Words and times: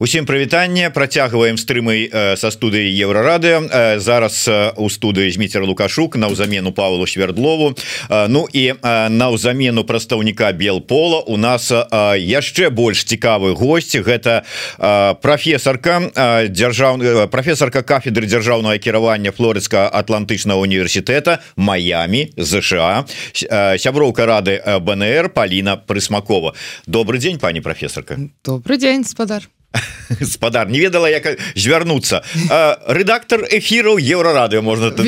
Усім 0.00 0.26
прывітанне 0.26 0.90
працягваем 0.90 1.54
стрымай 1.54 2.10
э, 2.10 2.34
са 2.34 2.50
студыі 2.50 2.90
еўрарады 2.98 3.62
э, 3.62 3.98
зараз 4.02 4.42
э, 4.50 4.74
у 4.74 4.90
студыі 4.90 5.30
зміцер 5.30 5.62
лукашук 5.62 6.18
наўзамену 6.18 6.72
Павлу 6.74 7.06
свердлову 7.06 7.78
э, 8.10 8.26
Ну 8.26 8.48
і 8.50 8.74
э, 8.74 9.08
наўзамену 9.08 9.84
прадстаўніка 9.84 10.50
белпола 10.50 11.22
у 11.30 11.36
нас 11.36 11.70
э, 11.70 11.86
яшчэ 12.18 12.74
больш 12.74 13.06
цікавы 13.06 13.54
госці 13.54 14.02
гэта 14.02 14.42
э, 14.42 15.14
прафесарка 15.22 16.10
э, 16.10 16.48
дзяржаўны 16.50 17.28
прафесарка 17.30 17.86
кафедры 17.86 18.26
дзяржаўнага 18.26 18.82
кіравання 18.82 19.30
флорыцка 19.30 19.86
атлантычнага 19.86 20.58
універсітэта 20.58 21.38
Маямі 21.54 22.34
ЗША 22.34 23.06
э, 23.46 23.78
сяброўка 23.78 24.26
рады 24.26 24.58
БНР 24.58 25.30
Паліна 25.30 25.78
прысмакова. 25.78 26.58
Добрый 26.90 27.20
дзень 27.22 27.38
пані 27.38 27.60
прафесарка. 27.60 28.18
Добрый 28.42 28.78
дзень 28.82 29.04
спадар 29.06 29.46
спадар 30.22 30.68
не 30.68 30.80
ведала 30.80 31.08
як 31.10 31.38
звярнуцца. 31.54 32.22
Рэдактор 32.86 33.46
эфіраў 33.50 33.98
еўрарады 33.98 34.60
можна 34.62 34.90
так... 34.90 35.06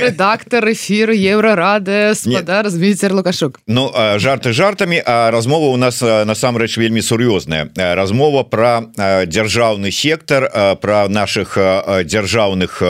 рэдактор 0.00 0.70
эфір 0.72 1.10
еўрарады 1.10 2.14
спадар 2.14 2.70
звіцер 2.70 3.14
лукашук. 3.14 3.60
Ну 3.66 3.90
жарты 4.18 4.52
жартамі 4.52 5.02
а 5.04 5.30
размова 5.30 5.72
у 5.72 5.76
нас 5.76 6.00
насамрэч 6.02 6.76
вельмі 6.78 7.02
сур'ёзная. 7.02 7.70
Размова 7.74 8.42
про 8.42 8.90
дзяржаўны 8.96 9.90
сектор 9.90 10.50
про 10.80 11.08
наших 11.08 11.58
дзяржаўных 12.04 12.82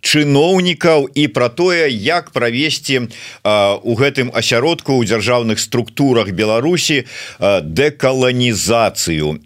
чыноўнікаў 0.00 1.08
і 1.14 1.28
про 1.28 1.48
тое 1.48 1.90
як 1.90 2.30
правесці 2.30 3.08
у 3.44 3.94
гэтым 3.94 4.30
асяродку 4.34 4.96
у 4.96 5.04
дзяржаўных 5.04 5.60
структурах 5.60 6.32
Беларусі 6.32 7.04
дэкаланізацыю. 7.40 9.40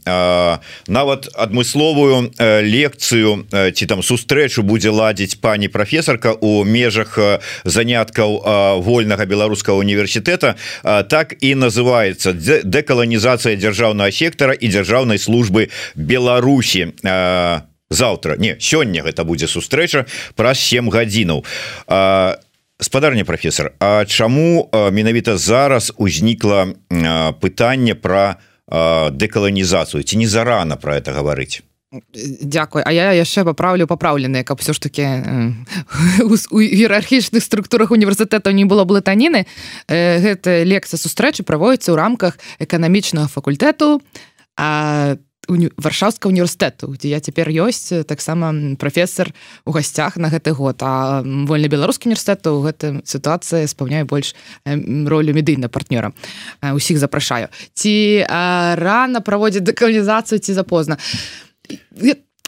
Нават 0.88 1.28
адмысловую 1.34 2.30
лекцыю 2.62 3.46
ці 3.50 3.86
там 3.86 4.02
сустрэчу 4.02 4.62
будзе 4.62 4.90
ладзіць 4.90 5.38
пані 5.41 5.69
прафесарка 5.69 6.34
у 6.41 6.64
межах 6.64 7.18
заняткаў 7.64 8.83
вольнага 8.83 9.27
беларускага 9.27 9.78
універсітэта. 9.78 10.56
Так 10.83 11.34
і 11.41 11.55
называется 11.55 12.33
дэкаланізацыя 12.34 13.56
дзяржаўнага 13.56 14.11
сектара 14.11 14.52
і 14.52 14.68
дзяржаўнай 14.68 15.18
службы 15.18 15.70
Беларусі 15.94 16.92
а 17.90 17.94
завтра 17.94 18.36
не 18.36 18.56
сёння 18.60 19.02
гэта 19.02 19.24
будзе 19.24 19.46
сустрэча 19.46 20.06
праз 20.36 20.58
7 20.58 20.90
гадзінаў. 20.90 21.44
Спадарня 22.80 23.24
профессор 23.24 23.72
А 23.78 24.04
чаму 24.04 24.68
менавіта 24.72 25.36
зараз 25.36 25.92
узнікла 25.96 26.74
пытанне 27.40 27.94
про 27.94 28.36
дэкаланізацыю? 28.68 30.02
Ці 30.02 30.16
не 30.16 30.27
зарана 30.27 30.77
про 30.77 30.96
это 30.96 31.12
гаварыць? 31.12 31.62
Дякую. 32.42 32.82
А 32.86 32.90
я 32.90 33.12
яшчэ 33.12 33.44
паправлю 33.44 33.86
папраўлены 33.86 34.42
каб 34.42 34.58
все 34.58 34.72
ж 34.72 34.82
таки 34.82 35.02
у 36.50 36.60
іерархічных 36.60 37.42
структурах 37.42 37.90
універсітэтаў 37.90 38.52
не 38.52 38.64
было 38.64 38.84
блытаніны. 38.84 39.46
Гэта 39.88 40.66
лекцыя 40.66 40.98
сустрэчы 40.98 41.46
праводіцца 41.46 41.94
ў 41.94 41.96
рамках 41.96 42.38
эканамічнага 42.58 43.28
факультэту 43.30 44.02
а 44.56 45.14
там 45.14 45.33
уні... 45.48 45.70
варшаўска 45.77 46.28
універсітэту 46.28 46.95
дзе 46.97 47.09
я 47.14 47.20
цяпер 47.20 47.48
ёсць 47.48 48.05
таксама 48.05 48.77
прафесор 48.77 49.33
у 49.64 49.73
гасцях 49.73 50.17
на 50.17 50.28
гэты 50.28 50.53
год. 50.53 50.83
А 50.83 51.23
вольны 51.23 51.69
беларускі 51.69 52.09
універсітэту 52.09 52.61
гэта 52.64 53.01
сітуацыя 53.05 53.67
спаўняю 53.67 54.06
больш 54.06 54.34
ролю 54.64 55.34
медыйна 55.34 55.69
партнёра. 55.69 56.12
Усіх 56.61 56.98
запрашаю. 56.98 57.48
Ці 57.75 58.27
рано 58.28 59.20
праводзіць 59.20 59.64
дэкалізацыю 59.64 60.39
ці 60.39 60.53
запозна 60.53 60.98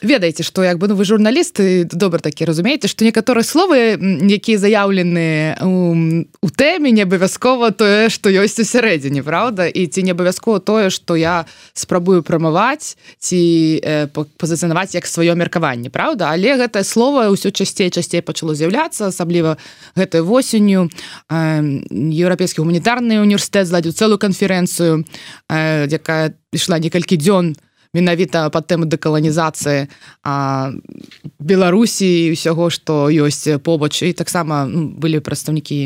ведаеце 0.03 0.43
что 0.43 0.63
як 0.63 0.79
бы 0.79 0.89
ну 0.89 0.95
вы 0.95 1.05
журналісты 1.05 1.85
добра 1.85 2.21
такі 2.21 2.45
разумееце 2.45 2.89
что 2.89 3.05
некаторыя 3.05 3.45
словы 3.45 3.97
якія 4.29 4.59
заяўлены 4.59 5.57
у 5.65 6.49
тэме 6.53 6.91
не 6.93 7.03
абавязкова 7.03 7.73
тое 7.73 8.11
что 8.13 8.29
ёсць 8.29 8.61
у 8.61 8.65
сярэдзіне 8.65 9.25
Праўда? 9.25 9.65
І 9.65 9.87
ці 9.89 10.03
не 10.03 10.13
абавязкова 10.13 10.61
тое 10.61 10.91
что 10.91 11.17
я 11.17 11.47
спрабую 11.73 12.23
прамаваць 12.23 12.97
ці 13.19 13.41
э, 13.81 14.07
пазіцынаваць 14.13 14.93
як 14.93 15.09
сваё 15.09 15.33
меркаванне 15.33 15.89
Праўда? 15.89 16.29
Але 16.29 16.61
гэтае 16.61 16.85
слово 16.85 17.33
ўсё 17.33 17.49
часцей 17.49 17.89
часцей 17.89 18.21
пачало 18.21 18.53
з'яўляцца 18.53 19.09
асабліва 19.09 19.57
гэтай 19.97 20.21
восенню 20.21 20.93
э, 21.33 21.65
еўрапейскі 21.89 22.61
гуманітарны 22.61 23.25
універсітэт 23.25 23.65
зладзіў 23.65 23.97
цэлую 23.97 24.21
канферэнцыю 24.21 25.09
э, 25.49 25.89
якая 25.89 26.37
ішла 26.53 26.77
некалькі 26.77 27.17
дзён 27.17 27.57
менавіта 27.97 28.53
по 28.53 28.61
тэму 28.61 28.85
дэкаланізацыі 28.85 29.89
Беларусі 31.41 32.11
ўсяго 32.37 32.69
што 32.69 33.09
ёсць 33.09 33.49
побач. 33.65 34.05
І 34.05 34.13
таксама 34.13 34.69
ну, 34.69 34.93
былі 34.93 35.25
прадстаўнікі 35.25 35.79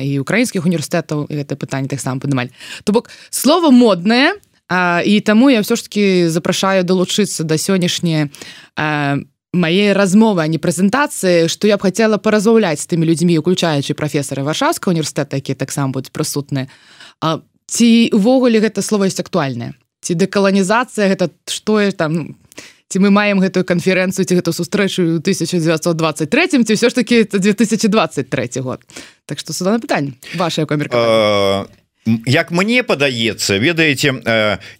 і 0.00 0.10
украінскіх 0.24 0.64
універсітэтаў 0.64 1.28
гэта 1.28 1.60
пытанне 1.60 1.92
таксама 1.92 2.16
падымалі. 2.24 2.48
То 2.84 2.96
бок 2.96 3.12
слово 3.28 3.68
моднае 3.68 4.40
і 5.04 5.14
таму 5.20 5.50
я 5.50 5.60
ўсё 5.60 5.76
ж 5.76 5.82
таки 5.84 6.04
запрашаю 6.30 6.86
далучыцца 6.86 7.44
да 7.44 7.58
сённяшняе 7.58 8.30
мае 9.52 9.86
размовы 9.98 10.42
а 10.42 10.46
не 10.46 10.62
прэзентацыі 10.62 11.50
што 11.50 11.66
я 11.66 11.74
б 11.76 11.82
хацела 11.82 12.22
паразмаўляць 12.22 12.78
з 12.78 12.86
тымі 12.86 13.02
людзьмі 13.02 13.42
уключаючы 13.42 13.98
прафесары 13.98 14.46
варшаўска 14.46 14.94
універсітэта 14.94 15.42
які 15.42 15.58
таксама 15.58 15.90
будуць 15.90 16.14
прысутныя. 16.14 16.70
Ці 17.66 17.88
увогуле 18.14 18.62
гэта 18.62 18.82
слово 18.82 19.10
ёсць 19.10 19.18
актуальнае 19.18 19.74
ці 20.00 20.14
дэкаланізацыя 20.14 21.08
гэта 21.12 21.30
што 21.46 21.80
там 21.92 22.36
ці 22.90 22.98
мы 22.98 23.14
маем 23.14 23.38
гэтую 23.38 23.62
канферэнцыю 23.62 24.26
ці 24.26 24.34
гэту 24.34 24.50
сустрэчу 24.50 25.22
1923 25.22 26.66
ці 26.66 26.72
ўсё 26.74 26.88
ж 26.90 26.92
это 27.22 27.38
2023 27.38 28.60
год. 28.60 28.82
Так 29.26 29.38
што 29.38 29.52
сюда 29.52 29.72
на 29.72 29.80
пытанне 29.80 30.18
ваше 30.34 30.66
камер 30.66 30.90
Як 32.26 32.50
мне 32.50 32.82
падаецца 32.82 33.58
ведаеце 33.60 34.08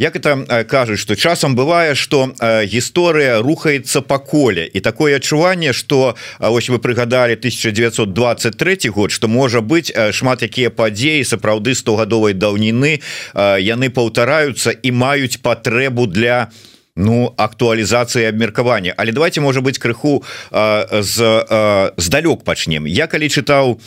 як 0.00 0.16
это 0.16 0.64
кажуць 0.64 0.98
что 0.98 1.16
часам 1.16 1.54
бывае 1.54 1.94
что 1.94 2.32
гісторыя 2.41 3.42
рухаецца 3.42 4.00
по 4.00 4.19
коле. 4.19 4.64
І 4.64 4.81
такое 4.81 5.16
адчуванне 5.16 5.72
что 5.72 6.16
ось 6.41 6.70
вы 6.70 6.78
прыгадалі 6.78 7.36
1923 7.36 8.88
год 8.88 9.12
что 9.12 9.28
можа 9.28 9.60
быть 9.60 9.92
шмат 10.12 10.42
якія 10.42 10.70
падзеі 10.70 11.25
сапраўды 11.25 11.76
100гадовай 11.76 12.32
даўніны 12.32 13.00
яны 13.36 13.91
паўтараюцца 13.91 14.72
і 14.72 14.91
маюць 14.92 15.36
патрэбу 15.44 16.06
для 16.06 16.48
для 16.48 16.70
Ну 16.97 17.33
актуалізацыі 17.37 18.25
абмеркавання 18.27 18.95
але 18.97 19.12
давайте 19.12 19.41
можа 19.41 19.61
быть 19.61 19.78
крыху 19.78 20.23
з 20.91 21.17
здалёк 21.97 22.45
пачнем. 22.45 22.87
Я 22.87 23.06
калі 23.06 23.28
чытаў 23.28 23.78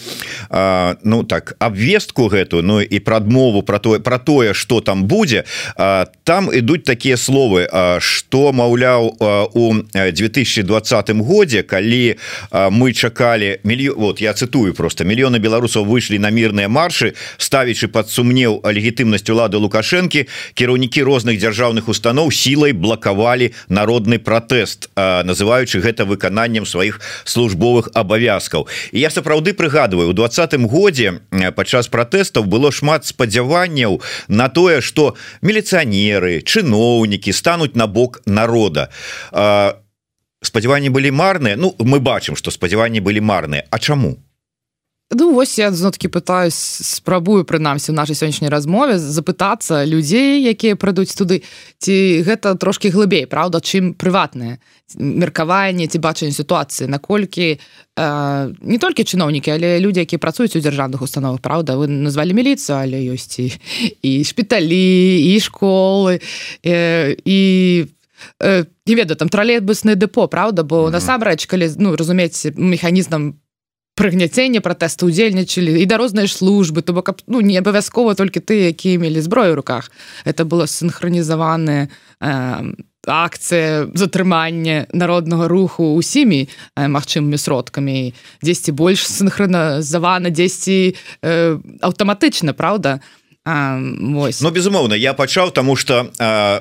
а, 0.50 0.96
ну 1.04 1.24
так 1.24 1.56
обвестку 1.60 2.28
гэту 2.28 2.62
Ну 2.62 2.82
і 2.82 3.00
прадмову 3.00 3.64
про 3.64 3.80
тое 3.80 4.00
про 4.00 4.20
тое 4.20 4.54
что 4.54 4.80
там 4.82 5.04
будзе 5.04 5.44
а, 5.76 6.06
там 6.24 6.50
ідуць 6.54 6.84
такія 6.84 7.18
словы 7.18 7.68
что 8.00 8.54
маўляў 8.54 9.18
у 9.54 9.74
2020 9.94 11.10
годзе 11.12 11.64
калі 11.64 12.16
мы 12.52 12.94
чакалі 12.94 13.60
мільё 13.64 13.94
вот 13.98 14.22
я 14.22 14.34
цытую 14.34 14.74
просто 14.74 15.04
мільёны 15.04 15.40
беларусаў 15.40 15.84
выйшлі 15.86 16.20
на 16.20 16.32
мірныя 16.32 16.70
маршы 16.70 17.14
ставячы 17.38 17.88
под 17.88 18.10
сумнеў 18.10 18.64
легітымнасць 18.64 19.30
улады 19.30 19.58
лукашэнкі 19.58 20.28
кіраўнікі 20.54 21.04
розных 21.04 21.38
дзяржаўных 21.38 21.90
устаноў 21.90 22.32
сілай 22.32 22.72
блок 22.72 22.93
блакавалі 22.94 23.52
народны 23.70 24.20
пратэст 24.22 24.90
называючы 24.96 25.82
гэта 25.82 26.06
выкананнем 26.06 26.66
сваіх 26.66 27.02
службовых 27.26 27.90
абавязкаў. 27.94 28.68
І 28.94 29.00
я 29.02 29.10
сапраўды 29.10 29.54
прыгадываю 29.54 30.10
у 30.10 30.14
двадцатым 30.14 30.68
годзе 30.68 31.26
падчас 31.58 31.90
пратэстаў 31.90 32.46
было 32.46 32.72
шмат 32.72 33.06
спадзяванняў 33.06 34.02
на 34.28 34.50
тое 34.50 34.82
что 34.82 35.16
міліцыянеры 35.42 36.46
чыноўнікі 36.46 37.34
стануць 37.34 37.76
на 37.76 37.88
бок 37.88 38.22
народа. 38.26 38.90
Спадзяванні 40.44 40.90
былі 40.90 41.12
марныя? 41.12 41.56
Ну 41.58 41.74
мы 41.80 42.00
бачым 42.00 42.36
что 42.36 42.52
спадзяванні 42.52 43.02
былі 43.02 43.22
марныя. 43.22 43.66
А 43.72 43.80
чаму 43.80 44.23
Ну 45.12 45.38
ось 45.38 45.60
я 45.60 45.72
зноткі 45.72 46.08
пытаюсь 46.08 46.56
спрабую 46.56 47.44
прынамсі 47.46 47.92
у 47.92 47.96
нашай 47.96 48.16
сённяшняй 48.16 48.50
размове 48.50 48.98
запытацца 48.98 49.86
людзей 49.86 50.42
якія 50.42 50.76
прыйдуць 50.76 51.14
туды 51.14 51.44
ці 51.78 52.24
гэта 52.26 52.56
трошки 52.56 52.90
глыбей 52.90 53.28
Праўда 53.28 53.62
чым 53.62 53.94
прыватнае 53.94 54.58
меркаванне 54.98 55.88
ці 55.88 56.00
бачанне 56.00 56.34
сітуацыі 56.34 56.88
наколькі 56.88 57.60
э, 57.60 58.54
не 58.62 58.78
толькі 58.80 59.06
чыноўнікі 59.06 59.54
але 59.54 59.78
людзі 59.84 60.02
якія 60.02 60.18
працуюць 60.18 60.56
у 60.56 60.64
дзяржаўных 60.64 61.04
установах 61.04 61.42
Праўда 61.46 61.78
вы 61.78 61.88
назвалі 61.88 62.34
міліцыю 62.34 62.82
але 62.82 62.98
ёсць 63.14 63.38
і, 63.38 63.54
і 64.02 64.24
шпіталі 64.24 65.20
і 65.30 65.34
школы 65.38 66.22
э, 66.64 67.14
і 67.22 67.40
э, 68.40 68.66
не 68.88 68.96
ведаю 68.96 69.18
там 69.20 69.30
тралейбусны 69.30 69.94
дэпо 69.94 70.26
Праўда 70.26 70.64
бо 70.64 70.76
mm 70.76 70.86
-hmm. 70.88 70.96
насамрэч 70.96 71.46
калі 71.46 71.70
ну 71.78 71.96
разумець 71.96 72.48
механізмам 72.56 73.36
прыгняцення 73.96 74.62
пратэсту 74.62 75.08
удзельнічалі 75.08 75.78
і 75.82 75.86
дарозныя 75.86 76.28
службы 76.28 76.82
то 76.82 76.94
бок 76.94 77.14
ну 77.28 77.42
не 77.42 77.58
абавязкова 77.58 78.16
толькі 78.16 78.42
ты 78.42 78.74
якія 78.74 79.00
мелі 79.00 79.22
зброю 79.22 79.56
руках. 79.56 79.92
Это 80.26 80.46
было 80.46 80.66
синхронізаваны 80.68 81.88
э, 81.88 82.74
акцыя 83.08 83.88
затрымання 83.94 84.88
народнага 84.94 85.48
руху 85.48 85.94
усімі 85.94 86.50
магчымымі 86.76 87.38
сродкамі. 87.38 88.14
Дзесьці 88.42 88.72
больш 88.72 89.06
синхроназавана 89.06 90.30
дзесьці 90.30 90.96
э, 91.22 91.60
аўтаматычна 91.82 92.54
Праўда 92.54 93.00
Вось. 93.46 94.40
Ну 94.40 94.52
безумоўна 94.56 94.96
я 94.96 95.12
пачаў 95.14 95.52
тому 95.52 95.76
что 95.76 96.08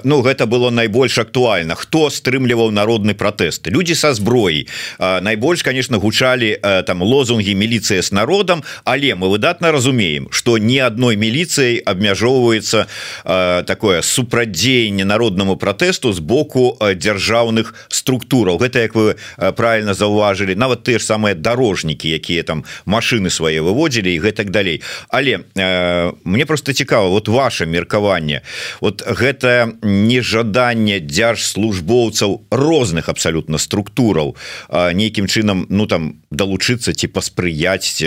ну 0.03 0.21
гэта 0.21 0.47
было 0.47 0.71
найбольш 0.71 1.19
актуальна. 1.19 1.77
Хто 1.79 2.11
стрымліваў 2.11 2.75
народны 2.75 3.15
пратэст? 3.15 3.71
Люди 3.71 3.95
са 3.95 4.15
зброі 4.15 4.67
найбольш 4.99 5.63
конечно 5.63 6.03
гучалі 6.03 6.59
там 6.87 7.03
лозунги 7.03 7.55
міліцыя 7.55 8.03
с 8.03 8.11
народам 8.11 8.65
але 8.83 9.15
мы 9.15 9.31
выдатна 9.31 9.71
разумеем 9.71 10.27
что 10.33 10.59
ни 10.59 10.79
адной 10.79 11.15
міліцыяй 11.15 11.87
абмяжоўваецца 11.87 12.87
такое 13.63 14.03
супрадзеянне 14.03 15.05
народнаму 15.05 15.55
пратэсту 15.55 16.13
з 16.13 16.19
боку 16.19 16.77
дзяржаўных 16.83 17.75
структураў. 17.95 18.59
Гэта 18.59 18.83
як 18.83 18.99
вы 18.99 19.15
правильно 19.55 19.95
заўважылі 19.95 20.59
нават 20.59 20.83
ты 20.83 20.99
ж 20.99 21.07
самыя 21.07 21.39
дарожнікі 21.39 22.11
якія 22.11 22.43
там 22.43 22.65
машины 22.87 23.31
свае 23.31 23.63
выводзілі 23.63 24.11
і 24.11 24.19
гэтак 24.19 24.51
далей. 24.51 24.83
Але 25.15 25.47
мне 26.27 26.45
просто 26.45 26.72
цікава 26.73 27.09
вот 27.09 27.29
ваше 27.29 27.67
меркаванне. 27.67 28.43
Вот 28.81 29.03
гэта 29.07 29.73
нежаданне 29.83 31.01
дзяржслужбоўцаў 31.01 32.47
розных 32.51 33.09
абсалютна 33.09 33.59
структураў 33.59 34.37
нейкім 34.71 35.27
чынам 35.27 35.67
ну 35.69 35.87
там 35.87 36.23
далучыцца 36.31 36.93
ці 36.93 37.07
паспрыяць 37.09 38.03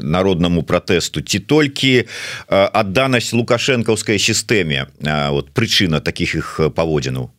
народнаму 0.00 0.62
пратэсту 0.62 1.22
ці 1.22 1.38
толькі 1.38 2.06
адданасць 2.48 3.32
лукашэнкаўскай 3.32 4.18
сістэме 4.18 4.86
вот 5.30 5.50
прычына 5.52 6.00
таких 6.00 6.34
іх 6.34 6.60
паводзінаў. 6.74 7.30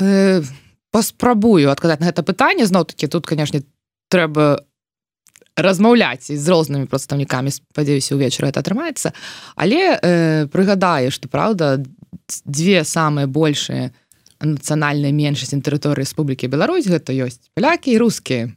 Э, 0.00 0.42
паспрабую 0.90 1.70
адказаць 1.70 2.00
на 2.00 2.06
гэта 2.06 2.22
пытанне. 2.22 2.66
Зноў-таки 2.66 3.06
тут 3.06 3.26
канешне 3.26 3.62
трэба 4.10 4.62
размаўляць 5.56 6.26
з 6.26 6.46
рознымі 6.48 6.86
прадстаўнікамі 6.90 7.50
спадзяюся 7.50 8.14
увечары 8.14 8.50
это 8.50 8.60
атрымаецца. 8.60 9.14
Але 9.56 9.98
э, 9.98 10.46
прыгадаю 10.50 11.10
что 11.10 11.28
праўда 11.28 11.84
дзве 12.46 12.84
самыя 12.84 13.26
большыя 13.26 13.92
нацыянальныя 14.42 15.14
меншасці 15.14 15.62
тэрыторыі 15.62 16.02
Рэспублікі 16.02 16.50
Беларусь 16.50 16.90
гэта 16.90 17.14
ёсць 17.14 17.40
палякі 17.54 17.94
і 17.94 17.98
рускія. 17.98 18.50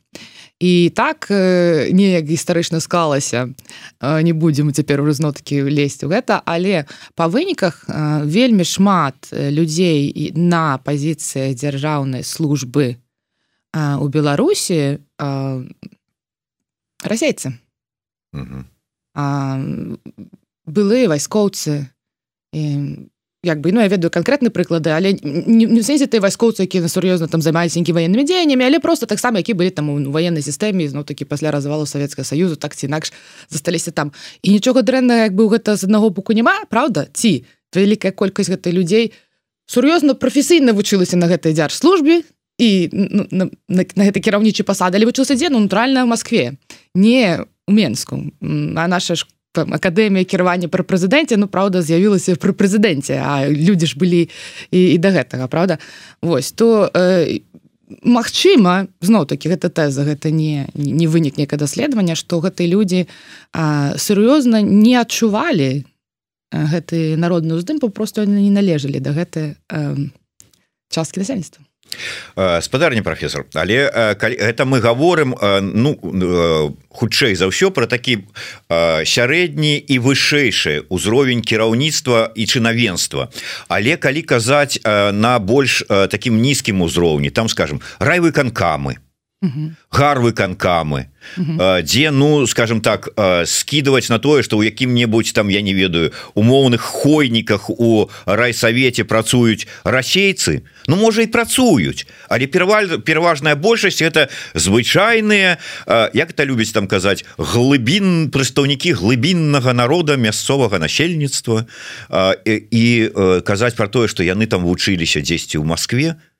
І 0.60 0.90
так 0.90 1.28
э, 1.30 1.94
неяк 1.94 2.26
гістарычна 2.26 2.82
склалася 2.82 3.54
э, 4.02 4.22
не 4.26 4.34
будзем 4.34 4.74
цяпер 4.74 5.02
узно-такі 5.02 5.70
лезть 5.70 6.04
у 6.04 6.10
гэта 6.10 6.42
але 6.46 6.90
па 7.14 7.30
выніках 7.30 7.86
э, 7.86 8.26
вельмі 8.26 8.66
шмат 8.66 9.30
людзей 9.32 10.34
на 10.34 10.82
пазіцыях 10.82 11.54
дзяржаўнай 11.54 12.26
службы 12.26 12.98
у 13.78 14.08
Беларусі 14.08 14.98
расейцы 17.04 17.54
былыя 20.68 21.08
вайскоўцы 21.10 21.90
як 23.48 23.62
бы 23.62 23.72
ну 23.72 23.80
я 23.82 23.88
ведаю 23.88 24.12
канкрэтны 24.12 24.50
прыклады 24.50 24.92
але 24.92 25.14
не 25.22 25.82
сэнсе 25.82 26.08
ты 26.08 26.20
вайскоўцы 26.20 26.66
які 26.66 26.82
на 26.82 26.90
сур'ёзна 26.92 27.28
там 27.32 27.42
займаюць 27.42 27.76
нейкі 27.78 27.94
ваеннымі 27.94 28.26
дзеяннямі 28.26 28.66
але 28.66 28.80
просто 28.80 29.06
таксама 29.06 29.40
які 29.40 29.54
былі 29.54 29.70
там 29.70 29.90
у 29.90 30.12
военной 30.12 30.42
сістэме 30.42 30.88
зноў 30.90 31.06
такі 31.06 31.26
пасля 31.26 31.52
развалу 31.52 31.86
савецкага 31.86 32.26
саюзу 32.26 32.56
так 32.56 32.76
ці 32.76 32.86
інакш 32.88 33.14
засталіся 33.50 33.92
там. 33.92 34.12
І 34.42 34.52
нічога 34.52 34.82
дрэнна 34.82 35.30
як 35.30 35.34
бы 35.34 35.48
гэта 35.48 35.78
з 35.78 35.86
аднаго 35.86 36.10
боку 36.10 36.34
няма 36.34 36.66
Праўда 36.70 37.08
ці 37.14 37.46
вялікая 37.76 38.12
колькасць 38.12 38.50
гэтай 38.50 38.74
людзей 38.74 39.14
сур'ёзна 39.70 40.16
прафесійна 40.16 40.74
вучылася 40.74 41.16
на 41.18 41.28
гэтай 41.28 41.54
дзяржслужбе 41.54 42.24
і 42.58 42.90
на, 42.92 43.50
на, 43.68 43.84
на 43.96 44.04
гэтай 44.04 44.22
кіраўнічы 44.22 44.66
пасады 44.66 44.98
але 44.98 45.06
вучыўся 45.06 45.38
дзе 45.38 45.50
ну 45.54 45.60
натуральна 45.60 46.06
в 46.06 46.12
Москве 46.12 46.58
не 46.94 47.46
у 47.68 47.72
Мску 47.72 48.34
а 48.42 48.88
наша 48.88 49.16
ж 49.16 49.28
акадэмія 49.58 50.26
кіравання 50.26 50.70
пры 50.70 50.86
прэзідэнце 50.86 51.38
ну 51.38 51.48
праўда 51.48 51.82
з'явілася 51.82 52.38
пры 52.38 52.54
прэзідэнце 52.54 53.18
а 53.18 53.50
людзі 53.50 53.88
ж 53.90 53.94
былі 53.98 54.30
і, 54.72 54.80
і 54.94 54.98
да 54.98 55.10
гэтага 55.14 55.48
Праўда 55.48 55.80
Вось 56.22 56.52
то 56.52 56.92
э, 56.94 57.42
Магчыма 58.04 58.88
зноў-таки 59.02 59.48
гэта 59.48 59.70
тэза 59.70 60.04
гэта 60.04 60.30
не 60.32 60.68
не 60.76 61.08
вынік 61.08 61.38
нейкае 61.38 61.58
даследавання 61.58 62.16
што 62.20 62.44
гэтыя 62.44 62.68
людзі 62.68 63.08
сур'ёзна 63.96 64.62
не 64.62 65.00
адчувалі 65.00 65.88
гэты 66.52 67.16
народны 67.16 67.56
ўздым 67.56 67.80
папросту 67.80 68.28
не 68.28 68.52
належалі 68.52 69.00
да 69.00 69.16
гэтай 69.16 69.56
э, 69.72 69.96
часткі 70.92 71.24
насельніцтва 71.24 71.67
Э, 72.36 72.62
спадарні 72.62 73.02
професор 73.02 73.46
але 73.54 73.76
это 73.76 74.66
мы 74.66 74.80
говорим 74.80 75.36
ну 75.42 75.98
э, 76.04 76.72
хутчэй 76.90 77.36
за 77.36 77.48
ўсё 77.48 77.72
про 77.72 77.88
такі 77.88 78.28
сярэдні 78.70 79.78
і 79.78 79.96
вышэйшы 80.00 80.86
ўзровень 80.90 81.42
кіраўніцтва 81.42 82.32
і 82.36 82.44
чынавенства 82.46 83.30
але 83.68 83.98
калі 83.98 84.22
казаць 84.22 84.78
на 84.86 85.40
больш 85.40 85.84
таким 85.88 86.42
нізкім 86.42 86.82
узроўні 86.82 87.30
там 87.30 87.50
скажем 87.50 87.82
райвыканкамы 88.00 89.07
гарвы 89.92 90.34
канкамы 90.34 91.14
дзе 91.84 92.10
ну 92.10 92.48
скажем 92.48 92.82
так 92.82 93.10
скидывать 93.46 94.10
на 94.10 94.18
тое 94.18 94.42
что 94.42 94.58
у 94.58 94.64
якім-небудзь 94.64 95.32
там 95.34 95.50
я 95.50 95.62
не 95.62 95.74
ведаю 95.74 96.12
умоўных 96.34 96.82
хойніках 96.82 97.70
у 97.70 98.10
райсавеце 98.26 99.04
працуюць 99.04 99.68
расейцы 99.84 100.64
Ну 100.88 100.96
можа 100.96 101.22
і 101.22 101.28
працуюць 101.28 102.08
але 102.30 102.48
пераваль 102.48 102.98
пераважная 103.06 103.54
большасць 103.56 104.02
это 104.02 104.30
звычайныя 104.56 105.58
як 105.86 106.34
это 106.34 106.44
любіць 106.44 106.74
там 106.74 106.88
казаць 106.88 107.22
глыбін 107.38 108.32
прадстаўнікі 108.34 108.94
глыбіннага 108.98 109.74
народа 109.74 110.18
мясцовага 110.18 110.80
насельніцтва 110.80 111.68
і 112.10 113.12
казаць 113.46 113.76
про 113.76 113.88
тое 113.88 114.08
что 114.08 114.24
яны 114.24 114.48
там 114.48 114.66
вучыліся 114.66 115.22
дзесьці 115.22 115.62
ў 115.62 115.64
Москве 115.64 116.18
то 116.18 116.18
Э, 116.18 116.37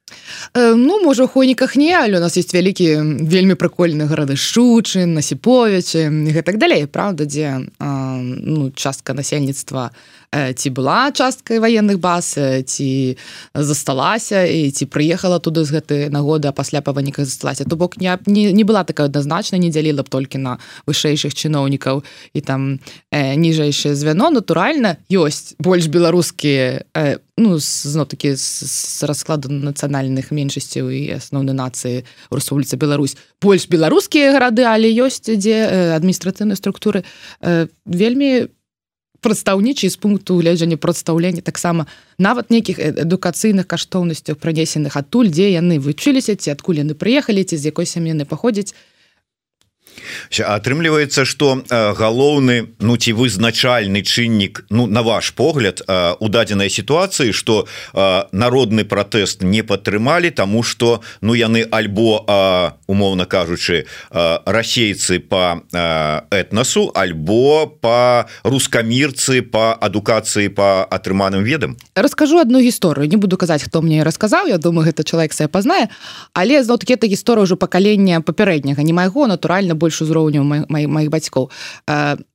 ну 0.56 1.04
можа 1.04 1.24
у 1.24 1.28
хойніках 1.28 1.76
не 1.76 1.94
але 1.94 2.18
у 2.18 2.22
нас 2.22 2.38
есть 2.38 2.54
вялікі 2.54 3.26
вельмі 3.28 3.56
прыкольны 3.60 4.08
гарады 4.08 4.36
шучын 4.36 5.14
насіповічы 5.14 6.08
гэтак 6.32 6.58
далей 6.58 6.88
Праўда 6.88 7.26
дзе 7.26 7.68
ну, 7.80 8.72
частка 8.72 9.14
насельніцтва 9.14 9.92
ці 10.32 10.70
была 10.70 11.12
часткай 11.12 11.60
военных 11.60 12.00
баз 12.04 12.36
ці 12.38 13.18
засталася 13.54 14.44
і 14.44 14.72
ці 14.72 14.86
прыехала 14.92 15.40
туды 15.40 15.64
з 15.64 15.72
гэтай 15.80 16.02
нагоды 16.12 16.52
а 16.52 16.56
пасля 16.56 16.84
па 16.84 16.92
выніках 16.92 17.26
засталася. 17.26 17.64
То 17.64 17.76
бок 17.76 17.98
не, 17.98 18.12
не, 18.28 18.52
не 18.52 18.64
была 18.64 18.84
такая 18.84 19.08
адназначна 19.08 19.58
не 19.58 19.72
дзяліла 19.72 20.04
б 20.04 20.10
толькі 20.12 20.38
на 20.38 20.60
вышэйшых 20.84 21.32
чыноўнікаў 21.32 22.04
і 22.34 22.40
там 22.42 22.80
э, 23.12 23.36
ніжэйшае 23.40 23.96
звяно. 23.96 24.30
Натуральна 24.30 24.98
ёсць 25.08 25.56
больш 25.60 25.88
беларускія 25.88 26.84
э, 26.92 27.18
ну 27.38 27.58
зно-такі 27.62 28.36
з 28.36 29.04
раскладу 29.08 29.48
нацыянальных 29.48 30.36
меншасцяў 30.36 30.90
і 30.92 31.22
асноўнай 31.22 31.56
нацыі 31.56 32.04
Рэспубліцы 32.34 32.76
Беларусь. 32.76 33.16
Больш 33.42 33.70
беларускія 33.70 34.36
гарады 34.36 34.68
але 34.68 34.92
ёсць 34.92 35.24
дзе 35.24 35.96
адміністрацыйнай 35.96 36.60
структуры. 36.60 37.08
Э, 37.40 37.72
вельмі 37.86 38.52
прадстаўнічай 39.22 39.90
з 39.90 39.98
пункту 39.98 40.38
гледжання 40.38 40.78
прадстаўлення 40.78 41.42
таксама 41.42 41.88
нават 42.18 42.52
нейкіх 42.52 42.80
адукацыйных 42.80 43.68
каштоўнасцяў 43.68 44.36
пранесеных 44.36 44.98
адтуль 44.98 45.30
дзе 45.30 45.52
яны 45.52 45.80
вучыліся 45.80 46.36
ці 46.36 46.54
адкуль 46.54 46.82
яны 46.84 46.94
прыехалі 46.94 47.44
ці 47.44 47.58
з 47.58 47.74
якой 47.74 47.86
сям'яны 47.86 48.26
паходзяць 48.26 48.74
атрымліваецца 50.32 51.26
что 51.26 51.64
галоўны 51.70 52.76
ну 52.80 52.98
ці 52.98 53.14
вызначальны 53.14 54.04
чыннік 54.04 54.66
ну 54.70 54.88
на 54.88 55.02
ваш 55.02 55.32
погляд 55.32 55.82
у 56.20 56.28
дадзенай 56.30 56.70
сітуацыі 56.70 57.32
что 57.34 57.68
народны 58.32 58.84
пратэст 58.84 59.42
не 59.44 59.64
падтрымалі 59.64 60.30
тому 60.32 60.64
что 60.64 61.02
ну 61.22 61.34
яны 61.34 61.64
альбо 61.72 62.76
умоўна 62.88 63.26
кажучы 63.26 63.86
расейцы 64.12 65.20
по 65.20 65.64
этнасу 66.32 66.92
альбо 66.94 67.68
по 67.68 68.28
рускамірцы 68.44 69.42
по 69.42 69.74
адукацыі 69.74 70.50
по 70.50 70.84
атрыманым 70.84 71.44
ведам? 71.44 71.78
Расскажу 71.96 72.40
одну 72.40 72.60
гісторыю. 72.60 73.08
Не 73.08 73.18
буду 73.18 73.38
казаць 73.38 73.64
хто 73.64 73.82
мне 73.82 74.04
расказаў. 74.04 74.48
Я 74.48 74.58
думаю 74.58 74.86
гэта 74.86 75.04
чалавек 75.04 75.34
себе 75.34 75.48
пазнае. 75.48 75.90
Але 76.34 76.64
зноткі 76.64 76.94
это 76.94 77.08
гісторыя 77.08 77.44
ўжо 77.44 77.56
пакалення 77.56 78.22
папярэдняга. 78.22 78.84
Не 78.84 78.94
майго 78.94 79.28
натуральна 79.28 79.76
больше 79.76 79.87
больш 79.88 80.04
узроўню 80.04 80.44
маіх 80.44 81.10
бацькоў. 81.10 81.48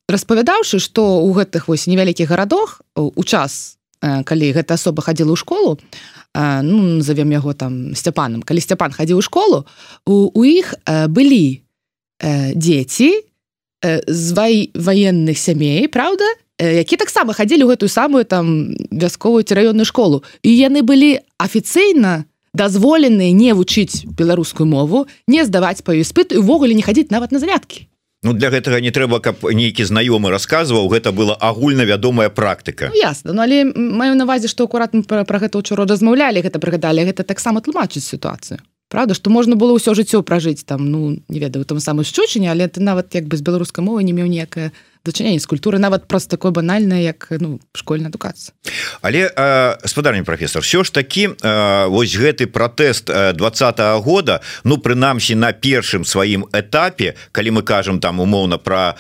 Распавядаўшы 0.09 0.81
што 0.81 1.05
ў 1.21 1.45
гэтых 1.45 1.69
вось 1.69 1.87
невялікіх 1.87 2.33
гарадах 2.33 2.81
у 2.97 3.23
час 3.23 3.77
калі 4.01 4.51
гэта 4.57 4.75
асоба 4.81 5.05
хадзіла 5.05 5.37
ў 5.37 5.39
школу 5.39 5.79
ну 6.35 6.99
назовем 6.99 7.31
яго 7.31 7.53
там 7.55 7.95
сцяпаном 7.95 8.43
калі 8.43 8.59
сцяпан 8.59 8.91
хадзіў 8.91 9.21
у 9.21 9.25
школу 9.25 9.63
у, 10.09 10.33
у 10.33 10.43
іх 10.43 10.75
былі 11.07 11.63
дзеці 12.19 13.11
з 14.09 14.27
вай 14.35 14.75
ваенных 14.75 15.39
сямей 15.39 15.87
Праўда 15.87 16.27
які 16.59 16.97
таксама 16.97 17.35
хадзілі 17.35 17.67
ў 17.67 17.75
гэтую 17.75 17.91
самую 17.91 18.25
там 18.25 18.75
вясковую 18.91 19.43
ці 19.43 19.55
раённую 19.55 19.87
школу. 19.89 20.23
І 20.43 20.51
яны 20.55 20.87
былі 20.87 21.19
афіцыйна 21.39 22.25
дазволеныя 22.55 23.33
не 23.33 23.55
вучыць 23.55 24.05
беларускую 24.05 24.67
мову 24.67 25.07
не 25.27 25.45
здаваць 25.45 25.83
па 25.83 25.97
іспыту 25.97 26.41
увогуле 26.41 26.75
не 26.75 26.85
хадзіць 26.85 27.11
нават 27.11 27.33
на 27.33 27.39
заняткі 27.39 27.89
Ну 28.23 28.33
для 28.33 28.55
гэтага 28.55 28.79
не 28.79 28.95
трэба 28.95 29.19
каб 29.19 29.43
нейкі 29.43 29.83
знаёмы 29.83 30.31
расказваў. 30.31 30.87
Гэта 30.95 31.11
была 31.11 31.35
агульнавядомая 31.35 32.31
практыка. 32.31 32.95
Ну, 32.95 32.95
ясно 32.95 33.35
ну, 33.35 33.43
але 33.43 33.67
маю 33.67 34.15
навазе 34.15 34.47
што 34.47 34.71
акурат 34.71 34.95
пра, 35.11 35.27
пра 35.27 35.39
гэта 35.43 35.59
учора 35.59 35.91
размаўлялі 35.91 36.39
гэта 36.39 36.63
прыгадалі 36.63 37.03
гэта 37.03 37.27
таксама 37.27 37.59
тлумачыць 37.67 38.07
сітуацыю. 38.07 38.63
Правда 38.95 39.19
што 39.19 39.35
можна 39.35 39.59
было 39.59 39.75
ўсё 39.75 39.99
жыццё 39.99 40.23
пражыць 40.23 40.63
там 40.63 40.87
ну 40.87 41.19
не 41.27 41.43
ведаю 41.43 41.67
там 41.67 41.83
самой 41.83 42.07
шчучыне 42.07 42.47
але 42.47 42.71
ты 42.71 42.79
нават 42.79 43.11
як 43.19 43.27
бы 43.27 43.35
з 43.35 43.43
беларускай 43.43 43.83
мовы 43.83 44.07
не 44.07 44.15
меў 44.15 44.31
некая 44.31 44.71
дачыненне 45.05 45.41
з 45.41 45.47
культуры 45.47 45.79
нават 45.79 46.07
праз 46.09 46.27
такое 46.27 46.53
банальна 46.53 47.01
як 47.01 47.29
ну 47.41 47.61
школьная 47.75 48.09
адукацыя 48.09 48.55
але 49.03 49.31
спадарні 49.85 50.23
прафесор 50.23 50.63
все 50.63 50.85
ж 50.85 50.93
такі 50.93 51.29
вось 51.91 52.15
гэты 52.17 52.47
пратэст 52.47 53.11
два 53.35 53.51
-го 53.51 54.01
года 54.01 54.41
ну 54.65 54.79
прынамсі 54.79 55.35
на 55.35 55.53
першым 55.53 56.05
сваім 56.05 56.47
этапе 56.53 57.15
калі 57.33 57.51
мы 57.51 57.63
кажам 57.63 58.01
там 58.01 58.21
умоўна 58.21 58.59
про 58.59 58.95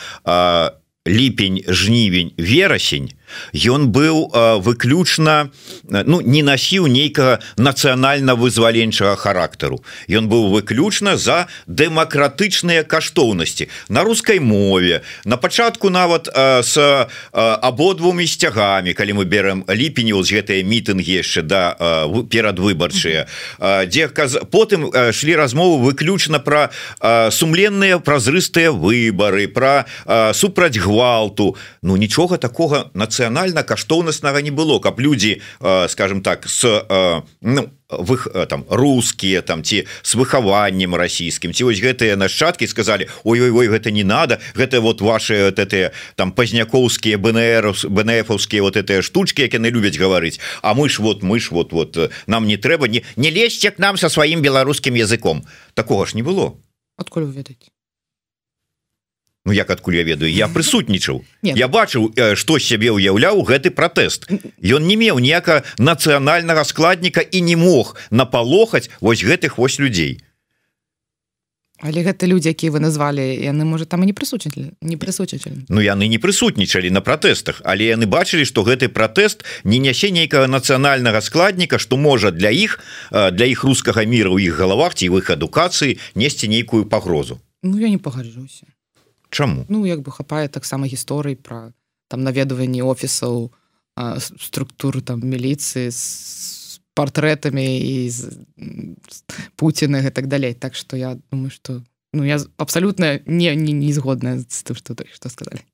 ліпень 1.06 1.64
жнівень 1.68 2.32
верасень 2.38 3.12
ён 3.52 3.88
быў 3.88 4.30
выключна 4.62 5.50
ну 5.88 6.20
не 6.20 6.42
насіў 6.42 6.86
нейкага 6.86 7.40
нацыянальна-вызваленчага 7.56 9.16
характару. 9.16 9.82
Ён 10.08 10.28
быў 10.28 10.50
выключна 10.52 11.16
за 11.16 11.46
дэмакратычныя 11.66 12.84
каштоўнасці. 12.84 13.68
На 13.88 14.04
рускай 14.04 14.40
мове 14.40 15.02
на 15.24 15.36
пачатку 15.36 15.90
нават 15.90 16.28
с 16.32 16.76
абодвумі 17.32 18.26
сцягамі 18.26 18.94
калі 18.94 19.12
мы 19.12 19.24
берем 19.24 19.64
ліпені 19.68 20.14
з 20.22 20.28
гэтыя 20.38 20.64
мітынгі 20.64 21.22
яшчэ 21.22 21.42
да 21.42 21.76
перадвыбарчыя 22.08 23.26
дзе 23.86 24.08
потым 24.50 24.90
шлі 25.12 25.36
размовы 25.36 25.82
выключна 25.84 26.38
про 26.38 26.70
сумленныя 27.30 27.98
празрыстыя 27.98 28.72
выборы 28.72 29.48
про 29.48 29.84
супраць 30.32 30.78
гвалту 30.78 31.56
Ну 31.82 31.96
нічога 31.96 32.36
такого 32.38 32.90
нацыя 32.94 33.21
нацыянальна 33.22 33.62
каштоўнаснага 33.62 34.42
не 34.42 34.50
было 34.50 34.78
каб 34.78 35.00
людзі 35.00 35.40
скажем 35.88 36.22
так 36.22 36.48
с 36.48 36.64
ну, 37.40 37.70
вы 37.88 38.46
там 38.46 38.64
рускія 38.68 39.42
там 39.42 39.62
ці 39.62 39.86
с 40.02 40.14
выхаваннем 40.14 40.94
расійскім 40.94 41.52
ці 41.52 41.64
вось 41.64 41.78
гэтыя 41.78 42.16
нашчадкі 42.16 42.66
сказали 42.66 43.08
ой-ой-ой 43.24 43.68
гэта 43.68 43.90
не 43.90 44.04
надо 44.04 44.40
гэта 44.54 44.80
вот 44.80 45.00
ваши 45.00 45.44
вот 45.44 45.58
это 45.58 45.92
там 46.16 46.32
пазнякоўскія 46.32 47.18
БНР 47.18 47.74
бнфаўскія 47.88 48.62
вот 48.62 48.76
этыя 48.76 49.02
штучки 49.02 49.42
як 49.42 49.54
яны 49.54 49.70
любяць 49.70 49.98
гаварыць 49.98 50.40
А 50.62 50.74
мы 50.74 50.88
ж 50.88 50.98
вот 50.98 51.22
мы 51.22 51.38
ж 51.38 51.50
вот 51.50 51.72
вот 51.72 52.10
нам 52.26 52.46
не 52.46 52.56
трэба 52.56 52.88
не 52.88 53.04
не 53.16 53.30
лезьце 53.30 53.70
к 53.70 53.78
нам 53.78 53.96
со 53.96 54.08
сваім 54.08 54.42
беларускім 54.42 54.94
языком 54.94 55.44
такого 55.74 56.06
ж 56.06 56.14
не 56.14 56.22
было. 56.22 56.56
Адкуль 56.96 57.24
вы 57.24 57.32
ведаеце 57.32 57.70
Ну 59.44 59.52
як 59.52 59.70
адкуль 59.70 59.98
я 59.98 60.04
ведаю. 60.06 60.30
Я 60.30 60.46
прысутнічаў. 60.46 61.24
Я 61.42 61.66
бачыў 61.66 62.14
што 62.38 62.58
сябе 62.62 62.94
ўяўляў 62.94 63.42
гэты 63.42 63.74
пратэст. 63.74 64.30
Ён 64.62 64.86
не 64.86 64.94
меў 64.94 65.18
ніяка 65.18 65.66
нацыянальнага 65.78 66.62
складніка 66.62 67.26
і 67.26 67.42
не 67.42 67.56
мог 67.58 67.98
напалохаць 68.10 68.86
вось 69.00 69.26
гэтых 69.26 69.58
вось 69.58 69.82
людзей. 69.82 70.22
Але 71.82 72.06
гэта 72.06 72.30
людзі 72.30 72.54
якія 72.54 72.70
вы 72.70 72.78
назвалі 72.78 73.26
яны 73.42 73.66
можа 73.66 73.82
там 73.82 74.06
і 74.06 74.06
не 74.06 74.14
прысутнічалі 74.14 74.78
не 74.78 74.94
прысутнічалі. 74.94 75.66
Ну 75.66 75.82
яны 75.82 76.06
не 76.06 76.22
прысутнічалі 76.22 76.94
на 76.94 77.02
пратэстах 77.02 77.58
але 77.66 77.90
яны 77.90 78.06
бачылі 78.06 78.46
што 78.46 78.62
гэты 78.62 78.86
пратэст 78.86 79.42
не 79.66 79.82
нясе 79.82 80.14
нейкага 80.14 80.46
нацыянальнага 80.46 81.18
складніка 81.18 81.82
што 81.82 81.98
можа 81.98 82.30
для 82.30 82.54
іх 82.54 82.78
для 83.10 83.50
іх 83.50 83.66
рускага 83.66 84.06
мира 84.06 84.30
ў 84.30 84.46
іх 84.46 84.62
галавах 84.62 84.94
ці 84.94 85.10
ў 85.10 85.18
іх 85.18 85.34
адукацыі 85.34 85.98
несці 86.14 86.46
нейкую 86.46 86.86
пагрозу. 86.86 87.42
Ну 87.66 87.82
я 87.82 87.90
не 87.90 87.98
пагаджуся 87.98 88.70
Чаму? 89.32 89.64
Ну 89.72 89.86
як 89.88 90.04
бы 90.04 90.12
хапае 90.12 90.52
таксама 90.52 90.84
гісторый 90.86 91.40
пра 91.40 91.72
там 92.12 92.20
наведванні 92.20 92.84
офісаў 92.84 93.48
структуры 94.20 95.00
там 95.00 95.24
міліцыі 95.24 95.88
з 95.88 96.02
партрэтамі 96.92 97.64
і 97.64 98.10
з 98.12 98.44
Пуціных 99.56 100.06
і 100.06 100.12
так 100.12 100.28
далей. 100.28 100.52
Так 100.52 100.76
што 100.76 101.00
я 101.00 101.16
думаю 101.32 101.48
што 101.48 101.80
ну 102.12 102.24
я 102.24 102.36
абсалютна 102.60 103.20
не 103.24 103.56
не, 103.56 103.72
не 103.72 103.92
згодная 103.92 104.44
з 104.44 104.60
тым 104.68 104.76
што 104.76 104.92
што 105.16 105.32
сказалі 105.32 105.64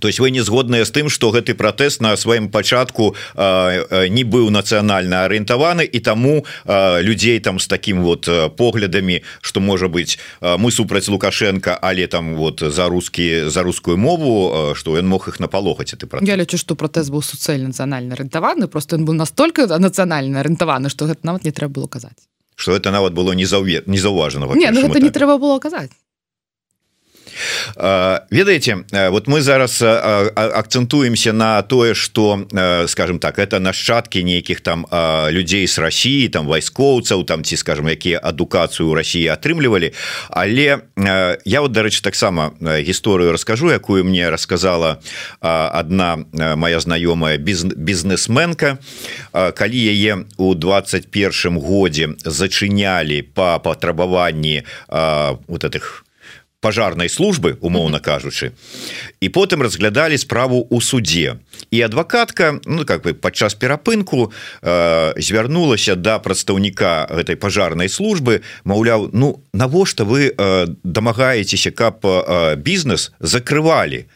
то 0.00 0.08
есть 0.08 0.18
вы 0.18 0.30
не 0.30 0.40
згодныя 0.40 0.84
з 0.84 0.90
тым 0.90 1.08
что 1.08 1.30
гэты 1.30 1.54
пратэст 1.54 2.00
на 2.00 2.16
сваім 2.16 2.50
пачатку 2.50 3.14
не 3.36 4.24
быў 4.24 4.50
нацыянальна 4.50 5.24
арыентаваны 5.28 5.84
і 5.84 6.00
таму 6.00 6.44
людзей 6.66 7.38
там 7.40 7.58
с 7.58 7.66
таким 7.66 8.02
вот 8.02 8.28
поглядамі 8.56 9.22
что 9.40 9.60
можа 9.60 9.88
быть 9.88 10.18
мы 10.40 10.70
супраць 10.70 11.08
лукашенко 11.08 11.78
але 11.80 12.06
там 12.06 12.36
вот 12.36 12.60
за 12.60 12.88
рускі 12.88 13.48
за 13.48 13.62
рускую 13.62 13.96
мову 13.96 14.74
что 14.74 14.96
ён 14.98 15.06
мог 15.06 15.28
их 15.28 15.40
напалохаць 15.40 15.94
ты 15.94 16.08
я 16.22 16.36
лічу 16.36 16.58
что 16.58 16.74
пратэст 16.74 17.10
быў 17.10 17.22
суцэль 17.22 17.62
нацыянальна 17.62 18.14
арыентаваны 18.14 18.68
просто 18.68 18.96
ён 18.96 19.04
быў 19.04 19.14
настолько 19.14 19.66
нацыянальна 19.66 20.40
арыентаваны 20.40 20.88
что 20.88 21.06
гэта 21.06 21.20
нават 21.22 21.44
не 21.44 21.52
трэба 21.52 21.72
было 21.72 21.86
казаць. 21.86 22.18
Что 22.56 22.76
это 22.76 22.90
нават 22.90 23.12
было 23.12 23.32
не 23.32 23.46
заўве 23.46 23.82
не 23.86 23.98
заўважана 23.98 24.46
не, 24.54 24.70
ну, 24.70 24.80
гэта 24.82 25.00
не 25.00 25.10
трэба 25.10 25.38
было 25.38 25.58
казаць 25.58 25.90
ведаеце 28.30 28.84
вот 29.10 29.26
мы 29.28 29.40
зараз 29.40 29.82
акцэнтуемся 29.82 31.32
на 31.32 31.62
тое 31.62 31.94
что 31.94 32.46
скажем 32.86 33.18
так 33.18 33.38
это 33.38 33.58
нашчадкі 33.58 34.24
нейкіх 34.24 34.60
там 34.60 34.86
людзей 35.30 35.66
с 35.66 35.78
России 35.78 36.28
там 36.28 36.46
вайскоўцаў 36.46 37.24
там 37.24 37.44
ці 37.44 37.56
скажем 37.56 37.88
якія 37.88 38.18
адукацыю 38.18 38.94
России 38.94 39.26
атрымлівалі. 39.26 39.92
Але 40.30 40.78
я 41.44 41.60
вот 41.60 41.72
дарэчы 41.72 42.02
таксама 42.02 42.52
гісторыю 42.60 43.32
раскажу 43.32 43.70
якую 43.70 44.04
мне 44.04 44.30
рассказала 44.30 45.00
одна 45.40 46.24
моя 46.32 46.80
знаёмая 46.80 47.36
бізнесменка. 47.38 48.78
Калі 49.32 49.78
яе 49.78 50.24
у 50.36 50.54
21 50.54 51.58
годзе 51.58 52.08
зачынялі 52.24 53.22
по 53.22 53.60
патрабаванні 53.62 54.62
вот 54.88 55.64
этих 55.64 56.04
пожарной 56.60 57.08
службы 57.08 57.56
умоўно 57.60 58.00
кажучы 58.00 58.52
і 59.20 59.28
потым 59.28 59.62
разглядалі 59.62 60.18
справу 60.18 60.66
у 60.70 60.80
суде 60.80 61.36
і 61.70 61.80
адвакатка 61.80 62.60
ну 62.64 62.84
как 62.84 63.02
бы 63.02 63.14
падчас 63.14 63.54
перапынку 63.54 64.32
э, 64.62 65.12
звярнулася 65.16 65.94
до 65.94 66.02
да 66.02 66.18
прадстаўніка 66.18 67.08
гэтай 67.10 67.36
пожарной 67.36 67.88
службы 67.88 68.42
Маўляў 68.64 69.10
Ну 69.12 69.42
навошта 69.52 70.04
вы 70.04 70.34
э, 70.36 70.66
дамагаецеся 70.82 71.70
каб 71.70 72.04
э, 72.04 72.56
бізнес 72.56 73.12
закрывалі? 73.20 74.06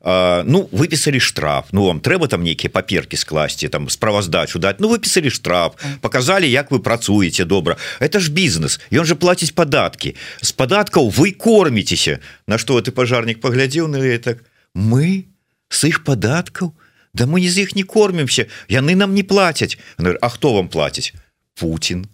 Э, 0.00 0.42
Ну 0.44 0.68
выпісалі 0.72 1.20
штраф 1.20 1.72
Ну 1.72 1.84
вам 1.84 2.00
трэба 2.00 2.28
там 2.28 2.42
нейкія 2.42 2.70
паперки 2.70 3.16
скласці 3.16 3.68
там 3.68 3.88
справаздачу 3.88 4.58
даць 4.58 4.80
Ну 4.80 4.88
выпісалі 4.88 5.30
штраф 5.30 5.74
показалі 6.00 6.50
як 6.50 6.70
вы 6.70 6.78
працуеце 6.80 7.44
добра. 7.44 7.76
Это 8.00 8.20
ж 8.20 8.30
бізнес 8.30 8.80
ён 8.90 9.04
же 9.04 9.14
плаціць 9.14 9.50
падаткі. 9.50 10.16
З 10.40 10.52
падаткаў 10.52 11.10
вы 11.10 11.32
корміце 11.32 11.89
дзівіцеся 11.90 12.20
на 12.46 12.58
что 12.58 12.80
ты 12.80 12.90
пажарнік 12.90 13.40
паглядзеў 13.40 13.88
на 13.88 14.18
так 14.18 14.44
мы? 14.74 15.26
С 15.70 15.84
іх 15.84 16.04
падаткаў 16.04 16.72
да 17.14 17.26
мы 17.26 17.40
не 17.40 17.50
з 17.50 17.66
іх 17.66 17.74
не 17.74 17.82
кормімся 17.82 18.46
яны 18.68 18.94
нам 18.94 19.14
не 19.14 19.22
плацяць 19.22 19.78
А 19.98 20.28
хто 20.28 20.54
вам 20.54 20.68
плаціць 20.68 21.14
Путін 21.54 22.06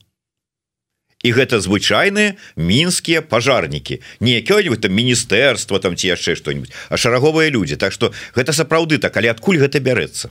і 1.24 1.32
гэта 1.32 1.58
звычайныя 1.58 2.36
мінскія 2.54 3.18
пажарнікі. 3.18 3.98
Не 4.20 4.38
якё-нибудь 4.38 4.80
там 4.80 4.92
міністэрства 4.94 5.80
там 5.80 5.96
ці 5.96 6.14
яшчэ 6.14 6.36
что-нибудь 6.36 6.70
а 6.88 6.96
шараговыя 6.96 7.50
людзі. 7.50 7.76
Так 7.76 7.92
что 7.92 8.12
гэта 8.36 8.52
сапраўды 8.52 8.98
так 8.98 9.16
але 9.16 9.34
адкуль 9.34 9.58
гэта 9.58 9.80
бярэцца? 9.80 10.30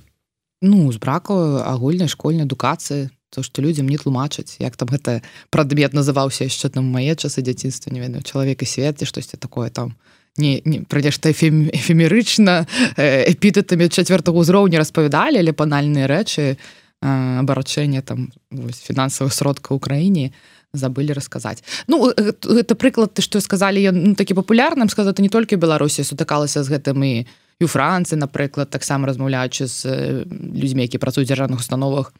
Ну 0.61 0.91
з 0.93 0.97
браку 0.97 1.59
агульнай 1.59 2.07
школьнай 2.07 2.45
адукацыі 2.45 3.09
то 3.35 3.43
что 3.43 3.61
людям 3.61 3.87
не 3.87 3.97
тлумачаць 3.97 4.55
як 4.59 4.77
там 4.77 4.87
гэта 4.87 5.21
прадмет 5.51 5.93
называўся 5.93 6.47
яшчэ 6.47 6.69
там 6.71 6.87
мае 6.87 7.15
часы 7.15 7.43
дзяцінства 7.43 7.91
не 7.91 7.99
ведаю 7.99 8.23
чалавек 8.23 8.63
і 8.63 8.65
свет 8.65 8.99
ці 8.99 9.05
штосьці 9.05 9.37
такое 9.37 9.69
там. 9.69 9.95
Не, 10.37 10.61
не 10.65 10.79
пра 10.83 10.99
нешта 10.99 11.31
эфемерычна 11.31 12.67
эпітэтамі 12.95 13.87
чавёртага 13.91 14.39
ўзроўня 14.39 14.79
распавядалі 14.79 15.39
але 15.39 15.51
панальныя 15.51 16.07
рэчы 16.07 16.55
абарачэнне 17.03 18.01
там 18.01 18.31
фінансавых 18.51 19.31
сродка 19.31 19.75
ўкраіне 19.75 20.31
забылі 20.71 21.15
расказаць 21.15 21.63
Ну 21.87 22.11
гэта 22.15 22.75
прыклад 22.75 23.15
ты 23.15 23.21
што 23.21 23.39
сказалі 23.39 23.79
ён 23.83 23.95
ну, 23.95 24.15
такі 24.15 24.35
папулярным 24.35 24.87
сказаць 24.87 25.19
не 25.19 25.31
толькі 25.31 25.59
беларусі 25.59 26.03
сутыкалася 26.03 26.63
з 26.63 26.71
гэтым 26.71 27.03
і 27.03 27.13
і 27.23 27.44
у 27.61 27.67
францыі 27.67 28.19
напрыклад 28.19 28.69
таксама 28.69 29.07
размаўляючы 29.07 29.67
з 29.67 29.85
людзьмі 30.27 30.83
які 30.83 30.99
працуюць 30.99 31.27
дзяржаўных 31.27 31.63
установах 31.63 32.13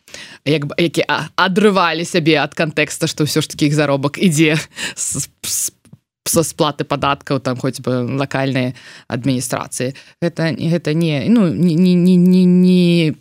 як 0.46 0.72
які 0.80 1.04
адрывалі 1.36 2.06
сябе 2.08 2.40
ад 2.40 2.56
кантэкста 2.56 3.08
што 3.08 3.28
ўсё 3.28 3.44
ж 3.44 3.52
таки 3.52 3.68
іх 3.68 3.76
заробак 3.76 4.16
ідзе 4.16 4.56
з, 4.96 5.28
з 5.44 5.76
со 6.26 6.42
сплаты 6.44 6.84
падаткаў 6.84 7.40
там 7.40 7.58
хоць 7.58 7.80
бы 7.86 8.02
лакальныя 8.18 8.74
адміністрацыі. 9.08 9.94
Гэта 10.22 10.58
гэта 10.58 10.94
не 10.98 11.30
ну 11.30 11.48
не 11.54 11.76
не 11.76 11.94
не 11.94 12.16
не, 12.18 12.46
не 12.46 13.16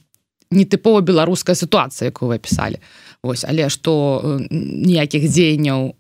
не 0.51 0.65
тыпова 0.65 1.01
беларуская 1.01 1.55
сітуацыя 1.55 2.09
якую 2.09 2.31
вы 2.33 2.39
пісалі 2.39 2.81
Вось 3.25 3.45
але 3.45 3.69
што 3.69 4.23
ніякіх 4.51 5.29
дзеянняў 5.29 5.97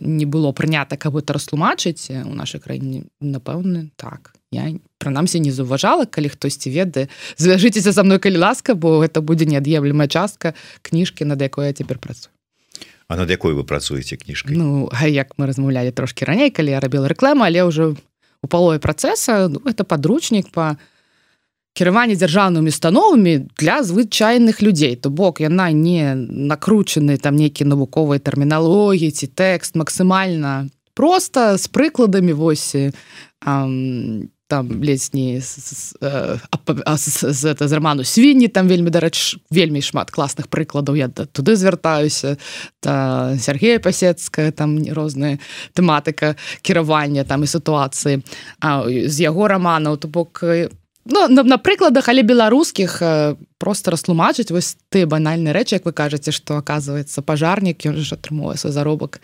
не 0.00 0.26
было 0.26 0.52
прынята 0.52 0.96
каб 0.96 1.16
это 1.16 1.34
растлумачыць 1.34 2.10
у 2.10 2.34
нашай 2.34 2.60
краіне 2.60 3.06
напэўны 3.20 3.90
так. 3.96 4.34
Я 4.50 4.72
прынамсі 4.98 5.40
не 5.40 5.52
заўважала 5.54 6.06
калі 6.06 6.28
хтосьці 6.28 6.70
ведае 6.70 7.08
звяжыцеся 7.38 7.92
за 7.92 8.02
мной 8.02 8.18
калі 8.18 8.38
ласка 8.38 8.74
бо 8.74 9.02
это 9.02 9.22
будзе 9.22 9.46
неад'емлемая 9.46 10.08
частка 10.08 10.54
кніжкі 10.82 11.24
над 11.24 11.42
якой 11.42 11.66
я 11.66 11.72
цяпер 11.72 11.98
працую 11.98 12.34
А 13.08 13.16
над 13.16 13.30
якой 13.30 13.54
вы 13.54 13.64
працуеце 13.64 14.16
кніжкай 14.16 14.56
Ну 14.56 14.90
а 14.92 15.08
як 15.08 15.38
мы 15.38 15.46
размаўлялі 15.46 15.90
трошки 15.90 16.24
раней 16.24 16.50
калі 16.50 16.76
я 16.76 16.80
рабіла 16.80 17.08
рэкламу 17.08 17.46
але 17.46 17.64
ўжо 17.64 17.96
у 18.42 18.46
палове 18.46 18.78
працэса 18.78 19.48
ну, 19.48 19.62
это 19.64 19.84
падручнік 19.84 20.50
по 20.50 20.76
кіраванне 21.72 22.18
дзяржаўнымі 22.18 22.70
становамі 22.74 23.48
для 23.56 23.82
звычайных 23.82 24.60
людзей 24.62 24.96
то 24.96 25.10
бок 25.10 25.40
яна 25.40 25.70
не 25.70 26.14
накручаны 26.18 27.18
там 27.22 27.36
нейкі 27.38 27.64
навуковыя 27.64 28.18
тэрміналогіі 28.18 29.14
ці 29.14 29.26
тэкст 29.30 29.78
максімальна 29.78 30.68
просто 30.94 31.56
з 31.56 31.70
прыкладамі 31.70 32.34
вось 32.34 32.74
там 33.38 34.28
ледзь 34.50 35.10
не 35.12 35.40
з 35.40 35.94
роману 37.72 38.04
свінні 38.04 38.48
там 38.48 38.68
вельмі 38.68 38.90
дарэч 38.90 39.36
вельмі 39.50 39.82
шмат 39.82 40.10
класных 40.10 40.48
прыкладаў 40.48 40.96
я 40.96 41.08
да, 41.08 41.26
туды 41.26 41.56
звяртаюся 41.56 42.36
та 42.80 43.36
Сергея 43.38 43.78
пасецкая 43.78 44.52
там 44.52 44.80
розная 44.92 45.38
тэматыка 45.74 46.36
кіравання 46.62 47.24
там 47.24 47.44
і 47.44 47.46
сітуацыі 47.46 48.22
з 49.08 49.20
яго 49.20 49.48
романаў 49.48 49.96
то 49.96 50.08
бок 50.08 50.40
ну, 50.42 51.28
на, 51.28 51.42
на 51.42 51.58
прыкладах 51.58 52.08
але 52.08 52.22
беларускіх 52.22 53.02
просто 53.58 53.90
растлумачыць 53.90 54.50
вось 54.50 54.76
ты 54.88 55.04
банальны 55.04 55.52
рэчы 55.52 55.76
як 55.76 55.84
вы 55.84 55.92
кажаце 55.92 56.32
што 56.32 56.56
оказывается 56.56 57.22
пажарнік 57.22 57.84
ён 57.84 58.00
ж 58.00 58.16
атрымоўвае 58.16 58.56
свой 58.56 58.72
заробак 58.72 59.20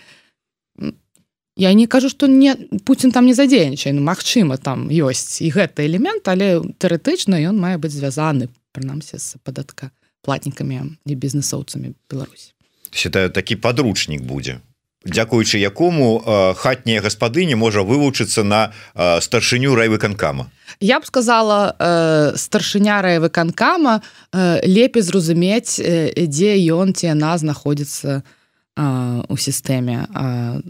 Я 1.56 1.72
не 1.72 1.86
кажу 1.86 2.08
что 2.08 2.26
не 2.26 2.54
Путін 2.84 3.12
там 3.12 3.26
не 3.26 3.34
задзейнічай 3.34 3.92
ну, 3.92 4.02
Мачыма 4.02 4.56
там 4.56 4.88
ёсць 4.88 5.42
і 5.42 5.50
гэты 5.50 5.86
элемент 5.86 6.26
але 6.28 6.60
тэоретычна 6.78 7.38
ён 7.38 7.60
мае 7.60 7.78
быць 7.78 7.94
звязаны 7.94 8.48
прынамсі 8.72 9.18
з 9.18 9.38
падатка 9.44 9.90
платнікамі 10.22 10.98
і 11.06 11.14
бізнесоўцамі 11.14 11.94
Беларусі 12.10 12.54
считаю 12.94 13.30
такі 13.30 13.56
подручнік 13.56 14.22
будзе. 14.22 14.60
Дякуючы 15.06 15.58
якому 15.58 16.22
э, 16.24 16.54
хатняя 16.54 17.00
гаспадыня 17.04 17.56
можа 17.56 17.84
вывучыцца 17.84 18.42
на 18.42 18.72
э, 18.94 19.20
старшыню 19.20 19.74
райвыканкама. 19.74 20.48
Я 20.80 21.00
б 21.00 21.06
сказала 21.06 21.76
э, 21.78 22.32
старшыня 22.36 23.02
райвыканкама 23.02 24.00
э, 24.32 24.60
лепей 24.64 25.02
зразумець 25.02 25.76
э, 25.78 26.08
дзе 26.16 26.56
ён 26.72 26.94
ці 26.94 27.12
яна 27.12 27.36
знаходзіцца 27.36 28.22
э, 28.24 29.22
у 29.28 29.36
сістэме 29.36 30.08
э, 30.08 30.60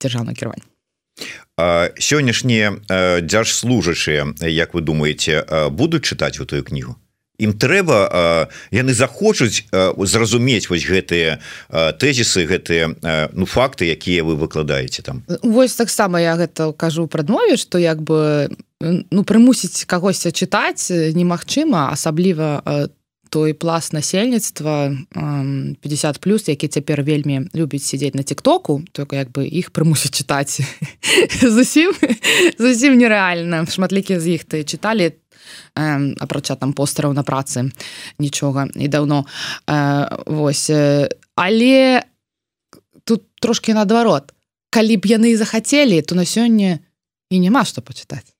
дзяржаўна 0.00 0.34
кіравання 0.34 0.66
сённяшнія 1.98 2.78
дзяржслужачыя 3.22 4.34
Як 4.46 4.74
вы 4.74 4.80
думаете 4.80 5.42
будуць 5.70 6.06
чытаць 6.06 6.38
у 6.40 6.46
тую 6.46 6.62
кнігу? 6.62 6.94
Ім 7.38 7.54
трэба 7.54 8.50
яны 8.74 8.94
захочуць 8.94 9.66
зразумець 9.70 10.70
вось 10.70 10.86
гэтыя 10.86 11.38
тэзісы 11.70 12.46
гэтыя 12.46 13.30
ну 13.34 13.46
факты 13.46 13.86
якія 13.90 14.22
вы 14.26 14.34
выкладаеце 14.34 15.02
там. 15.02 15.22
Вось 15.42 15.74
таксама 15.74 16.18
я 16.18 16.34
гэта 16.34 16.72
кажу 16.74 17.06
прадмове 17.06 17.56
што 17.56 17.78
як 17.78 18.02
бы 18.02 18.50
ну 18.82 19.22
прымусіць 19.22 19.86
кагосьці 19.86 20.34
чытаць 20.34 20.90
немагчыма 20.90 21.90
асабліва 21.90 22.62
там 22.64 22.97
той 23.30 23.52
пласт 23.52 23.92
насельніцтва 23.92 24.96
50 25.80 26.18
плюс 26.18 26.48
які 26.48 26.68
цяпер 26.68 27.02
вельмі 27.02 27.48
любіць 27.54 27.84
сядзець 27.84 28.14
на 28.14 28.22
тиктоку 28.22 28.82
только 28.92 29.16
як 29.16 29.30
бы 29.30 29.46
іх 29.46 29.70
прымусіць 29.70 30.14
чытаць. 30.14 30.60
Зусім 31.40 31.92
зусім 32.58 32.98
нереальна 32.98 33.66
шматлікі 33.66 34.18
з 34.18 34.38
іх 34.38 34.44
ты 34.44 34.64
чыталі 34.64 35.12
апрача 35.74 36.56
там 36.56 36.72
постараў 36.72 37.12
на 37.12 37.22
працы 37.22 37.70
нічога 38.18 38.68
і 38.74 38.88
даўно. 38.88 39.26
Вось 40.26 40.70
але 41.34 42.02
тут 43.04 43.22
трошки 43.40 43.74
наадварот. 43.74 44.32
Калі 44.70 44.96
б 44.96 45.04
яны 45.08 45.36
захацелі 45.36 46.02
то 46.02 46.14
на 46.14 46.24
сёння 46.24 46.80
і 47.30 47.36
няма 47.38 47.64
што 47.64 47.80
пачытаць 47.80 48.37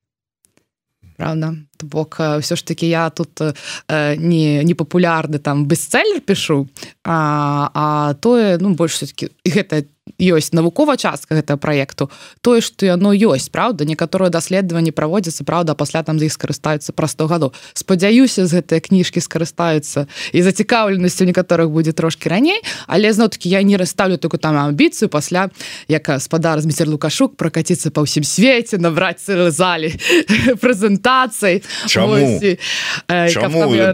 правда? 1.18 1.54
То 1.76 1.86
бок 1.86 2.20
все 2.40 2.56
ж 2.56 2.64
таки 2.64 2.86
я 2.88 3.10
тут 3.10 3.40
э, 3.40 4.16
не 4.16 4.64
не 4.64 4.74
папулярны 4.74 5.38
там 5.38 5.66
бестселлер 5.66 6.20
пишу 6.20 6.68
а, 7.04 7.70
а 7.74 8.14
тое 8.14 8.58
ну 8.58 8.74
больш 8.74 8.92
все-таки 8.92 9.30
гэта 9.44 9.84
ёсць 10.18 10.52
навукова 10.52 10.96
частка 10.98 11.38
гэтага 11.38 11.58
проекту 11.62 12.10
тое 12.42 12.60
что 12.60 12.86
яно 12.86 13.14
ёсць 13.14 13.50
правда 13.50 13.86
некаторыя 13.86 14.30
даследаванні 14.30 14.90
праводзяцца 14.90 15.44
правда 15.44 15.74
пасля 15.78 16.02
там 16.02 16.18
з 16.18 16.26
іх 16.26 16.34
скарыстаюцца 16.34 16.92
пра 16.92 17.06
100 17.06 17.26
гадоў. 17.26 17.50
Спадзяюся 17.74 18.46
з 18.46 18.58
гэтай 18.58 18.82
кніжкі 18.82 19.22
скарыстаюцца 19.22 20.10
і 20.32 20.42
зацікаўленасцю 20.42 21.24
некаторых 21.24 21.70
будзе 21.70 21.92
трошки 21.92 22.28
раней 22.28 22.58
але 22.86 23.12
зно-таки 23.12 23.48
я 23.48 23.62
не 23.62 23.76
расставлю 23.76 24.18
только 24.18 24.38
там 24.38 24.56
амбіцыю 24.58 25.08
пасля 25.08 25.50
як 25.88 26.10
спадар 26.20 26.60
зміцер 26.60 26.88
лукашук 26.88 27.36
прокаціцца 27.36 27.90
па 27.94 28.02
ўсім 28.02 28.26
свеце 28.26 28.78
набраць 28.78 29.22
залі 29.54 29.94
прэзентацыі 30.58 31.62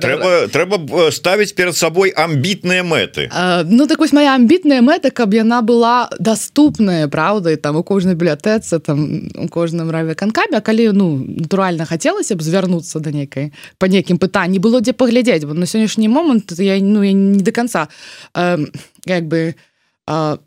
трэба 0.00 0.48
трэба 0.48 1.10
ставіць 1.12 1.52
перад 1.52 1.76
сабой 1.76 2.10
амбітныя 2.10 2.82
мэты. 2.82 3.28
Ну 3.68 3.86
так 3.86 3.98
вось 3.98 4.12
моя 4.12 4.34
амбітная 4.34 4.80
мэта 4.80 5.10
каб 5.10 5.34
яна 5.34 5.60
была 5.62 6.13
доступная 6.18 7.08
правда 7.08 7.56
там 7.56 7.76
у 7.76 7.82
кожнай 7.82 8.14
бібліятэцы 8.14 8.80
там 8.80 9.28
у 9.36 9.48
кожным 9.48 9.90
раве 9.90 10.14
канкамі 10.14 10.60
калі 10.60 10.92
ну 10.92 11.18
натуральна 11.18 11.84
хацелася 11.84 12.36
б 12.36 12.42
звярнуцца 12.42 13.00
да 13.00 13.10
нейкай 13.10 13.52
по 13.78 13.86
нейкім 13.86 14.18
пытанні 14.18 14.58
было 14.58 14.80
дзе 14.80 14.92
паглядзець 14.92 15.44
бо 15.44 15.54
на 15.54 15.66
сённяшні 15.66 16.08
момант 16.08 16.52
я 16.58 16.78
ну 16.80 17.02
я 17.02 17.12
не 17.12 17.42
до 17.42 17.52
конца 17.52 17.88
э, 18.34 18.66
як 19.06 19.28
бы 19.28 19.54
а 20.06 20.38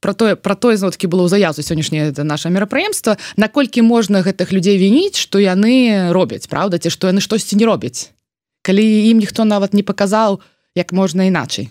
про 0.00 0.14
тое 0.14 0.36
про 0.36 0.54
тое 0.54 0.76
зноткі 0.76 1.06
было 1.06 1.28
заязу 1.28 1.62
сённяшняе 1.62 2.10
это 2.10 2.24
наше 2.24 2.50
мерапрыемства 2.50 3.18
наколькі 3.36 3.82
можна 3.82 4.22
гэтых 4.22 4.52
людзей 4.52 4.78
вініць 4.78 5.18
што 5.18 5.38
яны 5.38 6.12
робяць 6.12 6.46
правда? 6.46 6.78
Ці 6.78 6.90
што 6.90 7.10
яны 7.10 7.20
штосьці 7.20 7.56
не 7.56 7.66
робяць? 7.66 8.12
Калі 8.62 8.82
ім 8.82 9.18
ніхто 9.18 9.44
нават 9.44 9.74
не 9.74 9.82
паказаў 9.82 10.40
як 10.74 10.92
можна 10.92 11.26
іначай 11.26 11.70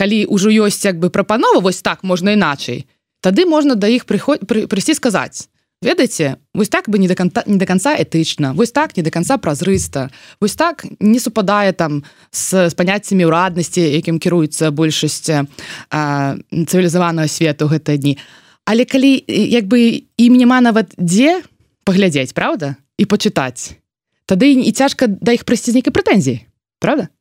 калі 0.00 0.24
ўжо 0.32 0.48
ёсць 0.48 0.80
як 0.88 0.96
бы 0.96 1.12
прапанова 1.12 1.60
вось 1.60 1.84
так 1.84 2.00
можна 2.00 2.32
іначай 2.32 2.88
тады 3.20 3.44
можна 3.44 3.76
да 3.76 3.84
іх 3.92 4.08
прыход 4.08 4.48
пры, 4.48 4.64
прыйсці 4.64 4.96
сказаць 4.96 5.52
ведаеце 5.84 6.36
вось 6.54 6.72
так 6.72 6.88
бы 6.88 6.96
не 6.98 7.08
до 7.08 7.14
конца 7.14 7.44
не 7.46 7.60
до 7.60 7.66
конца 7.68 7.92
этычна 7.92 8.52
вось 8.56 8.72
так 8.72 8.96
не 8.96 9.02
до 9.02 9.10
конца 9.10 9.36
празрыста 9.36 10.10
вось 10.40 10.56
так 10.56 10.86
не 11.00 11.20
супадае 11.20 11.72
там 11.72 12.04
с, 12.30 12.72
с 12.72 12.74
паняццямі 12.74 13.28
ўраднасці 13.28 13.80
якім 13.80 14.16
кіруецца 14.16 14.72
большасць 14.72 15.28
цывілізаванага 15.92 17.28
свету 17.28 17.68
гэтыя 17.68 18.00
дні 18.00 18.16
але 18.64 18.88
калі 18.88 19.20
як 19.28 19.68
бы 19.68 20.04
ім 20.16 20.32
няма 20.40 20.60
нават 20.64 20.96
дзе 20.96 21.44
паглядзець 21.84 22.32
правда 22.32 22.76
і 22.96 23.04
пачытаць 23.04 23.76
тады 24.24 24.52
і 24.52 24.72
цяжка 24.72 25.08
да 25.08 25.36
іх 25.36 25.44
нейкай 25.44 25.92
прэтэнзіі 25.92 26.44
правда 26.80 27.12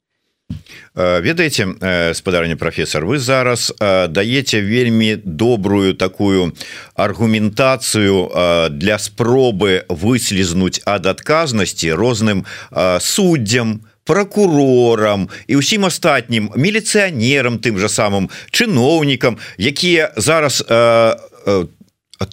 ведаеце 0.95 2.13
спадарня 2.13 2.57
прафесор 2.57 3.05
вы 3.05 3.19
зараз 3.19 3.73
даеце 4.09 4.61
вельмі 4.61 5.15
добрую 5.23 5.93
такую 5.95 6.53
аргументацыю 6.95 8.31
для 8.69 8.97
спробы 8.99 9.85
выслізнуць 9.87 10.81
ад 10.85 11.05
адказнасці 11.05 11.93
розным 11.93 12.45
суддзям 12.99 13.81
прокурорам 14.03 15.29
і 15.47 15.61
ўсім 15.61 15.85
астатнім 15.85 16.51
міліцыянерам 16.57 17.61
тым 17.63 17.79
жа 17.79 17.87
самым 17.87 18.29
чыноўнікам 18.51 19.37
якія 19.55 20.11
зараз 20.17 20.65
там 20.65 21.69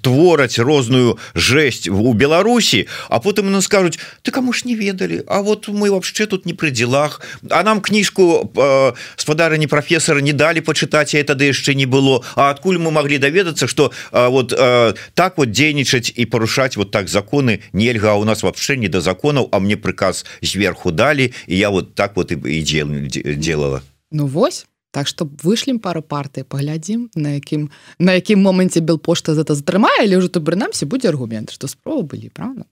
твораць 0.02 0.58
розную 0.58 1.18
жесть 1.34 1.88
у 1.88 2.12
Беларусі 2.12 2.86
а 3.08 3.20
потым 3.20 3.52
нам 3.52 3.62
скажуць 3.62 3.98
ты 4.22 4.30
кому 4.30 4.52
ж 4.52 4.62
не 4.64 4.74
ведалі 4.74 5.22
А 5.26 5.42
вот 5.42 5.68
мы 5.68 5.90
вообще 5.90 6.26
тут 6.26 6.46
не 6.46 6.54
пры 6.54 6.70
делах. 6.70 7.20
А 7.50 7.62
нам 7.62 7.80
кніжку 7.80 8.50
э, 8.54 8.92
спадарыні 9.16 9.66
профессора 9.66 10.20
не 10.20 10.32
далі 10.32 10.60
почытаць 10.60 11.14
я 11.14 11.24
тады 11.24 11.50
яшчэ 11.50 11.74
не 11.74 11.86
было. 11.86 12.24
А 12.36 12.50
адкуль 12.50 12.78
мы 12.78 12.90
могли 12.90 13.18
даведацца 13.18 13.66
что 13.66 13.92
э, 14.12 14.28
вот 14.28 14.52
э, 14.52 14.94
так 15.14 15.38
вот 15.38 15.50
дзейнічаць 15.50 16.12
і 16.14 16.26
парушаць 16.26 16.76
вот 16.76 16.90
так 16.90 17.08
законы 17.08 17.60
нельга 17.72 18.14
у 18.14 18.24
нас 18.24 18.42
вообще 18.42 18.76
не 18.76 18.88
до 18.88 19.00
законаў 19.00 19.48
а 19.52 19.58
мне 19.58 19.76
приказ 19.76 20.26
зверху 20.42 20.90
далі 20.90 21.32
і 21.46 21.58
я 21.58 21.70
вот 21.70 21.94
так 21.94 22.16
вот 22.16 22.32
і, 22.32 22.38
і 22.44 22.62
дел, 22.62 22.88
делала 23.36 23.82
Ну 24.10 24.26
вось 24.26 24.66
Так 24.90 25.08
што 25.08 25.28
вышлем 25.42 25.78
пару 25.78 26.02
партый 26.02 26.44
паглядзім 26.44 27.10
на 27.14 27.36
якім 27.36 27.70
на 27.98 28.16
якім 28.16 28.40
моманце 28.40 28.80
бел 28.80 28.98
пошта 28.98 29.34
за 29.34 29.42
это 29.42 29.54
затрымае 29.54 30.04
але 30.04 30.16
ўжо 30.16 30.28
то 30.28 30.40
прынамсі 30.40 30.86
будзе 30.86 31.08
аргумент 31.08 31.50
што 31.50 31.68
справа 31.68 32.02
былі 32.02 32.30
правда? 32.32 32.64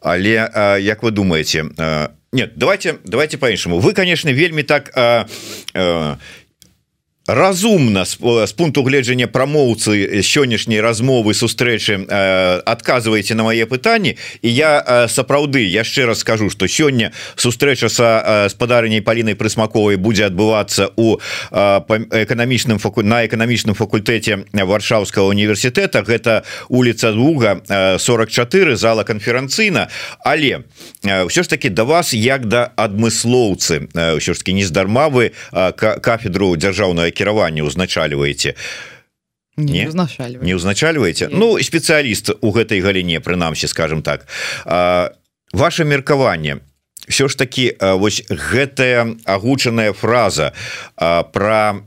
Але 0.00 0.50
а, 0.52 0.76
як 0.76 1.02
вы 1.02 1.10
думаете 1.10 1.66
а, 1.78 2.12
нет 2.32 2.52
давайте 2.56 2.98
давайте 3.04 3.38
по-іншаму 3.38 3.80
вы 3.80 3.92
конечно 3.92 4.32
вельмі 4.32 4.62
так 4.62 4.92
а, 4.94 5.26
а, 5.74 6.18
разумна 7.34 8.04
з, 8.04 8.18
з 8.46 8.52
пункту 8.52 8.82
гледжання 8.82 9.26
прамоўцы 9.30 10.22
сённяшняй 10.22 10.82
размовы 10.82 11.34
сустрэчы 11.34 12.02
адказваеце 12.66 13.34
на 13.38 13.46
мае 13.46 13.66
пытанні 13.70 14.18
і 14.42 14.50
я 14.50 15.06
сапраўды 15.06 15.62
яшчэ 15.62 16.06
раз 16.10 16.20
скажу 16.26 16.50
что 16.50 16.66
сёння 16.66 17.12
сустрэча 17.36 17.88
са 17.88 18.48
спадарняй 18.50 19.00
палінай 19.00 19.38
прысмаковай 19.38 19.96
будзе 19.96 20.26
адбывацца 20.26 20.90
у 20.96 21.22
эканамічным 21.54 22.78
факу 22.82 23.02
на 23.02 23.22
эканамічным 23.26 23.78
факультэце 23.78 24.50
варшаўскага 24.52 25.30
універсітэта 25.30 26.02
гэта 26.02 26.42
улица 26.68 27.12
двуга 27.12 27.62
44 27.68 28.76
зала 28.76 29.04
канферэнцыйна 29.06 29.86
але 30.26 30.66
ўсё 31.06 31.42
ж 31.42 31.48
таки 31.48 31.70
да 31.70 31.84
вас 31.84 32.10
як 32.12 32.50
да 32.50 32.74
адмыслоўцы 32.74 33.86
ўсё 34.18 34.34
ж 34.34 34.38
таки 34.38 34.52
нездарма 34.52 35.06
вы 35.08 35.30
кафедру 35.78 36.56
дзяржаўнай 36.56 37.14
кіравання 37.20 37.68
узначальваеце 37.68 38.56
не 39.60 39.84
не? 40.40 40.54
узначальваеце 40.56 41.28
Ну 41.28 41.60
спецыяліст 41.60 42.32
у 42.40 42.48
гэтай 42.56 42.80
галіне 42.80 43.20
прынамсі 43.20 43.68
скажем 43.68 44.02
так. 44.02 44.26
А, 44.64 45.12
ваше 45.52 45.84
меркаванне 45.84 46.60
все 47.08 47.28
ж 47.28 47.36
таки 47.36 47.76
вось 47.80 48.22
гэтая 48.28 49.16
агучаная 49.24 49.92
фраза 49.92 50.52
про 50.96 51.82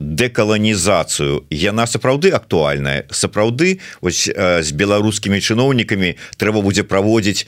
дэкаланізацыю 0.00 1.44
яна 1.50 1.86
сапраўды 1.86 2.30
актуальная? 2.30 3.04
Сапраўды 3.10 3.80
ось 4.00 4.26
з 4.26 4.72
беларускімі 4.72 5.38
чыноўнікамі 5.38 6.16
трэба 6.40 6.62
будзе 6.62 6.82
праводзіць 6.82 7.46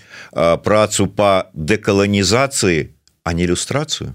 працу 0.62 1.06
по 1.06 1.50
дэкаланізацыі 1.54 2.92
а 3.24 3.32
не 3.32 3.44
ілюстрацыю 3.44 4.14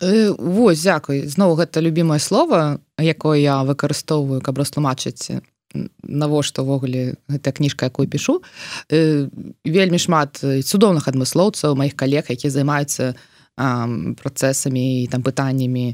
Э, 0.00 0.32
Вось 0.38 0.80
дзякуй. 0.80 1.28
Зноў 1.28 1.60
гэта 1.60 1.84
любімае 1.84 2.18
слово 2.18 2.80
якое 2.96 3.38
я 3.40 3.60
выкарыстоўваю 3.68 4.40
каб 4.40 4.56
растлумачыць 4.58 5.44
навошта 6.02 6.64
ўвогуле 6.66 7.20
гэтая 7.30 7.52
кніжка 7.52 7.92
якую 7.92 8.08
пішу. 8.08 8.40
Э, 8.88 9.28
вельмі 9.64 10.00
шмат 10.00 10.40
цудоўных 10.40 11.04
адмыслоўцаў 11.04 11.76
маіх 11.76 11.94
калег 11.94 12.32
які 12.32 12.48
займаюцца 12.48 13.14
працэсамі 13.60 15.04
і 15.04 15.06
там 15.12 15.20
пытаннямі 15.20 15.92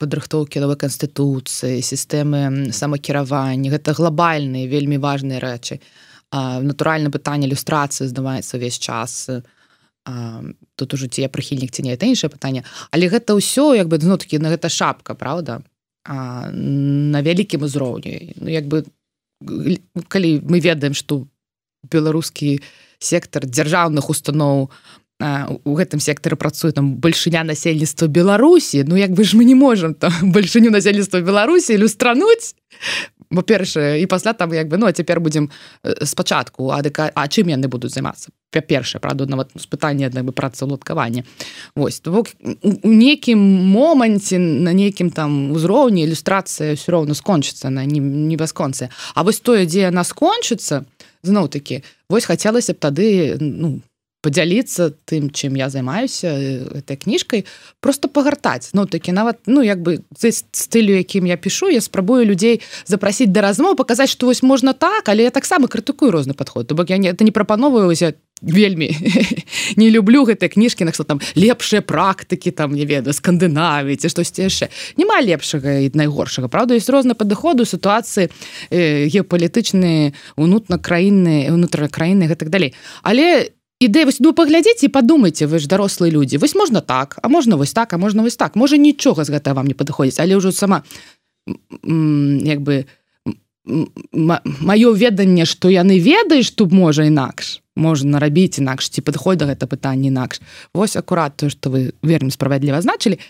падрыхтоўкі 0.00 0.60
новой 0.64 0.78
канстытуцыі 0.80 1.84
сістэмы 1.84 2.72
самакіравання. 2.72 3.68
Гэта 3.68 3.92
глобальныя 3.92 4.64
вельмі 4.64 4.96
важныя 4.96 5.36
рэчы. 5.36 5.84
Натуральна 6.32 7.12
пытанне 7.12 7.44
ілюстрацыі 7.44 8.08
здаваецца 8.08 8.56
ўвесь 8.56 8.80
час. 8.80 9.28
у 9.28 9.55
тут 10.76 10.94
ужо 10.94 11.08
ці 11.08 11.22
я 11.22 11.28
прыхільнік 11.28 11.70
ці 11.70 11.82
не 11.82 11.94
это 11.94 12.06
іншае 12.06 12.30
пытанне. 12.30 12.62
Але 12.90 13.10
гэта 13.10 13.34
ўсё 13.34 13.74
як 13.74 13.88
бы 13.88 13.98
ну 14.02 14.16
такі 14.16 14.38
на 14.38 14.50
гэта 14.50 14.68
шапка 14.70 15.14
Праўда? 15.14 15.62
А, 16.06 16.50
на 16.52 17.22
вялікім 17.22 17.62
узроўні. 17.66 18.38
Ну 18.38 18.48
як 18.50 18.66
бы 18.66 18.86
калі 20.08 20.40
мы 20.46 20.60
ведаем 20.60 20.94
што 20.94 21.26
беларускі 21.90 22.62
сектор 22.98 23.46
дзяржаўных 23.46 24.08
устаноў 24.10 24.70
у 25.18 25.74
гэтым 25.74 26.00
сектары 26.00 26.36
працуе 26.36 26.72
там 26.76 26.96
бальшыня 27.00 27.44
насельніцтва 27.44 28.06
Беларусі. 28.06 28.84
Ну 28.84 28.96
як 28.96 29.12
бы 29.12 29.24
ж 29.24 29.36
мы 29.36 29.44
не 29.44 29.54
можемм 29.54 29.94
там 29.94 30.12
бальшыню 30.36 30.70
насельніцтва 30.70 31.20
Беларусі 31.20 31.74
ілюстрануць. 31.74 32.54
Па-першае 33.30 34.02
і 34.02 34.06
пасля 34.06 34.32
там 34.32 34.52
як 34.54 34.68
бы 34.68 34.76
ну 34.76 34.90
цяпер 34.92 35.20
будзем 35.20 35.50
спачатку 36.02 36.70
АДК 36.70 37.10
А 37.14 37.26
чым 37.28 37.48
яны 37.48 37.66
будуць 37.66 37.90
займацца? 37.96 38.28
Па-першае 38.52 39.00
правда 39.00 39.26
нават 39.26 39.50
пытанне 39.70 40.06
адна 40.06 40.22
бы 40.22 40.32
працаўладкавання 40.32 41.24
Вось 41.74 42.00
бок 42.04 42.28
у 42.62 42.92
нейкім 42.92 43.40
моманце 43.72 44.38
на 44.38 44.72
нейкім 44.72 45.10
там 45.10 45.50
узроўні 45.50 46.04
ілюстрацыя 46.04 46.76
ўсё 46.76 46.92
роўна 46.92 47.14
скончыцца 47.18 47.70
на 47.70 47.82
не, 47.88 47.98
не 47.98 48.36
бясконцы 48.36 48.90
А 49.14 49.24
вось 49.24 49.40
тое 49.40 49.66
дзе 49.66 49.90
яна 49.90 50.04
скончыцца 50.04 50.84
зноў 51.24 51.48
такі 51.48 51.82
вось 52.08 52.28
хацелася 52.30 52.74
б 52.74 52.78
тады 52.78 53.36
ну 53.40 53.80
подзяліцца 54.26 54.90
тым 55.06 55.30
чым 55.30 55.54
я 55.54 55.70
займаюся 55.70 56.34
этой 56.74 56.98
кніжкай 56.98 57.46
просто 57.78 58.10
пагартаць 58.10 58.74
ну 58.74 58.82
такі 58.90 59.14
нават 59.14 59.38
ну 59.46 59.62
як 59.62 59.78
бы 59.86 60.02
стылю 60.18 60.98
якім 60.98 61.30
я 61.30 61.38
пишу 61.38 61.70
я 61.70 61.78
спрабую 61.80 62.26
людзей 62.26 62.58
запрасіць 62.90 63.30
да 63.30 63.46
размоў 63.46 63.78
паказаць 63.78 64.10
што 64.10 64.26
вось 64.26 64.42
можна 64.42 64.74
так 64.74 65.06
але 65.06 65.30
я 65.30 65.30
таксама 65.30 65.70
крытыкую 65.70 66.10
розны 66.10 66.34
падход 66.34 66.74
бок 66.74 66.90
я 66.90 66.98
не 66.98 67.06
это 67.06 67.22
не 67.22 67.30
прапановую 67.30 67.86
узять 67.86 68.18
вельмі 68.42 68.90
не 69.76 69.90
люблю 69.90 70.26
гэтай 70.26 70.50
кніжкі 70.50 70.84
на 70.84 70.92
што 70.92 71.06
там 71.06 71.22
лепшыя 71.38 71.80
практыкі 71.80 72.50
там 72.50 72.74
не 72.74 72.84
ведаю 72.84 73.14
скандынавіце 73.14 74.10
штосьці 74.10 74.50
яшчэ 74.50 74.68
няма 74.98 75.22
лепшага 75.22 75.86
і 75.86 75.90
найгоршага 75.94 76.50
Праўда 76.50 76.74
есть 76.74 76.90
розны 76.90 77.14
падыходу 77.14 77.64
сітуацыі 77.64 78.28
э, 78.70 79.06
геапалітычныя 79.08 80.12
унутна 80.36 80.76
краіны 80.76 81.48
унутры 81.48 81.88
краіны 81.88 82.28
гэтак 82.28 82.50
далей 82.50 82.74
але 83.02 83.55
ідэ 83.80 84.06
вось 84.08 84.20
ну 84.24 84.32
паглядзеце 84.32 84.88
і 84.88 84.94
падумайце 84.94 85.46
вы 85.46 85.60
ж 85.60 85.68
дарослыя 85.68 86.08
людзі 86.08 86.40
вось 86.40 86.56
можна 86.56 86.80
так 86.80 87.18
а 87.22 87.28
можна 87.28 87.56
вось 87.56 87.72
так 87.76 87.92
а 87.92 87.98
можна 87.98 88.22
вось 88.22 88.36
так. 88.36 88.56
Можа 88.56 88.76
нічога 88.76 89.24
з 89.24 89.30
гэта 89.30 89.52
вам 89.52 89.66
не 89.68 89.74
падыходзіць 89.74 90.20
але 90.20 90.36
ўжо 90.36 90.52
сама 90.52 90.82
як 91.84 92.60
бы 92.60 92.86
маё 93.66 94.94
веданне 94.94 95.44
што 95.44 95.68
яны 95.68 96.00
ведаюць 96.00 96.48
што 96.48 96.66
можа 96.70 97.04
інакш 97.04 97.60
можна 97.76 98.18
рабіць 98.18 98.58
інакш 98.58 98.88
ці 98.88 99.04
падыходь 99.04 99.38
да 99.38 99.52
гэта 99.52 99.68
пытанне 99.68 100.08
інакш. 100.08 100.40
Восьось 100.72 100.96
акурат 100.96 101.36
то 101.36 101.50
што 101.52 101.68
вы 101.68 101.92
верным 102.00 102.32
справядліва 102.32 102.80
значылі. 102.80 103.20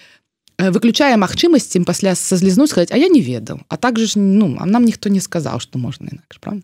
Выключае 0.56 1.18
магчымасці 1.18 1.82
пасля 1.82 2.14
са 2.14 2.38
злізнуць 2.38 2.70
сказаць 2.70 2.94
а 2.94 2.96
я 2.96 3.11
не 3.11 3.20
ведаў 3.20 3.66
а 3.68 3.76
так 3.76 3.98
же 3.98 4.06
ж 4.06 4.18
ну 4.22 4.54
а 4.62 4.66
нам 4.66 4.87
ніхто 4.87 5.11
не 5.11 5.20
сказаў 5.20 5.59
што 5.59 5.82
можна 5.82 6.14
інакш 6.14 6.38
правда 6.38 6.62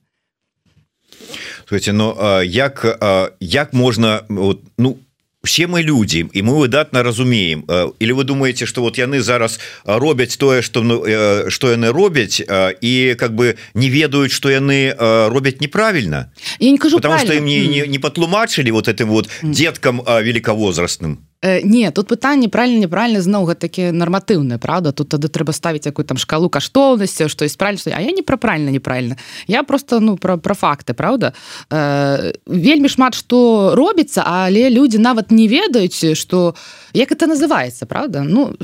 Слушайте, 1.69 1.93
но 1.93 2.17
ну, 2.19 2.43
як 2.43 2.99
як 3.41 3.73
можна 3.73 4.23
вот, 4.29 4.61
ну 4.79 4.97
все 5.43 5.67
мы 5.67 5.83
люди 5.83 6.27
і 6.33 6.43
мы 6.43 6.55
выдатна 6.55 7.03
разумеем 7.03 7.65
или 8.01 8.13
вы 8.13 8.25
думаете 8.25 8.67
что 8.67 8.83
вот 8.83 8.99
яны 8.99 9.21
зараз 9.21 9.61
робяць 9.85 10.37
тое 10.37 10.63
что 10.63 10.83
ну 10.83 11.05
что 11.51 11.71
яны 11.71 11.93
робяць 11.93 12.41
і 12.81 13.15
как 13.19 13.35
бы 13.35 13.57
не 13.75 13.91
ведаюць 13.91 14.33
что 14.33 14.51
яны 14.51 14.95
робяць 15.29 15.61
неправільна 15.61 16.31
я 16.61 16.71
не 16.71 16.79
кажу 16.79 16.97
потому 16.97 17.19
что 17.19 17.35
им 17.35 17.45
не, 17.45 17.67
не, 17.67 17.87
не 17.87 17.99
патлумачылі 17.99 18.71
вот 18.71 18.89
этим 18.89 19.09
вот 19.09 19.29
деткам 19.43 20.03
великавозрастным 20.07 21.19
Э, 21.19 21.32
не 21.42 21.90
тут 21.90 22.09
пытанне 22.09 22.48
правильно 22.48 22.78
неправильно 22.78 23.20
зноў 23.20 23.46
гэта 23.50 23.66
такі 23.66 23.90
нарматыўная 23.90 24.59
Праўда 24.62 24.92
тут 24.92 25.11
тады 25.11 25.26
трэба 25.26 25.52
ставіць 25.52 25.87
якую 25.87 26.07
там 26.07 26.16
шкалу 26.16 26.48
каштоўнасці 26.48 27.28
што 27.28 27.44
есть 27.44 27.59
правильно 27.59 27.83
А 27.94 28.00
я 28.00 28.12
не 28.12 28.22
пра 28.22 28.37
правильно 28.37 28.70
неправильно 28.70 29.16
я 29.46 29.62
просто 29.62 30.00
ну 30.00 30.16
про 30.16 30.38
про 30.38 30.55
факты 30.55 30.94
Праўда 30.94 31.35
э, 31.70 32.33
вельмі 32.46 32.88
шмат 32.88 33.14
што 33.14 33.74
робіцца 33.74 34.22
але 34.24 34.70
людзі 34.70 34.98
нават 34.98 35.31
не 35.31 35.48
ведаюць 35.48 36.14
что 36.14 36.55
як 36.92 37.11
это 37.11 37.26
называется 37.26 37.87
Праўда 37.87 38.22
ну 38.22 38.55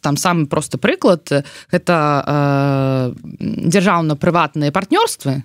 там 0.00 0.16
самы 0.16 0.46
просты 0.46 0.76
прыклад 0.76 1.32
гэта 1.72 1.96
э, 2.26 3.12
дзяржаўна-прыватныя 3.40 4.70
партнёрствы 4.70 5.42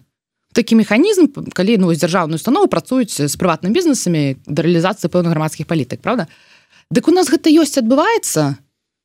такі 0.53 0.75
механізм 0.75 1.27
калі 1.53 1.77
ну 1.77 1.93
дзяржаўную 1.93 2.35
установу 2.35 2.67
працуюць 2.67 3.23
з 3.23 3.35
прыватным 3.35 3.73
бізнесамі 3.73 4.37
да 4.45 4.61
рэалізацыі 4.61 5.09
пэўных 5.09 5.33
грамадскіх 5.33 5.67
палітык 5.67 6.01
Праўда 6.01 6.27
Дык 6.91 7.07
у 7.07 7.15
нас 7.15 7.29
гэта 7.29 7.49
ёсць 7.49 7.77
адбываецца? 7.79 8.57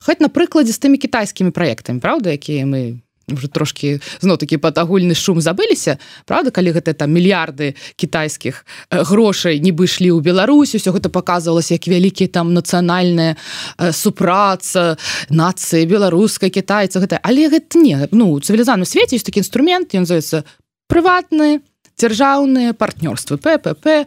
Хоць 0.05 0.21
на 0.23 0.29
прыкладзе 0.29 0.73
з 0.73 0.79
тымі 0.79 0.99
кітайскімі 0.99 1.51
праектамі 1.51 2.01
Праўда 2.01 2.31
якія 2.31 2.67
мы 2.67 3.03
уже 3.33 3.49
трошки 3.49 4.01
зно 4.21 4.37
такі 4.37 4.57
пад 4.57 4.79
агульны 4.79 5.15
шум 5.15 5.41
забыліся. 5.41 5.99
Праўда 6.25 6.51
калі 6.51 6.73
гэта 6.73 6.95
там 6.95 7.13
мільярды 7.13 7.77
кітайскіх 7.97 8.65
э, 8.91 9.05
грошай 9.05 9.61
нібы 9.61 9.85
ішлі 9.85 10.17
ў 10.17 10.21
Беларусь 10.25 10.75
усё 10.75 10.93
гэта 10.97 11.13
показывалось 11.13 11.71
як 11.71 11.85
вялікія 11.87 12.29
там 12.29 12.55
нацыянальная 12.55 13.37
э, 13.37 13.93
супраца 13.93 14.97
нацыі 15.29 15.85
беларускай 15.87 16.51
кітайца 16.51 17.01
гэта 17.01 17.21
але 17.23 17.49
гэта 17.53 17.79
не 17.79 18.09
ну 18.13 18.41
цывілізаным 18.41 18.89
свеце 18.89 19.17
есть 19.17 19.27
такі 19.27 19.45
інструмент 19.45 19.95
ён 19.95 20.09
называется 20.09 20.45
прыватны 20.89 21.61
дзяржаўныя 21.99 22.75
партнёрствы 22.75 23.39
ппп 23.39 23.87
э, 23.87 24.07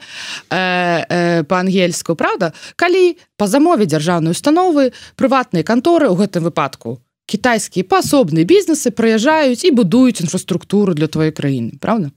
э, 0.49 1.43
по-ангельску 1.43 2.15
Праўда? 2.15 2.53
Калі 2.75 3.17
по 3.37 3.47
замове 3.47 3.85
дзяржаўнай 3.85 4.31
установы 4.31 4.91
прыватныя 5.15 5.63
канторы 5.63 6.07
ў 6.07 6.15
гэтым 6.15 6.47
выпадку 6.47 6.99
кітайскія 7.31 7.87
паасобныя 7.87 8.47
бізнесы 8.47 8.91
прыязджаюць 8.91 9.63
і 9.63 9.75
будуюць 9.75 10.19
інфраструктуру 10.23 10.93
для 10.93 11.07
твоей 11.07 11.31
краіны 11.31 11.79
Праўда 11.79 12.11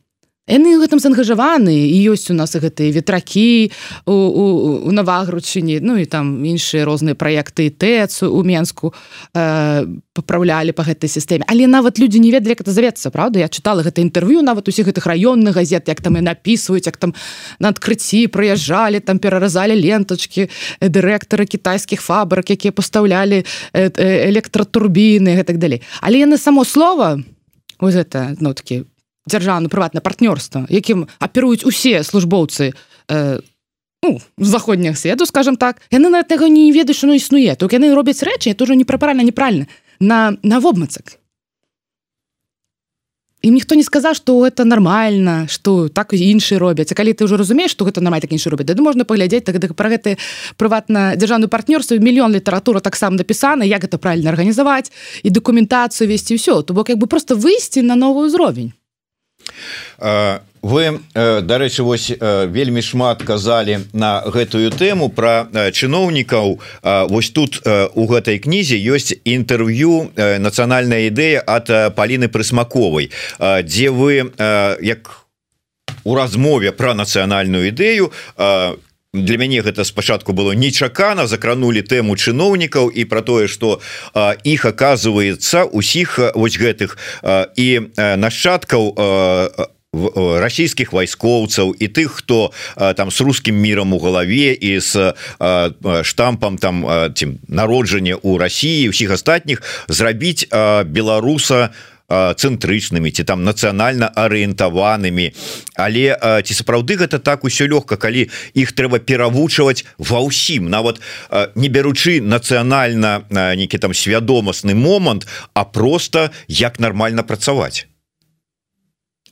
яны 0.44 0.76
гэтым 0.76 1.00
заангажаваны 1.00 1.72
і 1.72 1.96
ёсць 2.12 2.28
у 2.28 2.36
нас 2.36 2.52
гэтыя 2.52 2.92
ветракі 2.92 3.72
у, 4.04 4.12
у, 4.12 4.44
у 4.84 4.90
навагручыні 4.92 5.80
Ну 5.80 5.96
і 5.96 6.04
там 6.04 6.44
іншыя 6.44 6.84
розныя 6.84 7.16
праекты 7.16 7.72
тэцу 7.72 8.28
у 8.28 8.44
Мску 8.44 8.92
э, 9.32 9.86
папраўлялі 10.12 10.76
по 10.76 10.84
гэтай 10.84 11.08
сістэме. 11.08 11.48
Але 11.48 11.66
нават 11.66 11.98
людзі 11.98 12.20
не 12.20 12.30
ведалі 12.30 12.60
это 12.60 12.70
завецца 12.70 13.08
Праўда? 13.08 13.40
Я 13.40 13.48
чытала 13.48 13.80
гэта 13.80 14.04
інтэрв'ю 14.04 14.44
нават 14.44 14.68
усіх 14.68 14.92
гэтых 14.92 15.08
раённых 15.08 15.56
газет 15.56 15.88
як 15.88 16.00
там 16.00 16.16
і 16.16 16.20
напісваюць 16.20 16.86
як 16.86 16.96
там 17.00 17.14
на 17.58 17.72
адкрыцці 17.72 18.28
прыязджалі 18.28 19.00
там 19.00 19.18
пераразалі 19.18 19.72
лентачки 19.72 20.52
дырэктары 20.80 21.48
кітайскіх 21.48 22.04
фабрык 22.04 22.52
якія 22.52 22.72
пастаўлялі 22.72 23.44
электратурбіны 23.72 25.40
гэтак 25.40 25.56
далей. 25.56 25.80
Але 26.04 26.20
яны 26.28 26.36
само 26.36 26.64
слова 26.64 27.16
вот 27.80 27.94
это 27.94 28.36
ну 28.40 28.52
такі 28.52 28.84
дзяржаўна 29.26 29.68
прыватна 29.68 30.00
партнёрства 30.00 30.66
якім 30.68 31.08
аперуюць 31.18 31.64
усе 31.64 32.02
службоўцы 32.02 32.72
э, 33.08 33.40
ну, 34.04 34.20
заходніх 34.38 34.98
свету 34.98 35.26
скажем 35.26 35.56
так. 35.56 35.80
Яны 35.90 36.10
на 36.10 36.22
таго 36.22 36.46
не 36.46 36.72
ведаюць 36.72 37.02
ну 37.02 37.14
існуе 37.14 37.56
то 37.56 37.66
яны 37.66 37.94
робяць 37.94 38.22
рэчы 38.22 38.54
тоже 38.54 38.76
непраправільна 38.76 39.24
неправільна 39.24 39.66
на 40.00 40.36
на 40.42 40.58
вобмацак 40.58 41.18
і 43.44 43.50
ніхто 43.50 43.74
не 43.74 43.84
сказаў 43.84 44.14
что 44.14 44.46
это 44.46 44.64
нормально 44.64 45.46
что 45.48 45.88
так 45.88 46.12
іншыя 46.12 46.58
робяць 46.58 46.92
калі 46.92 47.12
ты 47.12 47.24
уже 47.24 47.36
разумееш 47.36 47.70
что 47.70 47.84
гэта 47.84 48.00
нормально 48.00 48.24
так 48.24 48.32
іншы 48.32 48.50
робяць 48.50 48.66
да, 48.66 48.82
можна 48.82 49.04
паглядзець 49.04 49.44
так, 49.44 49.60
так 49.60 49.74
про 49.74 49.88
гэты 49.92 50.16
прыватна 50.56 51.16
дзяржаўную 51.16 51.48
партнёрства 51.48 51.96
мільён 52.00 52.32
літаратура 52.32 52.80
таксама 52.80 53.16
напісана 53.16 53.64
як 53.64 53.84
это 53.84 53.98
правильно 53.98 54.30
арганізаваць 54.30 54.92
і 55.22 55.30
дакументацыю 55.30 56.08
весці 56.08 56.40
ўсё 56.40 56.62
то 56.62 56.72
бок 56.74 56.88
як 56.88 56.98
бы 56.98 57.06
просто 57.06 57.36
выйсці 57.36 57.84
на 57.84 57.96
новый 57.96 58.32
узровень 58.32 58.72
вы 60.64 61.00
дарэчы 61.14 61.82
вось 61.84 62.08
вельмі 62.18 62.82
шмат 62.82 63.22
казалі 63.22 63.84
на 63.92 64.24
гэтую 64.24 64.72
тэму 64.72 65.10
про 65.12 65.46
чыноўнікаў. 65.52 66.60
Вось 67.12 67.30
тут 67.30 67.60
у 67.66 68.06
гэтай 68.08 68.40
кнізе 68.40 68.80
ёсць 68.80 69.12
інтэрв'ю 69.24 70.16
нацыянальная 70.16 71.12
ідэя 71.12 71.44
от 71.44 71.68
паліны 71.94 72.32
прысмаковай 72.32 73.12
дзе 73.38 73.90
вы 73.92 74.32
як 74.80 75.24
у 76.04 76.14
размове 76.16 76.72
про 76.72 76.94
нацыянальную 76.94 77.68
ідэю 77.68 78.12
для 79.14 79.38
мяне 79.38 79.62
гэта 79.62 79.84
спачатку 79.84 80.32
было 80.32 80.52
нечакана 80.52 81.26
закранули 81.26 81.80
тэму 81.80 82.18
чыноўнікаў 82.18 82.90
і 82.90 83.04
про 83.06 83.22
тое 83.22 83.46
что 83.46 83.80
іх 84.42 84.64
оказывается 84.66 85.64
усіх 85.64 86.18
вось 86.34 86.58
гэтых 86.58 86.98
і 87.56 87.68
нашчадкаў 87.96 88.82
расійскіх 90.42 90.92
вайскоўцаў 90.92 91.70
і 91.78 91.86
тых 91.86 92.18
хто 92.18 92.50
там 92.74 93.14
с 93.14 93.20
русскім 93.20 93.54
мірам 93.54 93.94
у 93.94 94.02
галаве 94.02 94.50
і 94.50 94.82
с 94.82 95.14
штампам 96.02 96.58
там 96.58 96.82
ці 97.14 97.38
народжання 97.48 98.18
у 98.18 98.38
Росіі 98.38 98.90
усіх 98.90 99.10
астатніх 99.10 99.62
зрабіць 99.88 100.50
беларуса 100.84 101.70
у 101.70 101.93
цэнтрычнымі 102.08 103.10
ці 103.10 103.24
там 103.24 103.44
нацыянальна 103.44 104.12
арыентаванымі. 104.12 105.32
Але 105.76 106.04
ці 106.44 106.52
сапраўды 106.54 107.00
гэта 107.00 107.18
так 107.18 107.44
усё 107.44 107.64
лёгка 107.66 107.96
калі 107.96 108.28
іх 108.54 108.72
трэба 108.72 109.00
перавучваць 109.00 109.84
ва 109.98 110.20
ўсім? 110.20 110.68
Нават 110.68 111.00
не 111.54 111.68
бяручы 111.68 112.20
нацыянальна 112.20 113.24
нейкі 113.30 113.78
там 113.78 113.94
свядомасны 113.94 114.74
момант 114.74 115.26
а 115.54 115.64
просто 115.64 116.30
як 116.48 116.80
нармальна 116.80 117.22
працаваць. 117.22 117.86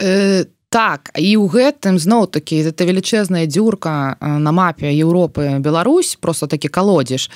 Э, 0.00 0.44
так 0.72 1.12
і 1.20 1.37
ў 1.37 1.44
гэтым 1.52 2.00
зноў 2.00 2.32
такі 2.32 2.64
это 2.64 2.88
велічэзная 2.88 3.44
дзюрка 3.44 4.16
на 4.20 4.52
мапе 4.56 4.88
Еўропы 4.88 5.61
Беларусь 5.61 6.16
просто 6.16 6.48
такі 6.48 6.72
калодзіш 6.72 7.28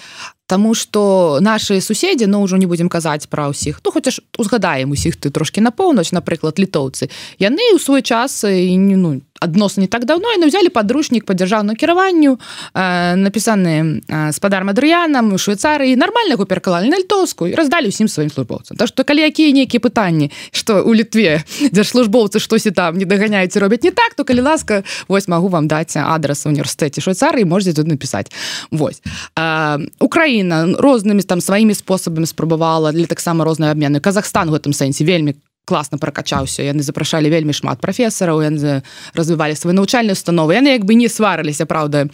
Таму 0.46 0.74
што 0.74 1.38
нашы 1.42 1.80
суседзі 1.82 2.30
ну 2.30 2.42
ўжо 2.46 2.56
не 2.56 2.70
будзем 2.70 2.86
казаць 2.88 3.26
пра 3.26 3.50
ўсіх 3.50 3.82
то 3.82 3.90
хоця 3.90 4.14
ж 4.14 4.22
узгадаем 4.38 4.94
усіх 4.94 5.18
ты 5.18 5.34
трошки 5.34 5.58
на 5.58 5.74
поўнач 5.74 6.14
напрыклад 6.14 6.62
літоўцы 6.62 7.10
яны 7.42 7.74
ў 7.74 7.82
свой 7.82 8.02
час 8.06 8.46
і 8.46 8.78
ну 8.78 9.26
адносна 9.40 9.82
не 9.82 9.86
так 9.86 10.04
давно 10.04 10.32
і 10.32 10.46
взяли 10.46 10.68
падручнік 10.68 11.24
по 11.24 11.34
дзяржаўному 11.34 11.76
кіраванню 11.76 12.38
э, 12.74 13.14
напісаны 13.16 14.02
э, 14.08 14.32
спадар 14.32 14.64
мадрыянам 14.64 15.34
у 15.34 15.38
швейцарыі 15.38 15.96
нормального 15.96 16.46
перакалалі 16.46 16.88
на 16.88 16.98
літоўску 16.98 17.46
і 17.46 17.54
раздалі 17.54 17.88
усім 17.88 18.08
сваім 18.08 18.30
службоўцам 18.30 18.76
Так 18.76 18.88
што 18.88 19.04
калі 19.04 19.26
якія 19.26 19.52
нейкія 19.52 19.80
пытанні 19.80 20.30
что 20.52 20.82
у 20.82 20.94
літве 20.94 21.42
дзяржслужбоўцы 21.74 22.38
штосьці 22.38 22.70
там 22.70 22.98
не 22.98 23.04
даганяюць 23.04 23.56
робяць 23.56 23.82
не 23.82 23.90
так 23.90 24.14
то 24.14 24.24
калі 24.24 24.40
ласка 24.40 24.82
вось 25.08 25.28
могу 25.28 25.48
вам 25.48 25.68
даць 25.68 25.96
адрес 25.96 26.46
універсітэце 26.46 27.00
швейцарыі 27.00 27.44
можете 27.44 27.74
тут 27.74 27.90
напісаць 27.90 28.30
Вось 28.70 29.02
э, 29.36 29.78
Украіна 29.98 30.35
Украіна 30.36 30.76
рознымі 30.78 31.22
там 31.22 31.40
сваімі 31.40 31.74
спосабамі 31.74 32.26
спрабавала 32.26 32.92
для 32.92 33.06
таксама 33.06 33.44
розныя 33.44 33.72
абмены 33.72 34.00
Казахстан 34.00 34.52
гэтым 34.52 34.76
сэнсе 34.76 35.04
вельмі 35.04 35.32
класна 35.64 35.96
прокачаўся 35.96 36.60
яны 36.60 36.84
запрашалі 36.84 37.32
вельмі 37.32 37.56
шмат 37.56 37.80
прафесараў 37.80 38.44
яны 38.44 38.84
развівалі 39.16 39.56
свае 39.56 39.72
навучальныя 39.72 40.12
установы. 40.12 40.60
Яны 40.60 40.76
як 40.76 40.84
бы 40.84 40.92
не 40.92 41.08
сварыліся 41.08 41.64
Праўда 41.64 42.12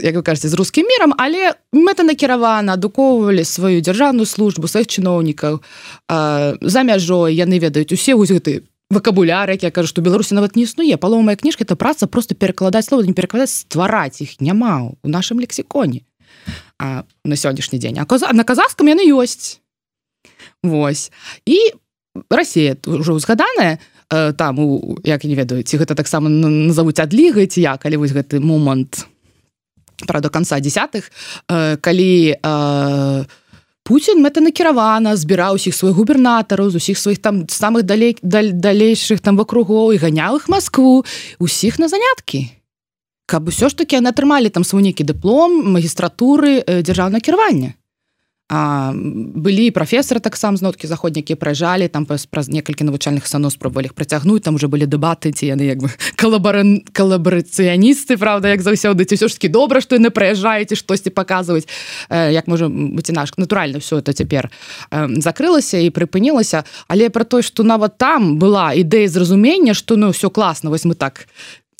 як 0.00 0.14
вы 0.16 0.22
кажаце 0.24 0.48
з 0.48 0.54
рускім 0.56 0.88
мірам 0.88 1.12
але 1.20 1.52
мэта 1.72 2.00
накіравана 2.00 2.80
адукоўвалі 2.80 3.44
сваю 3.44 3.84
дзяржаўную 3.84 4.24
службу 4.24 4.64
сваіх 4.64 4.88
чыноўнікаў 4.88 5.60
за 6.08 6.80
мяжой. 6.82 7.36
Яны 7.36 7.60
ведаюць 7.60 7.92
усе 7.92 8.16
вось 8.16 8.32
гэты 8.32 8.64
вакабуляр 8.88 9.52
як 9.52 9.68
я 9.68 9.70
кажу 9.70 9.92
што 9.92 10.00
беларусі 10.00 10.32
нават 10.32 10.56
не 10.56 10.64
існуе. 10.64 10.96
Паломая 10.96 11.36
кніжка 11.36 11.68
это 11.68 11.76
праца 11.76 12.08
просто 12.08 12.32
перакладаць 12.34 12.88
слова 12.88 13.04
не 13.04 13.12
перакладаць 13.12 13.68
ствараць 13.68 14.24
іх 14.24 14.40
няма 14.40 14.96
у 15.04 15.08
нашым 15.12 15.44
лексіконе 15.44 16.07
а, 16.78 17.04
на 17.24 17.36
сённяшні 17.36 17.78
дзень 17.78 17.98
а 17.98 18.06
коза 18.06 18.32
на 18.32 18.44
казахском 18.44 18.88
яны 18.88 19.06
ёсць 19.08 19.60
Вось. 20.62 21.12
І 21.46 21.72
Росія 22.30 22.76
ўжо 22.86 23.14
узгаданая 23.14 23.78
э, 24.10 24.32
там 24.32 24.58
у 24.58 24.98
як 25.04 25.24
не 25.24 25.34
ведаю 25.34 25.62
ці 25.62 25.78
гэта 25.78 25.94
таксама 25.94 26.28
назовуць 26.28 26.98
адлігай 26.98 27.46
ці 27.46 27.62
я 27.62 27.76
калі 27.78 28.02
вось 28.02 28.10
гэты 28.10 28.40
момант 28.40 29.06
пра 30.06 30.20
до 30.20 30.30
конца 30.30 30.58
десятых 30.60 31.10
э, 31.48 31.76
калі 31.76 32.34
э, 32.34 33.24
Путін 33.88 34.20
мэта 34.20 34.42
накіравана 34.44 35.16
збіраў 35.16 35.56
усіх 35.56 35.72
сваіх 35.72 35.96
губернатараў 35.96 36.68
з 36.68 36.76
усіх 36.76 36.98
сваіх 36.98 37.22
там 37.24 37.48
самых 37.48 37.88
далей 37.88 38.18
даль, 38.20 38.52
далейшых 38.52 39.22
там 39.22 39.38
вакругоў 39.38 39.94
і 39.94 40.02
ганяў 40.02 40.42
іх 40.42 40.48
Москву 40.48 41.06
усіх 41.38 41.78
на 41.78 41.88
заняткі 41.88 42.57
каб 43.28 43.52
усё 43.52 43.68
ж 43.68 43.76
таки 43.76 44.00
яны 44.00 44.08
атрымалі 44.08 44.48
там 44.48 44.64
свой 44.64 44.80
нейкі 44.82 45.04
дыплом 45.04 45.76
магістратуры 45.76 46.64
э, 46.64 46.80
дзяржаўна 46.80 47.20
кіравання 47.20 47.76
А, 48.50 48.92
былі 48.96 49.68
прафесары 49.76 50.24
таксам 50.24 50.56
зноткі 50.56 50.88
заходнікі 50.88 51.36
прыязджалі 51.36 51.84
там 51.92 52.08
праз 52.08 52.48
некалькі 52.48 52.88
навучальных 52.88 53.28
санов 53.28 53.52
спробавалі 53.52 53.92
іх 53.92 53.94
працягнуць 53.94 54.40
там 54.40 54.56
уже 54.56 54.72
былі 54.72 54.88
дэбаты 54.88 55.36
ці 55.36 55.52
яны 55.52 55.68
як 55.68 55.84
бы 55.84 55.92
калабаран 56.16 56.80
калабарацыяністы 56.96 58.16
Праўда 58.16 58.56
як 58.56 58.64
заўсёды 58.64 59.04
ці 59.04 59.20
ўсё 59.20 59.28
ж 59.28 59.36
таки 59.36 59.52
добра 59.52 59.84
што 59.84 60.00
яны 60.00 60.08
прыязджаеце 60.08 60.80
штосьці 60.80 61.12
паказваць 61.12 61.68
э, 62.08 62.32
як 62.32 62.48
можа 62.48 62.72
быць 62.72 63.12
наш 63.12 63.36
натуральна 63.36 63.84
все 63.84 64.00
это 64.00 64.16
цяпер 64.16 64.48
закрылася 65.20 65.76
і 65.76 65.92
прыпынілася 65.92 66.64
але 66.88 67.12
пра 67.12 67.28
той 67.28 67.44
што 67.44 67.68
нават 67.68 68.00
там 68.00 68.40
была 68.40 68.72
ідэя 68.72 69.12
зразумення 69.12 69.76
што 69.76 70.00
ну 70.00 70.08
все 70.16 70.32
класна 70.32 70.72
вось 70.72 70.88
мы 70.88 70.96
так 70.96 71.28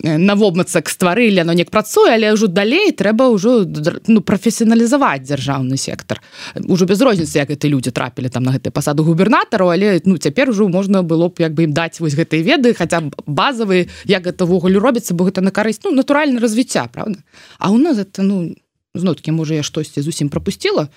на 0.02 0.34
вобмацак 0.34 0.88
стварылі 0.88 1.42
но 1.42 1.52
неяк 1.52 1.70
працуе 1.74 2.14
але 2.14 2.30
ўжо 2.30 2.46
далей 2.46 2.94
трэба 2.94 3.34
ўжо 3.34 3.66
ну 4.06 4.22
прафесіяналізаваць 4.22 5.26
дзяржаўны 5.26 5.74
сектор. 5.74 6.22
Ужо 6.54 6.86
без 6.86 7.02
розніцы 7.02 7.42
як 7.42 7.50
гэты 7.50 7.66
людзі 7.66 7.90
трапілі 7.90 8.30
там 8.30 8.46
на 8.46 8.54
гэтай 8.54 8.70
пасаду 8.70 9.02
губернатару 9.02 9.74
але 9.74 9.98
ну 10.06 10.14
цяпер 10.16 10.50
ужо 10.54 10.68
можна 10.68 11.02
было 11.02 11.26
б 11.28 11.42
як 11.42 11.52
бы 11.52 11.66
ім 11.66 11.74
даць 11.74 11.98
вось 11.98 12.14
гэтай 12.14 12.46
веды 12.46 12.78
хаця 12.78 13.02
б 13.02 13.10
базавы 13.26 13.90
як 14.06 14.22
гэта 14.22 14.46
ввогуле 14.46 14.78
робіцца 14.78 15.18
бо 15.18 15.26
гэта 15.26 15.42
на 15.42 15.50
карысць 15.50 15.82
ну 15.82 15.90
натуральна 15.90 16.38
развіцця 16.38 16.86
правда 16.86 17.18
А 17.58 17.70
у 17.74 17.78
нас 17.78 17.98
это 17.98 18.22
ну 18.22 18.54
зноткі 18.94 19.34
можа 19.34 19.54
я 19.54 19.62
штосьці 19.62 20.02
зусім 20.02 20.28
пропустила 20.28 20.88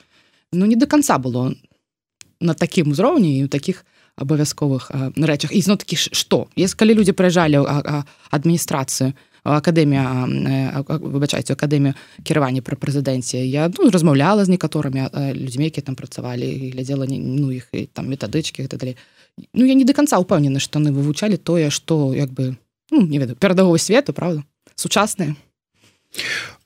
но 0.54 0.66
не 0.66 0.76
до 0.76 0.86
конца 0.86 1.18
было 1.18 1.56
на 2.40 2.54
такім 2.54 2.92
узроўні 2.92 3.40
і 3.40 3.46
у 3.46 3.48
таких 3.48 3.86
абавязковых 4.16 4.92
рэчах 5.16 5.52
і 5.52 5.62
зно 5.62 5.76
такі 5.76 5.96
што 5.96 6.48
есть 6.56 6.76
калі 6.76 6.96
людзі 6.96 7.16
прыязджалі 7.16 7.64
адміністрацыю 8.32 9.14
акадэмія 9.44 10.30
выбачайце 11.02 11.54
акадэмію 11.54 11.98
кіравання 12.24 12.62
пра 12.62 12.78
прэзідэнція 12.78 13.42
я 13.42 13.72
ну, 13.74 13.90
размаўляла 13.90 14.46
з 14.46 14.54
некаторымі 14.54 15.10
людзьмі 15.34 15.66
які 15.74 15.82
там 15.82 15.96
працавалі 15.96 16.46
глядзела 16.76 17.10
ну 17.10 17.50
іх 17.50 17.72
там 17.94 18.10
метадычкі 18.10 18.64
гэта 18.64 18.78
далей 18.78 18.98
Ну 19.54 19.66
я 19.66 19.74
не 19.74 19.86
до 19.86 19.94
конца 19.94 20.20
упэўнены 20.20 20.60
што 20.60 20.80
яны 20.80 20.92
вывучалі 20.92 21.38
тое 21.38 21.72
што 21.72 22.14
як 22.14 22.30
бы 22.30 22.56
ну, 22.92 23.02
не 23.02 23.18
ведаю 23.18 23.36
перадавого 23.36 23.78
свету 23.78 24.14
правда 24.14 24.44
сучасныя 24.76 25.36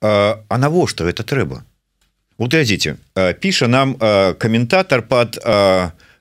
а, 0.01 0.41
а 0.49 0.57
навошта 0.57 1.05
это 1.05 1.23
трэба 1.23 1.63
вот 2.37 2.51
глядзіце 2.51 2.97
піша 3.39 3.67
нам 3.67 3.95
каментатор 4.35 5.07
под 5.07 5.39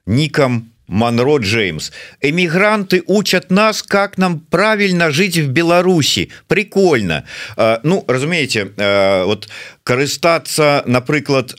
нікам 0.06 0.70
Монро 0.86 1.38
Джеймс. 1.38 1.92
Эмигранты 2.20 3.02
учат 3.06 3.50
нас, 3.50 3.82
как 3.82 4.18
нам 4.18 4.40
правильно 4.40 5.10
жить 5.10 5.36
в 5.36 5.48
Беларуси. 5.48 6.30
Прикольно. 6.46 7.24
Ну, 7.82 8.04
разумеете, 8.06 8.70
вот 9.26 9.48
карыстаться, 9.84 10.82
напрыклад, 10.86 11.54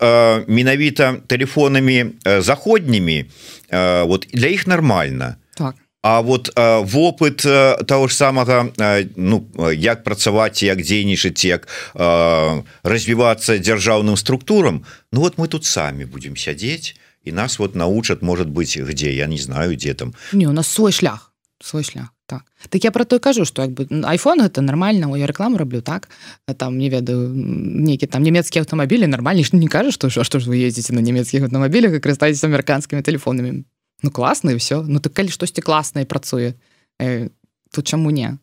менавіта 0.48 1.16
телефонами 1.28 2.12
заходними, 2.40 3.26
вот 3.72 4.28
для 4.32 4.50
их 4.50 4.68
нормально. 4.68 5.38
Так. 5.56 5.76
А 6.08 6.22
вот 6.22 6.52
э, 6.56 6.82
вопыт 6.84 7.44
э, 7.46 7.84
того 7.84 8.08
ж 8.08 8.14
самага 8.14 8.70
э, 8.78 9.10
ну 9.16 9.50
як 9.74 10.04
працаваць 10.04 10.62
як 10.62 10.78
дзейнічаць 10.78 11.46
як 11.46 11.68
э, 11.96 12.62
развівацца 12.84 13.58
дзяржаўным 13.58 14.16
структурам 14.16 14.86
Ну 15.12 15.22
вот 15.22 15.40
мы 15.40 15.48
тут 15.48 15.66
самі 15.66 16.06
будем 16.06 16.38
сядзець 16.38 16.94
і 17.26 17.32
нас 17.32 17.60
вот 17.60 17.76
научат 17.76 18.22
может 18.22 18.50
быть 18.50 18.78
где 18.78 19.16
я 19.16 19.28
не 19.28 19.38
знаю 19.38 19.72
где 19.72 19.94
там. 19.94 20.14
Не 20.34 20.48
у 20.48 20.52
нас 20.52 20.68
свой 20.68 20.92
шлях 20.92 21.32
свой 21.62 21.84
шлях 21.84 22.08
так. 22.26 22.42
Так 22.70 22.84
я 22.84 22.92
про 22.92 23.06
той 23.06 23.20
кажу 23.20 23.46
что 23.46 23.62
як 23.62 23.72
бы 23.72 23.86
iPhone 23.86 24.46
это 24.46 24.62
нормально 24.62 25.16
я 25.16 25.26
рекламу 25.26 25.58
раблю 25.58 25.82
так. 25.82 26.10
Там 26.58 26.78
не 26.78 26.90
ведаю 26.90 27.30
нейкі 27.30 28.08
там 28.08 28.24
нямецкія 28.24 28.64
аўтамабілі 28.64 29.08
нормальні 29.08 29.46
не 29.54 29.68
кажа 29.68 29.92
что 29.92 30.10
что 30.10 30.40
ж 30.40 30.50
вы 30.50 30.58
ездите 30.58 30.94
на 30.94 31.02
нямецкіх 31.02 31.44
аўтамабілях 31.44 31.94
і 31.94 32.00
карыстаетесь 32.00 32.46
амерыканскімі 32.46 33.02
телефонамі 33.02 33.64
ну 34.04 34.12
класна 34.12 34.52
і 34.52 34.56
все 34.56 34.84
ну 34.88 35.00
так 35.00 35.14
калі 35.14 35.30
штосьці 35.30 35.62
класнае 35.62 36.06
працуе 36.06 36.54
э, 37.02 37.30
тут 37.72 37.88
чаму 37.88 38.12
не 38.12 38.38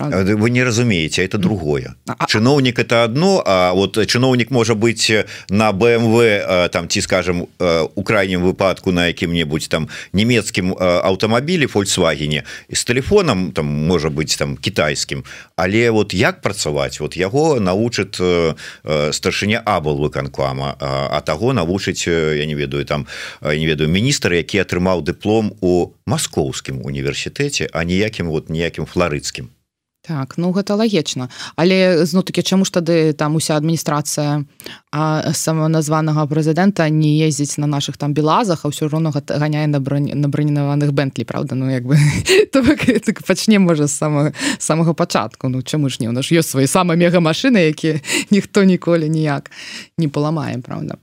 вы 0.00 0.50
не 0.50 0.64
разумеете 0.64 1.24
это 1.24 1.38
другое. 1.38 1.94
Чыноўнік 2.28 2.78
это 2.78 3.04
одно 3.04 3.42
А 3.46 3.72
вот 3.72 3.96
чыноўнік 3.96 4.50
можа 4.50 4.74
быть 4.74 5.12
на 5.50 5.72
BMW 5.72 6.68
там 6.68 6.88
ці 6.88 7.00
скажем 7.00 7.46
у 7.94 8.02
крайнім 8.02 8.42
выпадку 8.42 8.92
на 8.92 9.06
якім-небудзь 9.06 9.68
там 9.68 9.88
нямецкім 10.12 10.74
аўтамабілі 10.78 11.66
фольксвагене 11.66 12.44
і 12.68 12.74
з 12.74 12.84
телефоном 12.84 13.52
там 13.52 13.66
можа 13.66 14.08
быть 14.08 14.36
там 14.38 14.56
кітайскім 14.56 15.24
але 15.56 15.90
вот 15.90 16.14
як 16.14 16.40
працаваць? 16.40 17.00
Вот 17.00 17.16
яго 17.16 17.60
навучыць 17.60 18.20
старшыня 19.12 19.62
абал 19.64 19.98
выканкама 19.98 20.76
а 20.80 21.20
таго 21.20 21.52
навучыць 21.52 22.08
я 22.08 22.46
не 22.46 22.54
ведаю 22.54 22.84
там 22.84 23.06
не 23.42 23.66
ведаю 23.66 23.90
міністр 23.90 24.32
які 24.32 24.58
атрымаў 24.58 25.02
дыплом 25.02 25.52
у 25.60 25.92
маскоўскім 26.06 26.82
універсітэце 26.84 27.68
а 27.72 27.84
ніякім 27.84 28.28
вот 28.28 28.50
ніякім 28.50 28.86
флорыцкім 28.86 29.50
Так 30.00 30.38
ну 30.40 30.48
гэта 30.52 30.80
лагічна. 30.80 31.28
Але 31.60 32.06
зно 32.06 32.22
такі 32.24 32.40
чаму 32.42 32.64
ж 32.64 32.72
тады 32.72 33.12
там 33.12 33.36
уся 33.36 33.60
адміністрацыя 33.60 34.48
самоназванага 35.36 36.24
прэзідэнта 36.24 36.88
не 36.88 37.20
ездзіць 37.20 37.60
на 37.60 37.68
наших 37.68 38.00
там 38.00 38.16
белазах 38.16 38.64
а 38.64 38.72
ўсё 38.72 38.88
роўно 38.88 39.12
ганяе 39.12 39.68
на 39.68 39.76
бронь 39.76 40.08
на 40.08 40.28
броненаваных 40.32 40.96
бэнтлі 40.96 41.28
Праўда? 41.28 41.52
Ну 41.52 41.68
як 41.68 41.84
бы 41.84 42.00
так 43.04 43.22
пачне 43.28 43.58
можа 43.60 43.88
самого 43.88 44.32
самого 44.58 44.94
пачатку. 44.94 45.48
Ну 45.48 45.62
чаму 45.62 45.92
ж 45.92 46.00
не? 46.00 46.08
У 46.08 46.12
нас 46.12 46.32
ёсць 46.32 46.48
свае 46.48 46.64
самыя 46.64 46.96
мегамашыны 46.96 47.68
якія 47.68 48.00
ніхто 48.30 48.64
ніколі 48.64 49.04
ніяк 49.08 49.50
не 49.98 50.08
паламаем 50.08 50.62
Праўда 50.62 50.96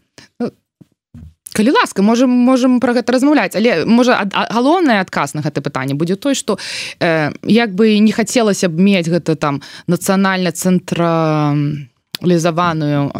калі 1.58 1.74
ласка 1.74 2.06
можем 2.06 2.30
можем 2.30 2.80
про 2.80 2.94
гэта 2.94 3.18
размаўляць 3.18 3.58
але 3.58 3.82
можа 3.90 4.30
галоўнае 4.30 5.02
адказ 5.02 5.34
на 5.34 5.42
гэта 5.42 5.66
пытанне 5.66 5.98
будзе 5.98 6.16
той 6.16 6.36
что 6.38 6.58
э, 7.02 7.34
як 7.44 7.74
бы 7.74 7.98
не 7.98 8.12
хацелася 8.14 8.70
б 8.70 8.78
мець 8.78 9.10
гэта 9.10 9.36
там 9.36 9.62
нацыянальна 9.88 10.54
цэнтра 10.54 11.58
лізаваную 12.22 13.14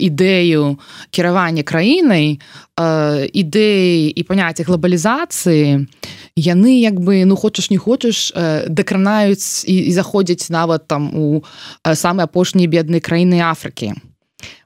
ідэю 0.00 0.78
кіравання 1.10 1.62
краінай 1.62 2.40
ідэі 2.76 4.08
і 4.08 4.22
паняцці 4.24 4.64
глобалізацыі 4.64 5.84
яны 6.36 6.72
як 6.80 7.00
бы 7.00 7.24
ну 7.24 7.36
хочаш 7.36 7.70
не 7.70 7.76
хочаш 7.76 8.32
дакранаюць 8.68 9.64
і, 9.68 9.76
і 9.88 9.92
заходзяць 9.92 10.48
нават 10.48 10.88
там 10.88 11.12
у 11.12 11.44
самыя 11.84 12.24
апошнія 12.24 12.68
бедныя 12.68 13.00
краіны 13.00 13.40
Афрыкі 13.44 13.92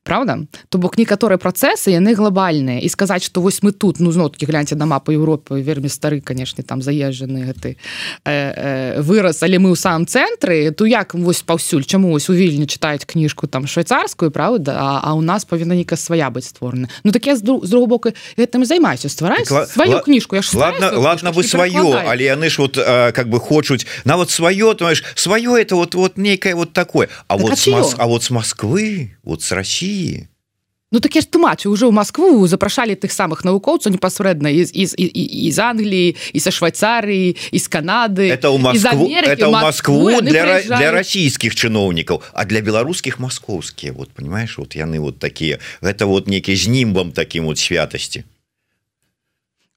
Праўда 0.02 0.46
то 0.68 0.78
бок 0.78 0.98
некаторыя 0.98 1.38
працэсы 1.38 1.94
яны 1.94 2.14
глобальныя 2.18 2.82
і 2.82 2.88
сказаць 2.90 3.22
што 3.22 3.38
вось 3.38 3.62
мы 3.62 3.70
тут 3.70 4.00
ну 4.02 4.10
зноткі 4.10 4.50
гляньце 4.50 4.74
на 4.74 4.86
мапу 4.86 5.14
Еўропы 5.14 5.62
вельмі 5.62 5.86
стары 5.86 6.18
канешне 6.20 6.66
там 6.66 6.82
заезжаны 6.82 7.46
гэты 7.46 7.78
э, 8.26 8.98
э, 8.98 9.00
выраз 9.00 9.46
але 9.46 9.62
мы 9.62 9.70
ў 9.70 9.78
самом 9.78 10.10
цэнтры 10.10 10.74
то 10.74 10.90
як 10.90 11.14
вось 11.14 11.46
паўсюль? 11.46 11.86
Чаму 11.86 12.10
вось 12.10 12.26
у 12.26 12.34
вільні 12.34 12.66
чытаюць 12.66 13.06
кніжку 13.06 13.46
там 13.46 13.70
швейцарскую 13.70 14.34
Праўда 14.34 14.74
а, 14.74 15.00
а 15.06 15.14
у 15.14 15.22
нас 15.22 15.46
павінна 15.46 15.78
нейка 15.78 15.94
свая 15.94 16.30
быць 16.34 16.50
створана? 16.50 16.90
Ну 17.04 17.12
так 17.14 17.22
я 17.26 17.36
з 17.36 17.42
другого 17.42 17.86
боку 17.86 18.10
гэтым 18.36 18.66
займаюся. 18.66 19.06
Ствараць 19.06 19.46
так, 19.46 19.70
сваю 19.70 20.02
кніжку. 20.02 20.34
Я 20.34 20.42
ладно 20.54 20.88
сваю, 20.88 21.00
ладно 21.00 21.30
вы 21.30 21.46
сваё 21.46 22.02
але 22.02 22.26
яны 22.26 22.50
ж 22.50 22.58
вот 22.58 22.74
э, 22.74 23.12
как 23.12 23.30
бы 23.30 23.38
хочуць 23.38 23.86
нават 24.04 24.34
сваё 24.34 24.74
знаешь 24.74 25.04
сваё 25.14 25.54
это 25.54 25.76
вот 25.76 25.94
вот 25.94 26.18
нейкае 26.18 26.58
вот 26.58 26.72
такое. 26.72 27.08
А 27.28 27.38
так, 27.38 27.46
вот 27.46 27.54
а, 27.54 27.70
Мос... 27.70 27.94
а 27.98 28.06
вот 28.06 28.24
с 28.24 28.30
Москвы 28.30 29.14
вот 29.22 29.42
с 29.42 29.52
России 29.52 29.91
России. 29.92 30.28
Ну 30.90 31.00
так 31.00 31.14
я 31.14 31.22
ж 31.22 31.26
тумачу 31.26 31.70
уже 31.70 31.86
ў 31.88 31.92
Москву 31.92 32.46
запрашалі 32.46 32.92
тых 32.92 33.16
самых 33.16 33.48
навукоўцаў 33.48 33.96
непасрэдна 33.96 34.52
з, 34.52 34.68
з, 34.76 34.92
з, 34.92 35.08
з 35.48 35.58
Англіі 35.58 36.16
і 36.36 36.38
са 36.38 36.52
Швайцарыі 36.52 37.32
і 37.32 37.58
з 37.58 37.66
Канады 37.72 38.28
это 38.28 38.52
ў 38.52 38.60
Москву 38.60 39.08
Америки, 39.08 39.32
это 39.32 39.48
ў 39.48 39.56
Москву 39.56 40.20
для, 40.20 40.44
приезжали... 40.44 40.76
для 40.84 40.90
расійскіх 40.92 41.56
чыноўнікаў 41.56 42.20
а 42.36 42.44
для 42.44 42.60
беларускіх 42.60 43.16
маскоўскія 43.24 43.96
вот 43.96 44.12
понимаешь 44.12 44.60
вот 44.60 44.76
яны 44.76 45.00
вот 45.00 45.16
такія 45.16 45.64
гэта 45.80 46.04
вот 46.04 46.28
некі 46.28 46.52
з 46.52 46.68
німбам 46.68 47.16
таким 47.16 47.48
вот 47.48 47.56
святасці 47.56 48.28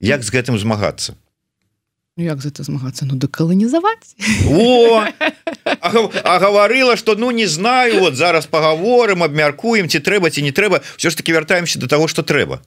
як 0.03 0.19
з 0.19 0.35
гэтым 0.35 0.59
змагацца 0.59 1.15
як 2.17 2.41
за 2.41 2.49
это 2.49 2.63
змагацца 2.63 3.05
ну 3.05 3.15
дэкаланізаваць 3.19 4.15
а, 5.81 5.91
а 6.23 6.39
гаварыла 6.39 6.95
что 6.95 7.15
ну 7.15 7.31
не 7.31 7.45
знаю 7.45 7.99
вот 7.99 8.15
зараз 8.15 8.47
паговорым 8.47 9.23
абмяркуем 9.23 9.89
ці 9.89 9.99
трэба 9.99 10.31
ці 10.31 10.41
не 10.41 10.51
трэба 10.51 10.81
все 10.95 11.09
ж 11.09 11.15
таки 11.15 11.33
вяртаемся 11.33 11.79
до 11.79 11.87
того 11.87 12.07
что 12.07 12.23
трэба 12.23 12.63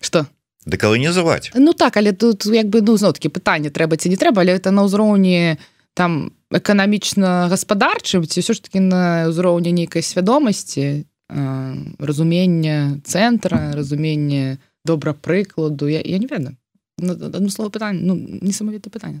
что 0.00 0.26
дэкаланізаваць 0.66 1.50
Ну 1.54 1.72
так 1.72 1.96
але 1.96 2.12
тут 2.12 2.46
як 2.46 2.66
бы 2.66 2.80
ну 2.82 2.96
зноткі 2.96 3.28
пытанне 3.28 3.70
трэба 3.70 3.98
ці 3.98 4.08
не 4.08 4.16
трэба 4.16 4.46
але 4.46 4.54
это 4.54 4.70
на 4.70 4.86
ўзроўні 4.86 5.58
там 5.94 6.30
эканамічна 6.54 7.50
гаспадарчым 7.50 8.22
ці 8.22 8.38
ўсё 8.38 8.54
ж 8.54 8.62
таки 8.62 8.78
на 8.78 9.26
ўзроўні 9.34 9.74
нейкай 9.74 10.02
свядомасці 10.02 11.10
разумення 11.98 13.02
цэнтра 13.02 13.74
разуменне 13.74 14.62
добра 14.84 15.10
прыкладу 15.10 15.90
я, 15.90 15.98
я 15.98 16.18
не 16.22 16.30
ведаю 16.30 16.54
одно 16.98 17.50
слово 17.50 17.70
пытання 17.70 18.00
ну 18.02 18.38
несамавіта 18.42 18.90
пытання 18.90 19.20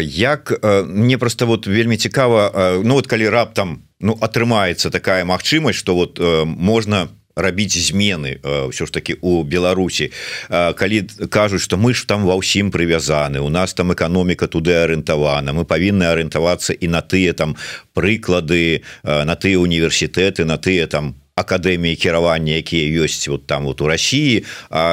як 0.00 0.60
мне 0.86 1.18
просто 1.18 1.46
вот 1.46 1.66
вельмі 1.66 1.96
цікава 1.96 2.80
ну 2.84 2.94
вот 2.94 3.06
калі 3.06 3.28
раптам 3.28 3.82
ну 4.00 4.18
атрымаецца 4.20 4.90
такая 4.90 5.24
магчымасць 5.24 5.78
что 5.78 5.94
вот 5.94 6.20
можна 6.44 7.08
рабіць 7.38 7.78
змены 7.78 8.42
ўсё 8.42 8.86
ж 8.86 8.90
таки 8.92 9.16
у 9.22 9.42
Беларусі 9.42 10.10
калі 10.50 11.06
кажуць 11.30 11.62
что 11.62 11.76
мы 11.78 11.94
ж 11.94 12.06
там 12.06 12.26
ва 12.26 12.34
ўсім 12.34 12.70
прывязаны 12.74 13.38
у 13.38 13.48
нас 13.48 13.74
там 13.74 13.92
эканоміка 13.94 14.50
туды 14.50 14.74
арыентавана 14.74 15.54
мы 15.54 15.64
павінны 15.64 16.10
арыентавацца 16.10 16.74
і 16.74 16.88
на 16.88 17.00
тыя 17.00 17.32
там 17.32 17.56
прыклады 17.94 18.82
на 19.02 19.34
тыя 19.38 19.58
універсітэты 19.58 20.44
на 20.44 20.58
тыя 20.58 20.86
там 20.86 21.14
акадэміі 21.40 21.96
кіравання 21.96 22.58
якія 22.58 23.04
ёсць 23.04 23.28
вот 23.28 23.46
там 23.46 23.64
вот 23.64 23.80
у 23.80 23.86
Росіі 23.86 24.44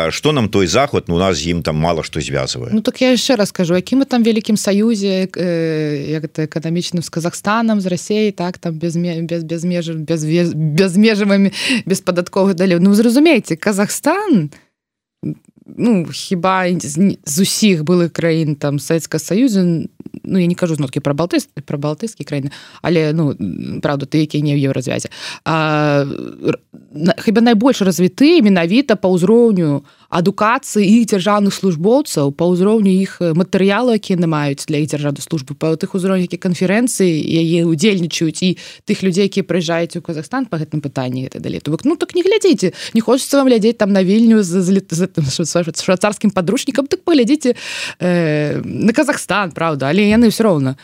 что 0.10 0.32
нам 0.32 0.50
той 0.50 0.68
заход 0.68 1.06
ну, 1.08 1.16
у 1.16 1.20
нас 1.20 1.38
з 1.38 1.48
ім 1.48 1.62
там 1.62 1.76
мало 1.76 2.04
што 2.04 2.22
звязвае 2.22 2.72
Ну 2.74 2.82
так 2.82 3.02
я 3.02 3.12
яшчэ 3.12 3.36
раз 3.36 3.50
скажу 3.50 3.76
які 3.76 3.96
мы 3.96 4.06
там 4.06 4.24
вялікім 4.24 4.58
саюзе 4.58 5.26
э, 5.26 6.12
як 6.12 6.24
это 6.26 6.46
эканамічным 6.46 7.02
з 7.02 7.10
Казахстанам 7.10 7.82
з 7.82 7.86
Росеей 7.86 8.32
так 8.32 8.58
там 8.58 8.78
без 8.78 8.96
без 8.96 9.44
без 9.44 9.64
меж 9.66 9.90
без 9.90 10.24
безмежавымі 10.54 11.52
беспадатковых 11.86 12.54
далей 12.54 12.80
Ну 12.80 12.94
зразумееце 12.94 13.56
Казахстан 13.56 14.52
ну 15.66 16.06
хіба 16.12 16.68
з 17.26 17.40
усіх 17.40 17.84
былых 17.84 18.10
краін 18.10 18.56
там 18.56 18.80
Савецка 18.80 19.20
саюзу 19.20 19.90
ну 20.26 20.40
я 20.40 20.48
не 20.48 20.56
кажу 20.56 20.76
зноткі 20.76 21.00
про 21.00 21.14
балты 21.14 21.40
про 21.66 21.78
балтыйскі 21.78 22.24
краіны 22.26 22.52
але 22.82 23.14
ну 23.14 23.36
правда 23.82 24.06
ты 24.06 24.26
які 24.26 24.42
не 24.42 24.56
ў 24.56 24.66
еўразвязе 24.70 25.10
хіба 27.24 27.42
найбольш 27.42 27.82
развіты 27.82 28.42
менавіта 28.42 28.96
па 28.96 29.10
ўзроўню 29.10 29.86
адукацыі 30.16 30.88
іх 30.88 31.12
дзяржаўных 31.12 31.52
службоўцаў 31.52 32.32
па 32.32 32.48
ўзроўню 32.48 32.88
іх 32.88 33.20
матэрыялу 33.20 33.92
якія 33.92 34.16
не 34.16 34.30
маюць 34.32 34.64
для 34.64 34.80
іх 34.80 34.88
дзяржаўнай 34.96 35.20
службы 35.20 35.60
па 35.60 35.76
тых 35.76 35.92
узроўнях 35.92 36.32
які 36.32 36.40
канферэнцыі 36.40 37.12
яе 37.12 37.68
удзельнічаюць 37.68 38.40
і 38.48 38.50
тых 38.88 39.04
людзей 39.04 39.28
якія 39.28 39.44
прыязджаюць 39.44 40.00
у 40.00 40.04
Казахстан 40.06 40.48
по 40.48 40.56
гэтым 40.56 40.80
пытанні 40.80 41.28
это 41.28 41.44
далей 41.44 41.60
то 41.60 41.76
ну 41.84 42.00
так 42.00 42.16
не 42.16 42.24
глядзіце 42.24 42.72
не 42.96 43.02
хочется 43.02 43.38
вам 43.38 43.52
глядзець 43.52 43.76
там 43.76 43.92
на 43.92 44.04
вільню 44.04 44.40
з 44.40 44.64
швацарскім 45.84 46.32
падручнікам 46.32 46.88
так 46.88 47.04
паглядзіце 47.04 47.56
э, 48.00 48.62
на 48.64 48.94
Казахстан 48.94 49.52
Праўда 49.52 49.92
але 49.92 50.08
яны 50.08 50.32
все 50.32 50.44
роўна 50.48 50.80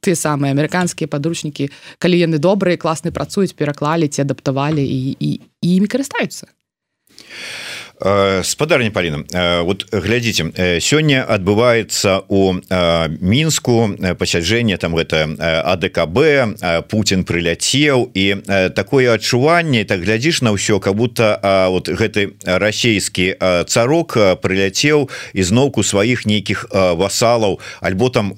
ты 0.00 0.14
самыя 0.14 0.54
амерыканскія 0.54 1.10
падручнікі 1.10 1.70
калі 1.98 2.16
яны 2.16 2.38
добрыя 2.38 2.78
класны 2.78 3.10
працуюць 3.10 3.58
пераклалі 3.58 4.08
ці 4.08 4.22
адаптавалі 4.22 4.86
і 4.86 5.18
і 5.18 5.30
імі 5.60 5.90
карыстаюцца 5.90 6.46
спадарня 8.42 8.90
Паліна 8.90 9.24
вот 9.62 9.84
глядзіце 9.92 10.80
сёння 10.80 11.20
адбываецца 11.28 12.24
у 12.32 12.56
мінску 13.20 13.92
пасяджэнне 14.16 14.80
там 14.80 14.96
гэта 14.96 15.28
АДКБ 15.36 16.88
Путін 16.88 17.28
прыляцеў 17.28 18.08
і 18.16 18.24
такое 18.72 19.12
адчуванне 19.12 19.84
так 19.84 20.00
глядзіш 20.00 20.40
на 20.40 20.56
ўсё 20.56 20.80
как 20.80 20.96
будто 20.96 21.36
вот 21.68 21.92
гэты 21.92 22.40
расійскі 22.44 23.36
царок 23.68 24.16
прыляцеў 24.40 25.12
ізноўку 25.36 25.84
сваіх 25.84 26.24
нейкіх 26.24 26.72
васалаў 26.72 27.60
альбо 27.84 28.08
там 28.08 28.32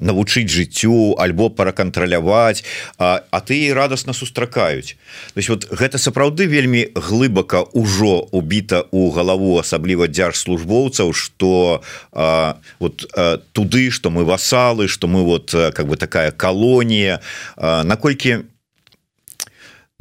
навучыць 0.00 0.48
жыццю 0.48 1.20
альбо 1.20 1.52
паракантраляваць 1.52 2.64
а 2.96 3.40
ты 3.44 3.68
радостасна 3.76 4.16
сустракаюць 4.16 4.96
то 5.34 5.38
есть 5.38 5.52
вот 5.52 5.68
гэта 5.68 6.00
сапраўды 6.00 6.48
вельмі 6.48 6.88
глыбака 6.96 7.68
ўжо 7.76 8.24
убіта 8.32 8.88
у 8.90 9.01
галаву 9.10 9.58
асабліва 9.58 10.06
дзяржслужбоўцаў 10.06 11.12
что 11.12 11.82
вот 12.78 13.06
а, 13.16 13.38
туды 13.52 13.90
что 13.90 14.10
мы 14.10 14.24
васалы 14.24 14.88
что 14.88 15.08
мы 15.08 15.24
вот 15.24 15.50
как 15.50 15.86
бы 15.88 15.96
такая 15.96 16.30
колонія 16.30 17.20
наколькі 17.56 18.44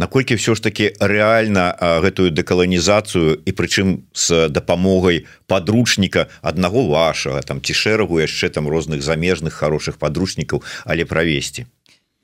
наколькі 0.02 0.36
все 0.36 0.56
ж 0.56 0.62
таки 0.62 0.93
реально 0.99 1.78
гэтую 1.80 2.34
дэкаланізацыю 2.34 3.38
і 3.45 3.52
прычым 3.54 4.10
с 4.14 4.49
дапамогай 4.49 5.30
подручніка 5.45 6.26
аднаго 6.41 6.89
вашага 6.89 7.45
там 7.45 7.62
ці 7.62 7.74
шэрагу 7.78 8.18
яшчэ 8.18 8.49
там 8.49 8.66
розных 8.66 9.06
замежных 9.06 9.54
хороших 9.54 10.02
подручнікаў 10.02 10.66
але 10.86 11.06
правесці? 11.06 11.70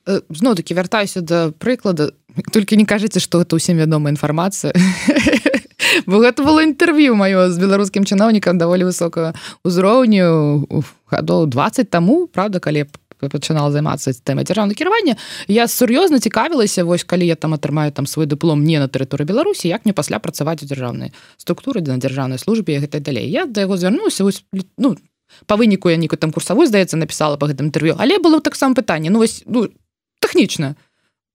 Зноў-таки 0.08 0.74
вяртаюся 0.74 1.22
до 1.22 1.54
прыклада. 1.54 2.16
Толькі 2.52 2.82
не 2.82 2.86
кажаце 2.86 3.22
что 3.22 3.46
это 3.46 3.56
усім 3.56 3.78
вядомая 3.78 4.10
інфармацыя 4.18 4.74
бо 6.06 6.22
гэта 6.22 6.44
было 6.44 6.62
інтэрв'ю 6.62 7.16
маё 7.16 7.50
з 7.50 7.58
беларускім 7.58 8.06
чыноўнікам 8.06 8.58
даволі 8.58 8.92
высокага 8.92 9.34
узроўню 9.64 10.68
гадоў 11.10 11.48
20 11.48 11.90
таму 11.90 12.28
правда 12.28 12.60
калі 12.60 12.86
пачынала 13.18 13.72
займацца 13.74 14.14
тэма 14.14 14.46
дзяржаўна 14.46 14.78
кіравання 14.78 15.18
я 15.50 15.66
сур'ёзна 15.66 16.22
цікавілася 16.22 16.86
вось 16.86 17.04
калі 17.04 17.26
я 17.26 17.36
там 17.36 17.58
атрымаю 17.58 17.92
там 17.92 18.06
свой 18.06 18.30
дыплом 18.30 18.62
не 18.64 18.78
на 18.78 18.88
тэрыторыі 18.88 19.26
Беларусі 19.26 19.68
як 19.68 19.86
мне 19.86 19.94
пасля 19.94 20.20
працаваць 20.20 20.62
у 20.62 20.70
дзяржаўнай 20.70 21.14
структуры 21.38 21.82
на 21.82 21.98
дзяржаўнай 21.98 22.38
службе 22.38 22.78
гэта 22.78 23.00
далей 23.00 23.26
я 23.30 23.46
да 23.46 23.66
яго 23.66 23.78
звярнуўся 23.78 24.24
вось 24.24 24.46
ну 24.78 24.98
по 25.46 25.58
выніку 25.58 25.90
я 25.90 25.98
нікую 25.98 26.20
там 26.20 26.32
курсавой 26.32 26.68
здаецца 26.68 26.98
написала 26.98 27.38
по 27.38 27.50
гэтым 27.50 27.74
інтэрв'ю 27.74 27.98
але 27.98 28.20
было 28.20 28.42
таксама 28.42 28.76
пытанне 28.76 29.10
ну 29.10 29.20
вось 29.20 29.42
ну 29.46 29.70
тэхнічна 30.22 30.76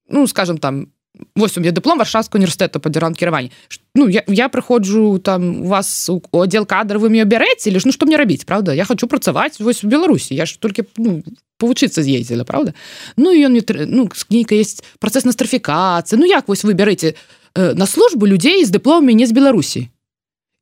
ну 0.09 0.27
скажем 0.27 0.59
там 0.59 0.92
вось 1.37 1.57
у 1.57 1.61
меня 1.61 1.73
диплом 1.73 1.99
варшавского 1.99 2.39
університету 2.39 2.81
по 2.81 2.89
дзяран 2.91 3.15
кіравання 3.15 3.51
ну 3.95 4.09
я, 4.09 4.25
я 4.29 4.49
прыходжу 4.49 5.19
там 5.19 5.63
у 5.63 5.67
вас 5.69 6.09
у 6.09 6.23
отдел 6.33 6.67
кадр 6.67 6.99
вы 6.99 7.11
мне 7.11 7.25
бярэце 7.25 7.71
лишь 7.71 7.85
ну 7.85 7.93
что 7.93 8.07
мне 8.07 8.17
рабіць 8.17 8.45
правда? 8.45 8.75
Я 8.75 8.85
хочу 8.85 9.07
працаваць 9.07 9.61
вось 9.61 9.85
в 9.85 9.87
беларусі 9.87 10.35
я 10.35 10.47
ж 10.47 10.59
только 10.59 10.83
ну, 10.97 11.23
повучыцца 11.59 12.03
з'ездзіла 12.03 12.45
правда? 12.45 12.75
Ну 13.17 13.33
і 13.33 13.45
ён 13.47 13.53
мне 13.53 13.63
ну 13.87 14.09
кніка 14.09 14.55
есть 14.55 14.85
працэс 14.99 15.25
настрафікацыі 15.25 16.19
ну 16.19 16.25
як 16.25 16.49
вось 16.49 16.65
вы 16.65 16.73
бярэце 16.73 17.15
э, 17.55 17.75
на 17.75 17.87
службу 17.87 18.27
людзей 18.27 18.65
з 18.65 18.71
дыпломамі 18.71 19.15
не 19.15 19.27
з 19.27 19.33
беларусі 19.33 19.89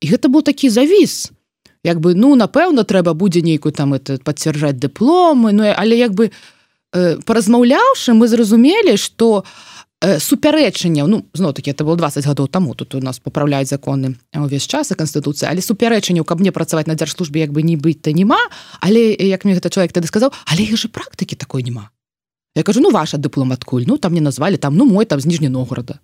і 0.01 0.07
гэта 0.07 0.29
был 0.29 0.43
такі 0.43 0.71
завіс 0.71 1.31
як 1.85 2.01
бы 2.01 2.15
ну 2.15 2.35
напэўна 2.35 2.83
трэба 2.83 3.15
будзе 3.15 3.41
нейкую 3.41 3.73
там 3.73 3.95
это 3.95 4.19
пацвярджаць 4.19 4.83
дыпломы 4.83 5.53
ну 5.53 5.71
але 5.71 5.97
як 5.97 6.11
бы 6.11 6.31
э, 6.93 7.23
паразмаўляўшы 7.23 8.19
мы 8.19 8.27
зразумелі 8.27 8.99
что 8.99 9.47
у 9.47 9.71
супярэчанняў 10.01 11.07
ну 11.07 11.29
зно 11.35 11.53
таки 11.53 11.71
это 11.71 11.85
было 11.85 11.97
20 11.97 12.25
гадоў 12.25 12.49
таму 12.49 12.75
тут 12.75 12.95
у 12.95 13.01
нас 13.01 13.19
паправляюць 13.19 13.69
законы 13.69 14.17
увесь 14.35 14.67
час 14.67 14.91
і 14.91 14.95
канстытуцыя 14.97 15.53
але 15.53 15.61
супярэчанняў 15.61 16.25
каб 16.25 16.41
мне 16.41 16.53
працаваць 16.53 16.87
на 16.89 16.95
дзяржслужбе 16.95 17.41
як 17.41 17.53
бы 17.53 17.63
не 17.63 17.77
быць 17.77 18.01
то 18.01 18.13
няма 18.13 18.41
але 18.81 19.13
як 19.13 19.45
мне 19.45 19.55
гэта 19.55 19.69
чалавек 19.69 19.93
тады 19.93 20.09
сказаў 20.09 20.33
але 20.47 20.65
іх 20.65 20.81
же 20.81 20.89
практыкі 20.89 21.37
такой 21.37 21.63
няма 21.63 21.91
я 22.57 22.63
кажу 22.63 22.81
ну 22.81 22.91
ваша 22.91 23.19
дыплом 23.19 23.53
адкуль 23.53 23.85
ну 23.87 23.99
там 23.99 24.13
мне 24.13 24.21
назвалі 24.21 24.57
там 24.57 24.77
ну 24.77 24.87
мой 24.87 25.05
там 25.05 25.21
з 25.21 25.27
ніжні 25.27 25.49
Ногорода 25.49 26.01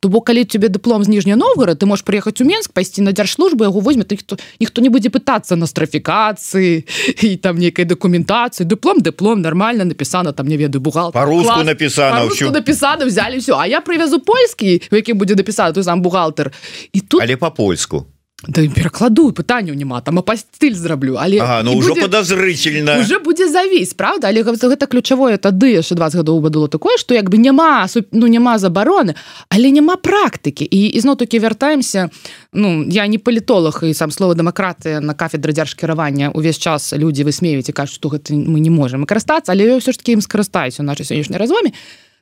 То 0.00 0.08
бок 0.08 0.26
калі 0.26 0.44
тебе 0.44 0.68
дыплом 0.68 1.04
з 1.04 1.08
ніжня 1.08 1.36
Новгород 1.36 1.82
ты 1.82 1.86
можешь 1.86 2.04
приехать 2.04 2.40
у 2.40 2.44
Менск 2.44 2.72
пайсці 2.72 3.02
на 3.02 3.12
дзяржслужбу 3.12 3.64
яго 3.64 3.80
возьме 3.80 4.04
ніхто 4.10 4.36
ніхто 4.60 4.82
не 4.82 4.88
будзе 4.88 5.08
пытацца 5.08 5.56
на 5.56 5.66
страфікацыі 5.66 6.84
і 7.22 7.36
там 7.36 7.56
нейкай 7.56 7.84
дакументацыі. 7.84 8.66
Дыплом 8.66 9.00
дыплом 9.00 9.40
нормально 9.40 9.84
написано 9.84 10.32
там 10.32 10.46
не 10.46 10.56
ведаю 10.56 10.80
бухгал 10.80 11.12
по-руску 11.12 11.62
написано 11.62 12.28
написано 12.52 13.06
взяли 13.06 13.38
все 13.38 13.56
А 13.56 13.66
я 13.66 13.80
привязу 13.80 14.20
польскі 14.20 14.82
у 14.92 14.96
які 14.96 15.14
будзе 15.14 15.34
написано 15.34 15.72
той 15.72 15.82
сам 15.82 16.02
бухгалтер 16.02 16.52
і 16.92 17.00
тут 17.00 17.22
але 17.22 17.36
по-польску 17.36 18.06
Да 18.44 18.60
перакладу 18.68 19.32
пытанняў 19.32 19.72
няма 19.72 20.02
там 20.04 20.20
па 20.20 20.34
стыль 20.36 20.76
зраблю 20.76 21.16
але 21.16 21.40
ага, 21.40 21.64
ну 21.64 21.72
ўжо 21.72 21.96
подозрительно 21.96 23.00
уже 23.00 23.16
будзе 23.18 23.48
завіс 23.48 23.96
правда? 23.96 24.28
Але 24.28 24.44
гэта 24.44 24.84
ключавое 24.84 25.40
тады 25.40 25.72
яшчэ 25.72 25.96
20 25.96 26.20
гадоў 26.20 26.44
было 26.44 26.68
такое 26.68 27.00
что 27.00 27.16
як 27.16 27.32
бы 27.32 27.40
няма 27.40 27.88
ну 28.12 28.26
няма 28.28 28.58
забароны 28.60 29.16
але 29.48 29.72
няма 29.72 29.96
практыкі. 29.96 30.68
І 30.68 31.00
ізноў-таки 31.00 31.40
вяртаемся 31.40 32.10
Ну 32.52 32.84
я 32.84 33.06
не 33.06 33.18
палітолог 33.18 33.80
і 33.82 33.94
сам 33.94 34.10
слова 34.12 34.36
дэмакратыя 34.36 35.00
на 35.00 35.16
кафедры 35.16 35.56
дзяржкіравання 35.56 36.36
увесь 36.36 36.60
час 36.60 36.92
людзі 36.92 37.24
высмеюць 37.24 37.68
і 37.68 37.72
кажуць 37.72 37.96
што 37.96 38.12
гэта 38.12 38.36
мы 38.36 38.60
не 38.60 38.68
можем 38.68 39.08
карыстацца 39.08 39.56
але 39.56 39.80
ўсё 39.80 39.92
ж 39.92 39.96
таки 39.96 40.12
ім 40.12 40.20
скарыстаюсь 40.20 40.76
у 40.76 40.84
нашай 40.84 41.08
сённяшняй 41.08 41.40
разоме 41.40 41.72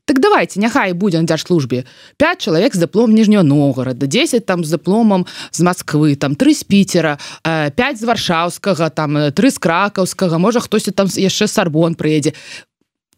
Так 0.06 0.20
давайте 0.20 0.60
няхай 0.60 0.92
будзе 0.92 1.20
на 1.20 1.26
дзяржслужбе. 1.26 1.84
5 2.20 2.38
чалавек 2.38 2.76
з 2.76 2.84
дыплом 2.84 3.16
ніжняго 3.16 3.42
Ногорода 3.42 4.06
10 4.06 4.44
там 4.44 4.64
з 4.64 4.76
дыпломам 4.76 5.24
з 5.50 5.60
Москвы 5.64 6.16
там 6.16 6.34
три 6.36 6.54
з 6.54 6.62
пітера 6.62 7.18
5 7.42 7.72
з 7.98 8.04
варшаўскага 8.04 8.90
там 8.90 9.32
три 9.32 9.50
з 9.50 9.58
кракаўскага 9.58 10.36
можа 10.38 10.60
хтосьці 10.60 10.92
там 10.92 11.08
яшчэ 11.08 11.48
сарбон 11.48 11.96
прыедзе. 11.96 12.36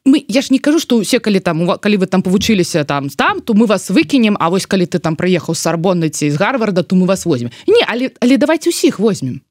Мы 0.06 0.22
я 0.28 0.42
ж 0.42 0.54
не 0.54 0.58
кажу 0.62 0.78
что 0.78 1.02
усе 1.02 1.18
калі 1.18 1.40
там 1.40 1.66
калі 1.66 1.96
вы 1.96 2.06
там 2.06 2.22
павучыліся 2.22 2.84
там 2.84 3.10
там 3.10 3.40
то 3.40 3.54
мы 3.54 3.66
вас 3.66 3.90
выкінем 3.90 4.36
А 4.38 4.48
вось 4.48 4.66
калі 4.66 4.86
ты 4.86 5.02
там 5.02 5.16
прыехаў 5.16 5.58
з 5.58 5.58
сарбоннаці 5.58 6.30
з 6.30 6.36
гарварда 6.38 6.82
то 6.86 6.94
мы 6.94 7.06
вас 7.06 7.26
возьмем. 7.26 7.50
Не 7.66 7.82
але 7.82 8.14
але 8.20 8.38
давайте 8.38 8.70
усіх 8.70 9.00
возьмем 9.00 9.42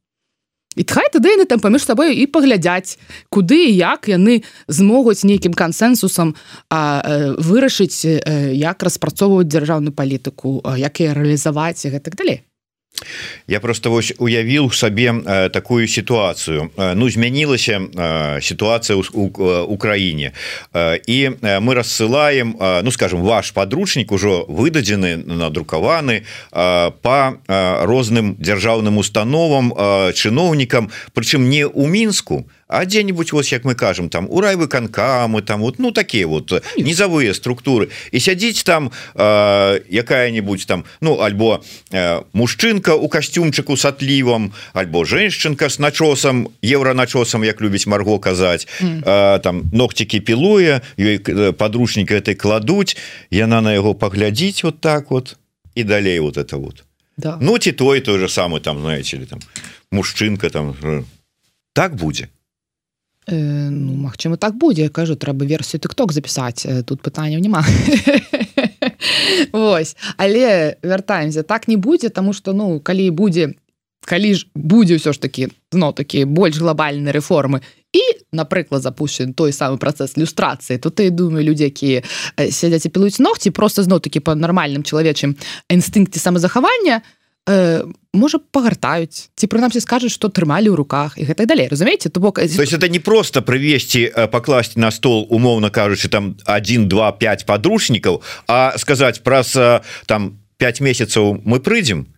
і 0.76 0.84
хай 0.84 1.08
тады 1.12 1.36
яны 1.36 1.46
там 1.46 1.60
паміж 1.60 1.88
сабою 1.88 2.12
і 2.12 2.26
паглядзяць 2.28 3.00
куды 3.30 3.72
і 3.72 3.76
як 3.76 4.08
яны 4.12 4.44
змогуць 4.68 5.24
нейкім 5.24 5.56
кансенсусам 5.56 6.36
вырашыць 6.70 8.04
як 8.06 8.84
распрацоўваюць 8.84 9.50
дзяржаўную 9.50 9.96
палітыку 9.96 10.60
як 10.76 11.00
і 11.00 11.12
рэалізаваць 11.16 11.86
і 11.88 11.96
гэтак 11.96 12.20
далей 12.20 12.44
Я 13.48 13.60
просто 13.60 13.92
вось 13.92 14.14
уявіў 14.18 14.72
сабе 14.72 15.12
э, 15.12 15.50
такую 15.50 15.88
сітуацыю. 15.88 16.72
Э, 16.78 16.94
Ну 16.96 17.10
змянілася 17.10 17.80
э, 17.80 18.42
сітуацыя 18.42 18.98
ў 18.98 19.66
Украіне. 19.68 20.32
І 21.08 21.30
мы 21.42 21.74
рассылаем 21.74 22.56
ну 22.84 22.92
скажем 22.92 23.22
ваш 23.22 23.52
подручнік 23.52 24.12
ужо 24.12 24.46
выдадзены 24.48 25.18
надрукаваны 25.18 26.24
по 26.52 27.38
розным 27.48 28.36
дзяржаўным 28.40 28.98
установам 28.98 29.74
чыноўнікам 30.14 30.90
прычым 31.14 31.50
не 31.50 31.66
ў 31.66 31.88
мінску 31.88 32.46
а 32.68 32.86
дзе-нибудь 32.86 33.32
вось 33.32 33.52
як 33.52 33.64
мы 33.64 33.76
кажам 33.76 34.10
там 34.10 34.28
у 34.30 34.42
райвыканкамы 34.42 35.42
там 35.42 35.62
вот 35.62 35.78
ну 35.80 35.92
такие 35.92 36.26
вот 36.26 36.52
низавыя 36.78 37.34
структуры 37.34 37.90
і 38.12 38.20
сядзіць 38.20 38.64
там 38.64 38.92
э, 39.14 39.82
якая-нибудь 39.90 40.66
там 40.66 40.86
ну 41.02 41.22
альбо 41.22 41.64
э, 41.92 42.24
мужчынка 42.34 42.96
у 42.96 43.08
касцюмчыку 43.08 43.78
с 43.78 43.86
атлівам 43.86 44.54
альбо 44.74 45.06
женшчынка 45.06 45.70
с 45.70 45.78
начосам 45.78 46.50
евроначосам 46.64 47.44
як 47.44 47.62
любіць 47.62 47.86
марго 47.86 48.18
казаць 48.20 48.68
mm. 48.82 49.04
э, 49.06 49.40
там 49.40 49.70
ногцікі 49.72 50.20
пілуе 50.20 50.82
ёй 50.98 51.20
подручніка 51.54 52.16
этой 52.16 52.34
кладуць 52.34 52.98
яна 53.30 53.62
на 53.62 53.74
яго 53.74 53.94
паглядзіць 53.94 54.64
вот 54.64 54.82
так 54.82 55.12
вот 55.12 55.38
і 55.76 55.84
далей 55.84 56.20
вот 56.20 56.38
это 56.38 56.58
вот 56.58 56.84
да. 57.18 57.38
ну 57.42 57.60
ці 57.60 57.72
той 57.72 58.02
той 58.02 58.18
же 58.18 58.26
самый 58.26 58.60
там 58.60 58.82
знаете 58.82 59.18
ли 59.18 59.26
там 59.26 59.40
мужчынка 59.92 60.50
там 60.50 60.74
так 61.74 61.96
будзе 61.96 62.26
Э, 62.26 62.45
ну 63.28 63.94
Мачыма 63.98 64.38
так 64.38 64.56
будзе 64.56 64.90
кажу 64.90 65.16
трэба 65.16 65.46
версію 65.46 65.82
тыкток 65.82 66.14
запісаць 66.14 66.66
э, 66.66 66.84
тут 66.84 67.02
пытанняў 67.02 67.42
няма 67.42 67.66
Вось 69.52 69.96
але 70.18 70.78
вяртаемся 70.84 71.44
так 71.44 71.68
не 71.68 71.78
будзе 71.78 72.10
тому 72.10 72.34
что 72.34 72.54
ну 72.54 72.80
калі 72.80 73.10
будзе 73.10 73.56
калі 74.06 74.36
ж 74.36 74.46
будзе 74.54 75.02
ўсё 75.02 75.14
ж 75.14 75.20
таки 75.20 75.50
но 75.74 75.92
такі 75.92 76.26
больш 76.26 76.62
глобальныя 76.62 77.18
рэформы 77.18 77.66
і 77.96 78.04
напрыклад 78.32 78.86
запущен 78.86 79.34
той 79.34 79.50
самы 79.50 79.82
працэс 79.82 80.18
люстрацыі 80.22 80.78
тут 80.78 81.00
я 81.00 81.10
думаю 81.10 81.42
людзі 81.42 81.74
якія 81.74 82.06
э, 82.38 82.52
сядзяць 82.52 82.86
і 82.86 82.94
пілуюць 82.94 83.18
ногці 83.18 83.50
просто 83.50 83.82
зноў 83.82 84.06
таки 84.06 84.20
по 84.22 84.36
нармальным 84.36 84.86
чалавечым 84.86 85.34
інстынкце 85.70 86.20
самазахавання 86.22 87.02
то 87.02 87.25
э, 87.48 87.84
можа 88.14 88.40
пагартаюць 88.40 89.30
ці 89.36 89.46
прынамсі 89.48 89.82
скажуць 89.84 90.14
што 90.14 90.30
трымалі 90.30 90.72
ў 90.72 90.76
руках 90.76 91.20
і 91.20 91.28
гэтак 91.28 91.46
далей 91.48 91.68
разумееце? 91.68 92.10
То 92.10 92.20
бок 92.20 92.40
то 92.40 92.46
есть 92.46 92.74
это 92.74 92.90
не 92.90 93.00
просто 93.00 93.42
прывесці 93.42 94.30
пакласці 94.32 94.80
на 94.80 94.92
стол 94.92 95.28
умоўна 95.30 95.70
кажучы 95.70 96.10
там 96.10 96.38
1 96.46 96.88
два 96.90 97.12
5 97.12 97.46
подручнікаў 97.46 98.22
а 98.48 98.74
сказаць 98.78 99.22
праз 99.22 99.54
там 100.06 100.40
5 100.58 100.82
месяцаў 100.82 101.42
мы 101.44 101.60
прыйдзем 101.60 102.15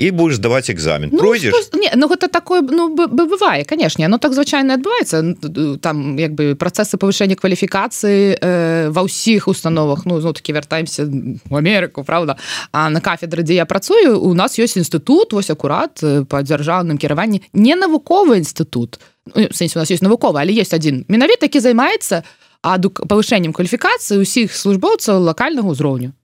і 0.00 0.10
будешь 0.10 0.36
здаваць 0.36 0.70
экзамен. 0.72 1.10
Ну, 1.12 1.18
пройдзеш 1.18 1.76
не 1.76 1.92
ну 1.94 2.08
гэта 2.08 2.32
такое 2.32 2.62
ну 2.62 2.88
бывае 2.96 3.64
канешне 3.68 4.08
но 4.08 4.16
так 4.16 4.32
звычайна 4.32 4.80
адбываецца 4.80 5.76
там 5.84 6.16
як 6.16 6.32
бы 6.32 6.56
працэсы 6.56 6.96
павышэння 6.96 7.36
кваліфікацыі 7.36 8.40
э, 8.40 8.88
ва 8.88 9.02
ўсіх 9.04 9.48
установах. 9.48 10.08
Ну 10.08 10.20
зно 10.20 10.32
таки 10.32 10.52
вяртаемся 10.52 11.04
в 11.04 11.54
Амерыку 11.54 12.02
Праўда 12.04 12.40
А 12.72 12.88
на 12.88 13.00
кафедры 13.00 13.42
дзе 13.42 13.60
я 13.60 13.66
працую 13.66 14.16
у 14.16 14.32
нас 14.32 14.56
ёсць 14.56 14.80
інстытут 14.80 15.36
вось 15.36 15.50
акурат 15.50 16.00
по 16.00 16.40
дзяржаўным 16.40 16.96
кіраванні 16.96 17.44
не 17.52 17.76
навуковы 17.76 18.40
інстытут 18.40 19.00
ну, 19.36 19.52
сэнсе 19.52 19.76
у 19.76 19.84
нас 19.84 19.90
есть 19.90 20.02
навуковы 20.02 20.40
але 20.40 20.56
есть 20.56 20.72
один 20.72 21.04
менавіта 21.08 21.44
які 21.44 21.60
займаецца 21.60 22.24
адук 22.62 23.04
павышэннем 23.04 23.52
кваліфікацыі 23.52 24.24
ўсіх 24.24 24.56
службоўцаў 24.56 25.20
лакальнага 25.28 25.68
ўзроўню 25.68 26.16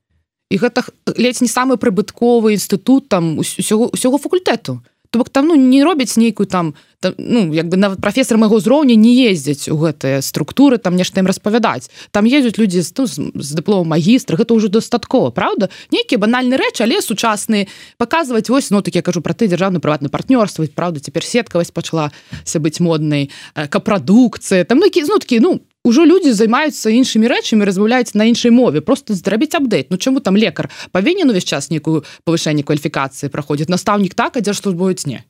і 0.51 0.57
гэта 0.59 0.86
ледзь 1.16 1.42
не 1.42 1.51
самы 1.51 1.76
прыбытковы 1.76 2.55
інстытут 2.55 3.09
там 3.09 3.38
усяго 3.38 3.90
усяго 3.92 4.18
факультэту. 4.18 4.82
То 5.11 5.18
бок 5.18 5.30
там 5.30 5.47
ну 5.47 5.55
не 5.55 5.84
робяць 5.84 6.16
нейкую 6.16 6.47
там 6.47 6.74
там 7.01 7.14
ну 7.18 7.53
як 7.55 7.68
бы 7.68 7.76
нават 7.76 8.01
прафесор 8.01 8.38
майго 8.38 8.59
ўзроўня 8.59 8.94
не 8.94 9.26
ездзяць 9.26 9.68
у 9.68 9.76
гэтыя 9.78 10.22
структуры 10.22 10.78
там 10.78 10.94
нешта 10.94 11.20
ім 11.20 11.26
распавядаць. 11.26 11.90
Там 12.11 12.26
ездзяць 12.26 12.59
людзі 12.59 12.82
з, 12.82 12.92
ну, 12.99 13.07
з 13.34 13.51
дыплом 13.59 13.90
магістра 13.90 14.36
гэта 14.38 14.55
ўжо 14.55 14.68
дастаткова 14.68 15.30
Праўда? 15.30 15.68
Нейкія 15.90 16.18
банальны 16.18 16.55
рэч 16.55 16.82
але 16.82 17.03
сучасны 17.03 17.66
паказваць 17.99 18.51
вось 18.51 18.70
ну 18.70 18.82
так 18.82 18.94
я 18.94 19.03
кажу 19.03 19.20
про 19.20 19.34
ты 19.34 19.47
дзяржаўны 19.51 19.82
прыватны 19.82 20.09
партнёрства 20.09 20.66
Праўда 20.66 21.01
цяпер 21.01 21.22
сеткавасць 21.22 21.74
пачалася 21.74 22.59
быць 22.59 22.78
моднай 22.78 23.30
капрадукцыя. 23.55 24.64
Там 24.64 24.78
ну, 24.78 24.86
які 24.86 25.05
знуткі 25.05 25.40
ну 25.40 25.61
ўжо 25.87 26.03
людзі 26.03 26.34
займаюцца 26.34 26.91
іншымі 26.91 27.30
рэчамі 27.30 27.62
размаўляюць 27.62 28.18
на 28.18 28.26
іншай 28.26 28.51
мове. 28.51 28.82
Просто 28.82 29.14
зрабіць 29.14 29.55
апдейт. 29.55 29.95
Ну 29.95 29.97
чаму 29.97 30.18
там 30.20 30.34
лекар 30.34 30.66
павінен 30.91 31.30
увесь 31.30 31.47
час 31.47 31.70
нейкую 31.70 32.03
павышэнне 32.26 32.66
кваліфікацыі 32.66 33.30
праходзіць 33.30 33.70
настаўнік 33.70 34.18
так 34.18 34.37
а 34.37 34.53
што 34.53 34.74
будуць 34.74 35.07
не. 35.07 35.22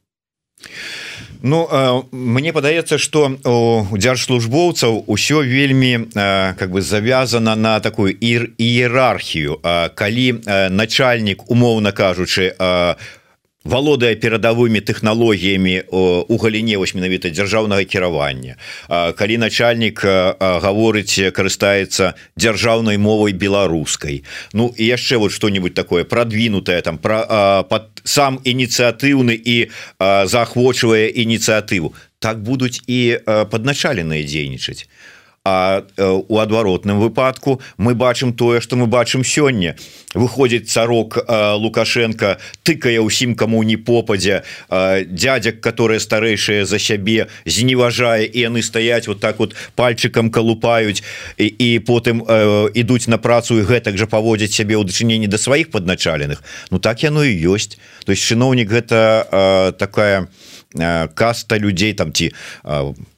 Ну 1.42 1.68
мне 2.10 2.52
падаецца 2.56 2.96
что 2.96 3.36
у 3.44 3.96
дзяржслужбоўцаў 3.96 5.04
усё 5.06 5.44
вельмі 5.44 6.08
как 6.56 6.72
бы 6.72 6.80
завязана 6.80 7.54
на 7.54 7.80
такую 7.80 8.16
ір 8.16 8.56
іерархію 8.56 9.60
калі 9.94 10.26
начальнік 10.72 11.44
умоўна 11.52 11.92
кажучы 11.92 12.56
у 12.56 12.96
валодае 13.66 14.14
перадавымі 14.14 14.80
тэхналогіямі 14.80 15.90
у 15.90 16.36
галіне 16.38 16.78
вось 16.78 16.94
менавіта 16.94 17.30
дзяржаўнага 17.34 17.84
кіравання. 17.84 18.56
Калі 18.88 19.36
начальнік 19.42 20.00
гаворыць 20.38 21.34
карыстаецца 21.34 22.14
дзяржаўнай 22.38 22.98
мовай 22.98 23.34
беларускай. 23.34 24.22
Ну 24.54 24.70
і 24.70 24.84
яшчэ 24.86 25.18
вот 25.18 25.32
что-нибудь 25.32 25.74
такое 25.74 26.04
продвинутое 26.04 26.80
там 26.82 26.98
про 26.98 27.66
под 27.68 28.02
сам 28.04 28.38
ініцыятыўны 28.44 29.34
і 29.34 29.56
заахвочвае 29.98 31.10
ініцыятыву. 31.10 31.94
Так 32.18 32.42
будуць 32.42 32.80
і 32.86 33.18
падначаленыя 33.26 34.22
дзейнічаць 34.22 34.86
А 35.48 35.86
у 36.28 36.38
адваротным 36.38 36.98
выпадку 36.98 37.60
мы 37.78 37.94
бачым 37.94 38.32
тое 38.32 38.60
что 38.60 38.74
мы 38.74 38.88
бачым 38.90 39.22
сёння. 39.22 39.76
Выходзіць 40.10 40.66
царок 40.66 41.22
лукашенко 41.62 42.42
тыкае 42.66 42.98
ўсім 42.98 43.38
кому 43.38 43.62
не 43.62 43.76
попадзе. 43.76 44.42
Дядзяк 45.06 45.60
которые 45.62 46.02
старэйшыя 46.02 46.66
за 46.66 46.82
сябе 46.82 47.30
зневажае 47.46 48.26
і 48.26 48.42
яны 48.50 48.58
стаяць 48.58 49.06
вот 49.06 49.20
так 49.20 49.38
вот 49.38 49.54
пальчикам 49.78 50.34
калупаюць 50.34 51.06
і, 51.38 51.46
і 51.46 51.78
потым 51.78 52.26
ідуць 52.74 53.06
на 53.06 53.22
працу 53.22 53.62
і 53.62 53.70
гэтак 53.70 53.94
жа 54.02 54.10
паводзяць 54.10 54.50
сябе 54.50 54.74
ў 54.74 54.82
дачыненні 54.82 55.30
да 55.30 55.38
сваіх 55.38 55.70
падначаленых. 55.70 56.42
Ну 56.74 56.82
так 56.82 57.06
яно 57.06 57.22
і 57.22 57.30
ёсць. 57.30 57.78
То 58.02 58.10
есть 58.10 58.26
чыноўнік 58.26 58.66
гэта 58.66 59.78
такая 59.78 60.26
каста 61.14 61.54
людзей 61.54 61.94
там 61.94 62.10
ці 62.10 62.34
по 62.66 63.15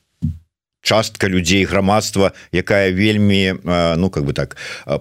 частка 0.82 1.28
людзей 1.28 1.64
грамадства 1.64 2.32
якая 2.52 2.90
вельмі 2.92 3.54
ну 3.96 4.10
как 4.10 4.24
бы 4.24 4.32
так 4.32 4.56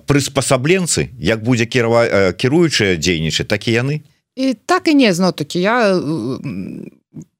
прыспасабленцы 0.07 1.09
як 1.19 1.43
будзе 1.43 1.65
кіраваць 1.65 2.35
кіруючая 2.37 2.95
дзейнічаць 2.97 3.47
так 3.47 3.67
і 3.67 3.71
яны. 3.71 3.95
І 4.35 4.53
так 4.53 4.87
і 4.87 4.93
не 4.93 5.13
зно 5.13 5.31
такі 5.31 5.61
я 5.61 5.97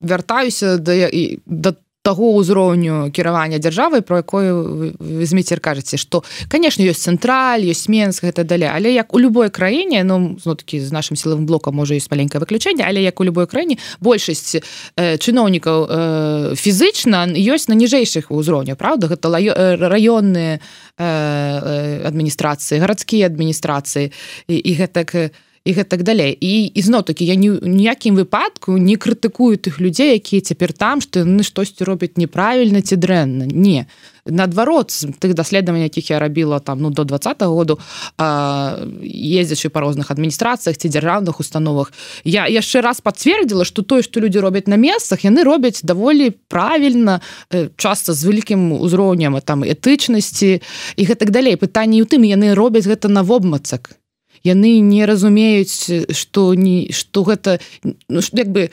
вяртаюся 0.02 0.78
да 0.78 1.10
да 1.46 1.74
таго 2.08 2.32
ўзроўню 2.40 3.12
кіравання 3.12 3.60
дзяржавы 3.60 4.00
про 4.00 4.24
якую 4.24 4.96
зміцер 5.28 5.60
кажаце 5.60 6.00
что 6.00 6.24
конечно 6.48 6.88
ёсць 6.88 7.04
цэнтраль 7.04 7.68
ёсць 7.68 7.92
менск 7.92 8.24
гэта 8.24 8.48
далей. 8.48 8.72
Але 8.72 8.96
як 8.96 9.12
у 9.12 9.20
любой 9.20 9.52
краіне 9.52 10.08
ну 10.08 10.40
такі 10.40 10.80
з 10.80 10.96
нашим 10.96 11.20
сілавым 11.20 11.44
блокам 11.44 11.76
можа 11.76 12.00
ёсць 12.00 12.08
маленькае 12.08 12.40
выключэнне 12.40 12.88
але 12.88 13.04
як 13.04 13.20
у 13.20 13.28
любой 13.28 13.48
краіне 13.48 13.76
большасць 14.00 14.56
э, 14.56 15.18
чыноўнікаў 15.20 15.78
э, 15.84 16.56
фізычна 16.56 17.28
ёсць 17.36 17.68
на 17.68 17.76
ніжэйшых 17.76 18.32
узроўнях 18.32 18.80
Праўда? 18.80 19.12
Гэта 19.12 19.28
раённыя 19.76 20.60
э, 20.98 22.08
адміністрацыі 22.08 22.80
гарадскія 22.80 23.28
адміністрацыі. 23.28 24.12
І, 24.48 24.56
і 24.56 24.72
гэтак 24.80 25.10
і 25.16 25.24
і 25.68 25.74
гэтак 25.76 26.04
далей. 26.04 26.32
І 26.32 26.72
ізноў-таки 26.80 27.28
я 27.28 27.36
не 27.36 27.60
ніякім 27.60 28.16
выпадку 28.16 28.80
не 28.80 28.96
крытыкую 28.96 29.60
тых 29.60 29.84
людзей 29.84 30.16
якія 30.16 30.40
цяпер 30.40 30.72
там 30.72 31.04
што 31.04 31.28
яны 31.28 31.44
штосьці 31.44 31.84
робяць 31.84 32.16
неправільна 32.16 32.80
ці 32.82 32.96
дрэнна. 32.96 33.52
Не. 33.52 33.92
Наадварот 34.24 34.96
тых 35.20 35.36
даследаванняў 35.36 35.92
якіх 35.92 36.12
я 36.12 36.20
рабіла 36.20 36.60
там 36.60 36.80
ну 36.80 36.90
до 36.90 37.04
два 37.04 37.18
-го 37.18 37.56
году 37.56 37.80
ездзячы 39.04 39.70
па 39.70 39.80
розных 39.84 40.12
адміністрацыях 40.12 40.78
ці 40.78 40.88
дзяржаўных 40.88 41.40
установах 41.40 41.92
я 42.24 42.48
яшчэ 42.48 42.82
раз 42.82 43.02
пацвердзіла 43.02 43.66
что 43.66 43.82
тое 43.82 44.02
што 44.02 44.20
людзі 44.20 44.40
робяць 44.40 44.68
на 44.68 44.76
месцах 44.76 45.26
яны 45.26 45.44
робяць 45.44 45.84
даволі 45.84 46.32
правільна 46.48 47.20
э, 47.52 47.70
часто 47.76 48.14
з 48.14 48.24
вялікім 48.26 48.72
узроўнем 48.72 49.40
там 49.44 49.64
этычнасці 49.64 50.62
і 50.96 51.04
гэтак 51.04 51.32
далей. 51.32 51.56
Пытанне 51.58 52.02
у 52.02 52.06
тым 52.06 52.24
яны 52.24 52.56
робяць 52.56 52.88
гэта 52.88 53.08
на 53.08 53.24
вобмацак 53.24 53.98
яны 54.44 54.80
не 54.80 55.06
разумеюць 55.06 56.12
что 56.12 56.54
не 56.54 56.92
что 56.92 57.24
гэта 57.24 57.60
ну, 57.84 58.22
як 58.34 58.48
бы 58.48 58.70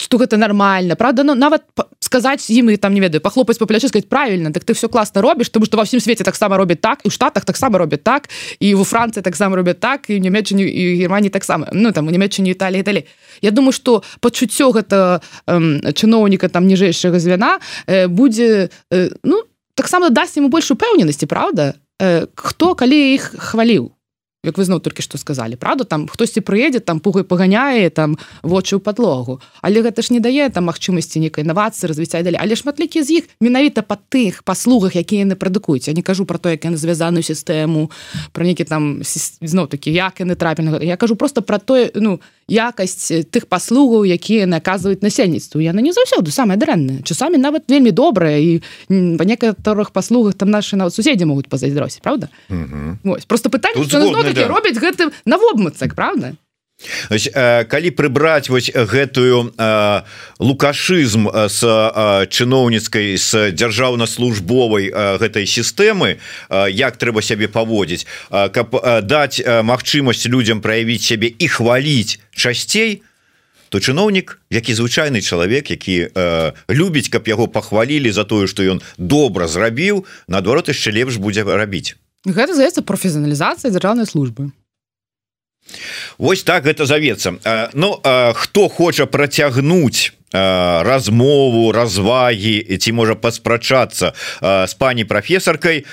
что 0.00 0.16
гэта 0.16 0.36
нормально 0.36 0.96
правда 0.96 1.24
ну, 1.24 1.34
нават 1.34 1.62
сказать 2.00 2.50
ім 2.50 2.70
і 2.70 2.76
там 2.76 2.94
не 2.94 3.00
ведаю 3.00 3.20
пахлопаць 3.20 3.58
по 3.58 3.66
плячы 3.66 3.88
сказать 3.88 4.08
правильно 4.08 4.52
так 4.52 4.64
ты 4.64 4.72
все 4.72 4.88
классно 4.88 5.22
робіш 5.22 5.48
тому 5.48 5.66
что 5.66 5.76
во 5.76 5.84
всем 5.84 6.00
свете 6.00 6.24
таксама 6.24 6.56
робіць 6.56 6.80
так 6.80 7.00
і 7.04 7.08
у 7.08 7.10
штатах 7.10 7.44
таксама 7.44 7.78
робяць 7.78 8.02
так 8.02 8.28
і 8.60 8.74
у 8.74 8.84
францыі 8.84 9.22
таксама 9.22 9.56
робяць 9.56 9.78
так 9.80 10.10
і 10.10 10.20
нямецчані 10.20 10.64
і 10.64 10.96
германії 10.96 11.30
таксама 11.30 11.68
ну 11.72 11.92
там 11.92 12.08
у 12.08 12.10
нямецчані 12.10 12.50
італії 12.50 12.82
далі 12.82 13.04
Я 13.42 13.50
думаю 13.50 13.72
что 13.72 14.02
пачуццё 14.20 14.72
гэта 14.72 15.20
чыноўніка 15.46 16.48
там 16.48 16.66
ніжэйшага 16.66 17.18
звяна 17.18 17.60
э, 17.86 18.08
будзе 18.08 18.70
э, 18.90 19.10
ну 19.22 19.42
таксама 19.74 20.10
дасць 20.10 20.36
ему 20.36 20.48
больш 20.48 20.70
упэўненасці 20.70 21.26
Праўда? 21.26 21.74
Э, 22.00 22.26
хто 22.34 22.74
калі 22.74 23.14
іх 23.14 23.34
хваліў 23.38 23.92
як 24.44 24.56
вы 24.56 24.64
зноў 24.64 24.80
толькі 24.80 25.04
што 25.04 25.18
сказалі 25.20 25.56
правда? 25.60 25.84
Там 25.84 26.08
хтосьці 26.08 26.40
прыедзе 26.40 26.80
там 26.80 27.00
пугай 27.00 27.24
паганяе 27.28 27.90
там 27.92 28.16
вочы 28.42 28.76
ў 28.76 28.80
падлогу 28.80 29.40
але 29.60 29.84
гэта 29.84 30.00
ж 30.00 30.16
не 30.16 30.20
дае 30.20 30.48
там 30.48 30.64
магчымасці 30.64 31.20
нейкай 31.20 31.44
інавацыі 31.44 31.92
развіцця 31.92 32.24
далі. 32.24 32.40
Але 32.40 32.56
шматлікі 32.56 33.04
з 33.04 33.20
іх 33.20 33.24
менавіта 33.40 33.84
па 33.84 34.00
тых 34.00 34.40
паслугах 34.44 34.96
якія 34.96 35.28
яны 35.28 35.36
прадукуюць 35.36 35.88
я 35.88 35.94
не 35.94 36.00
кажу 36.00 36.24
про 36.24 36.40
то 36.40 36.48
як 36.48 36.64
яны 36.64 36.80
звязаную 36.80 37.20
сістэму 37.20 37.92
про 38.32 38.44
нейкі 38.44 38.64
там 38.64 39.04
зноў 39.04 39.68
такі 39.68 39.92
як 39.92 40.24
яны 40.24 40.36
трапільна 40.40 40.80
я 40.80 40.96
кажу 40.96 41.16
просто 41.20 41.42
про 41.42 41.60
тое 41.60 41.92
ну 41.94 42.20
якасць 42.48 43.12
тых 43.28 43.44
паслугаў 43.44 44.08
якія 44.08 44.48
наказваюць 44.48 45.04
насельніцтву 45.04 45.60
яны 45.60 45.84
не 45.84 45.92
заўсёды 45.92 46.32
самыя 46.32 46.56
дрэнныя 46.56 47.04
часамі 47.04 47.36
нават 47.36 47.68
вельмі 47.68 47.92
добрая 47.92 48.40
і 48.40 48.64
па 48.88 49.24
некаторых 49.28 49.92
паслугах 49.92 50.32
там 50.32 50.48
наши 50.48 50.80
нават 50.80 50.96
суседзі 50.96 51.28
могуць 51.28 51.52
пазайздросці 51.52 52.00
правда? 52.00 52.32
Вось, 53.04 53.28
просто 53.28 53.50
пытанне 53.52 53.84
да. 54.34 54.48
робяць 54.48 54.78
гэты 54.78 55.10
на 55.24 55.38
вобмацак 55.38 55.94
правда 55.94 56.36
Ось, 57.10 57.28
э, 57.28 57.64
калі 57.64 57.90
прыбраць 57.92 58.48
вось 58.48 58.72
гэтую 58.72 59.52
э, 59.52 60.02
лукашызм 60.38 61.28
с 61.28 61.60
э, 61.60 62.26
чыноўніцкай 62.26 63.16
з 63.20 63.52
дзяржаўна-службовай 63.52 64.88
гэтай 65.20 65.44
сістэмы 65.44 66.16
як 66.72 66.96
трэба 66.96 67.20
сябе 67.20 67.52
паводзіць 67.52 68.06
каб 68.30 68.72
даць 69.04 69.44
магчымасць 69.44 70.24
людзям 70.26 70.64
праявіць 70.64 71.04
сябе 71.04 71.28
і 71.28 71.46
хваліць 71.48 72.16
часцей 72.32 73.02
то 73.68 73.76
чыноўнік 73.78 74.40
які 74.48 74.72
звычайны 74.74 75.20
чалавек 75.20 75.70
які 75.70 76.08
любіць 76.68 77.12
каб 77.12 77.28
яго 77.28 77.44
пахвалілі 77.46 78.08
за 78.08 78.24
тое 78.24 78.48
што 78.48 78.64
ён 78.64 78.80
добра 78.96 79.48
зрабіў 79.48 80.06
наадварот 80.28 80.72
яшчэ 80.72 80.96
лепш 80.96 81.20
будзе 81.20 81.44
рабіць 81.44 82.00
гэта 82.24 82.54
здаецца 82.54 82.82
прафесіяналізацыя 82.82 83.70
дзяржаўнай 83.70 84.06
службы. 84.06 84.50
Вось 86.18 86.42
так 86.42 86.64
гэта 86.64 86.86
завецца. 86.86 87.36
Ну 87.74 88.00
хто 88.34 88.68
хоча 88.68 89.06
працягнуць 89.06 90.12
размову 90.32 91.72
развагі 91.72 92.78
ці 92.78 92.90
можа 92.92 93.14
паспрачацца 93.14 94.14
з 94.40 94.74
пані 94.78 95.04
прафесаркай 95.04 95.84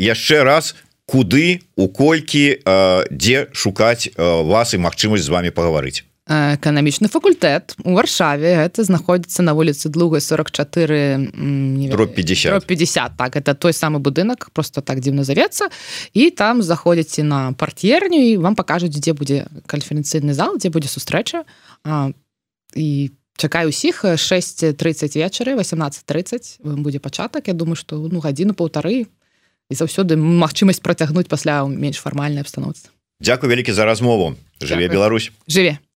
яшчэ 0.00 0.42
раз 0.48 0.74
куды 1.04 1.60
у 1.76 1.88
колькі 1.88 2.56
дзе 3.12 3.46
шукаць 3.52 4.08
вас 4.16 4.74
і 4.74 4.80
магчымасць 4.80 5.28
з 5.28 5.32
вами 5.32 5.50
пагаварыць 5.52 6.08
эканамічны 6.26 7.06
факультэт 7.06 7.76
у 7.86 7.94
варшаве. 7.94 8.66
Это 8.66 8.82
знаходзіцца 8.82 9.46
на 9.46 9.54
вуліцы 9.54 9.88
длугай 9.88 10.20
44 10.20 11.30
50 11.30 12.66
50 12.66 13.12
так. 13.16 13.36
Это 13.36 13.54
той 13.54 13.72
самы 13.72 14.02
будынак 14.02 14.50
просто 14.52 14.80
так 14.82 14.98
дзіўна 14.98 15.22
завецца 15.22 15.70
і 16.14 16.30
там 16.30 16.62
заходзіце 16.62 17.22
на 17.22 17.52
парт'ерню 17.52 18.18
і 18.18 18.36
вам 18.42 18.58
пакажуць 18.58 18.90
дзе 18.90 19.14
будзе 19.14 19.46
канференцыйны 19.70 20.34
зал 20.34 20.58
дзе 20.58 20.70
будзе 20.70 20.90
сустрэча 20.90 21.46
і 22.74 23.10
чакаю 23.38 23.68
усіх 23.70 24.02
630 24.18 25.14
вечары 25.14 25.54
1830 25.54 26.58
будзе 26.64 26.98
пачатак 26.98 27.46
Я 27.46 27.54
думаю 27.54 27.76
что 27.76 28.02
ну 28.02 28.18
гадзіну 28.18 28.58
паўтары 28.58 29.06
і 29.70 29.74
заўсёды 29.74 30.18
магчымасць 30.18 30.82
працягнуць 30.82 31.30
пасля 31.30 31.62
менш 31.70 32.02
фармальнай 32.02 32.42
абстаноўцы 32.42 32.90
Дякую 33.20 33.48
вялікі 33.48 33.72
за 33.72 33.84
размову. 33.84 34.36
Жыве 34.60 34.88
Беларусь. 34.88 35.32
Жыве 35.48 35.78